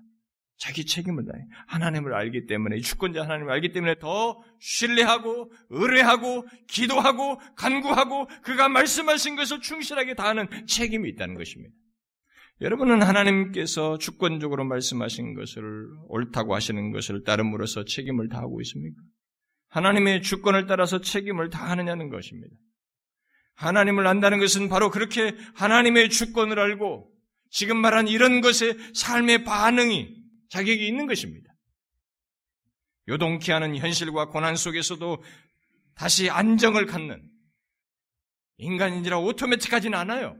자기 0.57 0.85
책임을 0.85 1.25
다해 1.25 1.43
하나님을 1.67 2.13
알기 2.13 2.45
때문에 2.45 2.79
주권자 2.79 3.23
하나님을 3.23 3.51
알기 3.51 3.71
때문에 3.73 3.95
더 3.99 4.41
신뢰하고 4.59 5.51
의뢰하고 5.69 6.47
기도하고 6.67 7.39
간구하고 7.55 8.27
그가 8.43 8.69
말씀하신 8.69 9.35
것을 9.35 9.59
충실하게 9.59 10.13
다하는 10.13 10.47
책임이 10.67 11.09
있다는 11.09 11.35
것입니다. 11.35 11.73
여러분은 12.61 13.01
하나님께서 13.01 13.97
주권적으로 13.97 14.63
말씀하신 14.63 15.33
것을 15.33 15.89
옳다고 16.07 16.53
하시는 16.53 16.91
것을 16.91 17.23
따름으로써 17.23 17.83
책임을 17.83 18.29
다하고 18.29 18.61
있습니까? 18.61 19.01
하나님의 19.69 20.21
주권을 20.21 20.67
따라서 20.67 21.01
책임을 21.01 21.49
다하느냐는 21.49 22.09
것입니다. 22.09 22.55
하나님을 23.55 24.05
안다는 24.05 24.39
것은 24.39 24.69
바로 24.69 24.91
그렇게 24.91 25.35
하나님의 25.55 26.09
주권을 26.09 26.59
알고 26.59 27.12
지금 27.53 27.77
말한 27.77 28.07
이런 28.07 28.41
것에 28.41 28.75
삶의 28.95 29.43
반응이 29.43 30.23
자격이 30.49 30.87
있는 30.87 31.05
것입니다. 31.05 31.53
요동케 33.07 33.51
하는 33.51 33.77
현실과 33.77 34.29
고난 34.29 34.55
속에서도 34.55 35.23
다시 35.93 36.31
안정을 36.31 36.87
갖는 36.87 37.29
인간인지라 38.57 39.19
오토매틱하지는 39.19 39.95
않아요. 39.99 40.35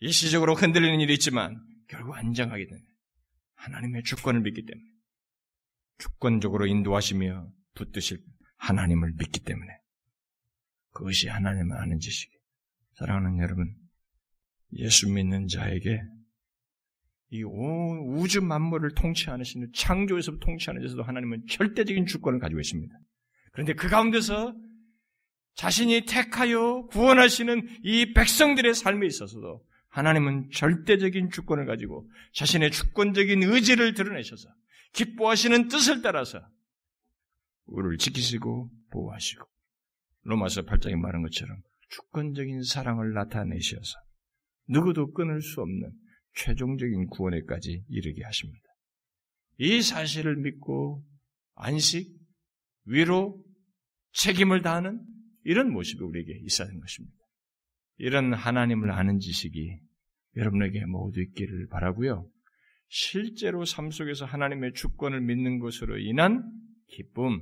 일시적으로 0.00 0.56
흔들리는 0.56 0.98
일이 1.00 1.14
있지만 1.14 1.64
결국 1.86 2.16
안정하게 2.16 2.66
되는 2.66 2.82
하나님의 3.54 4.02
주권을 4.02 4.40
믿기 4.40 4.66
때문에 4.66 4.84
주권적으로 5.98 6.66
인도하시며 6.66 7.52
붙드실 7.74 8.20
하나님을 8.56 9.12
믿기 9.16 9.40
때문에 9.40 9.70
그것이 10.90 11.28
하나님을 11.28 11.76
아는 11.76 12.00
지식이 12.00 12.36
사랑하는 12.94 13.38
여러분 13.38 13.79
예수 14.74 15.10
믿는 15.10 15.48
자에게 15.48 16.00
이 17.32 17.42
우주 17.44 18.42
만물을 18.42 18.94
통치하시는 18.94 19.68
창조에서부터 19.74 20.44
통치하는 20.44 20.82
데서도 20.82 21.02
하나님은 21.02 21.46
절대적인 21.48 22.06
주권을 22.06 22.40
가지고 22.40 22.60
있습니다. 22.60 22.92
그런데 23.52 23.74
그 23.74 23.88
가운데서 23.88 24.54
자신이 25.54 26.06
택하여 26.06 26.86
구원하시는 26.90 27.68
이 27.82 28.12
백성들의 28.14 28.74
삶에 28.74 29.06
있어서도 29.06 29.64
하나님은 29.88 30.50
절대적인 30.52 31.30
주권을 31.30 31.66
가지고 31.66 32.08
자신의 32.34 32.70
주권적인 32.70 33.42
의지를 33.42 33.94
드러내셔서 33.94 34.48
기뻐하시는 34.92 35.68
뜻을 35.68 36.02
따라서 36.02 36.40
우리를 37.66 37.98
지키시고 37.98 38.70
보호하시고 38.90 39.46
로마서 40.22 40.62
8장에 40.62 40.96
말한 40.96 41.22
것처럼 41.22 41.58
주권적인 41.90 42.62
사랑을 42.62 43.12
나타내셔서 43.12 43.98
누구도 44.70 45.12
끊을 45.12 45.42
수 45.42 45.60
없는 45.60 45.90
최종적인 46.34 47.08
구원에까지 47.08 47.84
이르게 47.88 48.22
하십니다. 48.24 48.64
이 49.58 49.82
사실을 49.82 50.36
믿고 50.36 51.04
안식, 51.54 52.08
위로, 52.84 53.44
책임을 54.12 54.62
다하는 54.62 55.00
이런 55.44 55.72
모습이 55.72 56.02
우리에게 56.02 56.38
있어야 56.44 56.68
하는 56.68 56.80
것입니다. 56.80 57.16
이런 57.98 58.32
하나님을 58.32 58.90
아는 58.90 59.18
지식이 59.18 59.78
여러분에게 60.36 60.86
모두 60.86 61.20
있기를 61.20 61.68
바라고요. 61.68 62.28
실제로 62.88 63.64
삶 63.64 63.90
속에서 63.90 64.24
하나님의 64.24 64.72
주권을 64.74 65.20
믿는 65.20 65.58
것으로 65.58 65.98
인한 65.98 66.42
기쁨, 66.88 67.40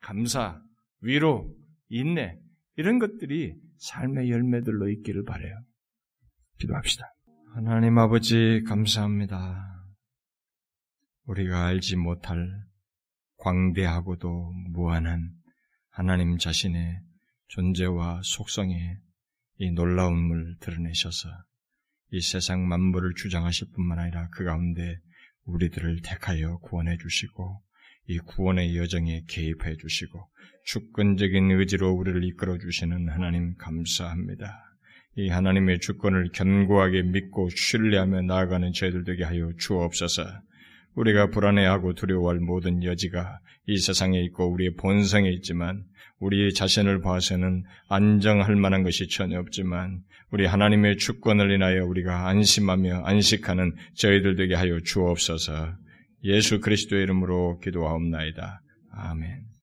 감사, 0.00 0.62
위로, 1.00 1.54
인내 1.88 2.38
이런 2.76 2.98
것들이 2.98 3.54
삶의 3.78 4.30
열매들로 4.30 4.88
있기를 4.90 5.24
바래요. 5.24 5.65
기도합시다. 6.58 7.12
하나님 7.54 7.98
아버지 7.98 8.62
감사합니다. 8.66 9.84
우리가 11.26 11.66
알지 11.66 11.96
못할 11.96 12.48
광대하고도 13.38 14.52
무한한 14.70 15.30
하나님 15.90 16.38
자신의 16.38 17.00
존재와 17.48 18.20
속성에 18.22 18.96
이 19.58 19.70
놀라움을 19.72 20.56
드러내셔서 20.60 21.28
이 22.12 22.20
세상 22.20 22.66
만물을 22.68 23.14
주장하실 23.16 23.68
뿐만 23.74 23.98
아니라 23.98 24.28
그 24.30 24.44
가운데 24.44 24.98
우리들을 25.44 26.00
택하여 26.02 26.58
구원해 26.58 26.96
주시고 26.96 27.62
이 28.08 28.18
구원의 28.18 28.76
여정에 28.76 29.24
개입해 29.28 29.76
주시고 29.76 30.30
주권적인 30.64 31.50
의지로 31.50 31.90
우리를 31.92 32.24
이끌어 32.24 32.58
주시는 32.58 33.08
하나님 33.08 33.56
감사합니다. 33.56 34.65
이 35.16 35.28
하나님의 35.28 35.80
주권을 35.80 36.30
견고하게 36.32 37.02
믿고 37.02 37.48
신뢰하며 37.48 38.22
나아가는 38.22 38.70
저희들 38.72 39.04
되게 39.04 39.24
하여 39.24 39.50
주옵소서. 39.58 40.24
우리가 40.94 41.30
불안해하고 41.30 41.94
두려워할 41.94 42.38
모든 42.38 42.82
여지가 42.82 43.40
이 43.66 43.78
세상에 43.78 44.20
있고 44.24 44.50
우리의 44.52 44.74
본성에 44.74 45.30
있지만 45.30 45.84
우리 46.18 46.52
자신을 46.52 47.00
봐서는 47.00 47.64
안정할 47.88 48.56
만한 48.56 48.82
것이 48.82 49.08
전혀 49.08 49.38
없지만 49.38 50.00
우리 50.30 50.46
하나님의 50.46 50.96
주권을 50.98 51.50
인하여 51.50 51.84
우리가 51.84 52.28
안심하며 52.28 53.02
안식하는 53.04 53.74
저희들 53.94 54.36
되게 54.36 54.54
하여 54.54 54.80
주옵소서. 54.80 55.74
예수 56.24 56.60
그리스도의 56.60 57.04
이름으로 57.04 57.60
기도하옵나이다. 57.60 58.60
아멘. 58.92 59.46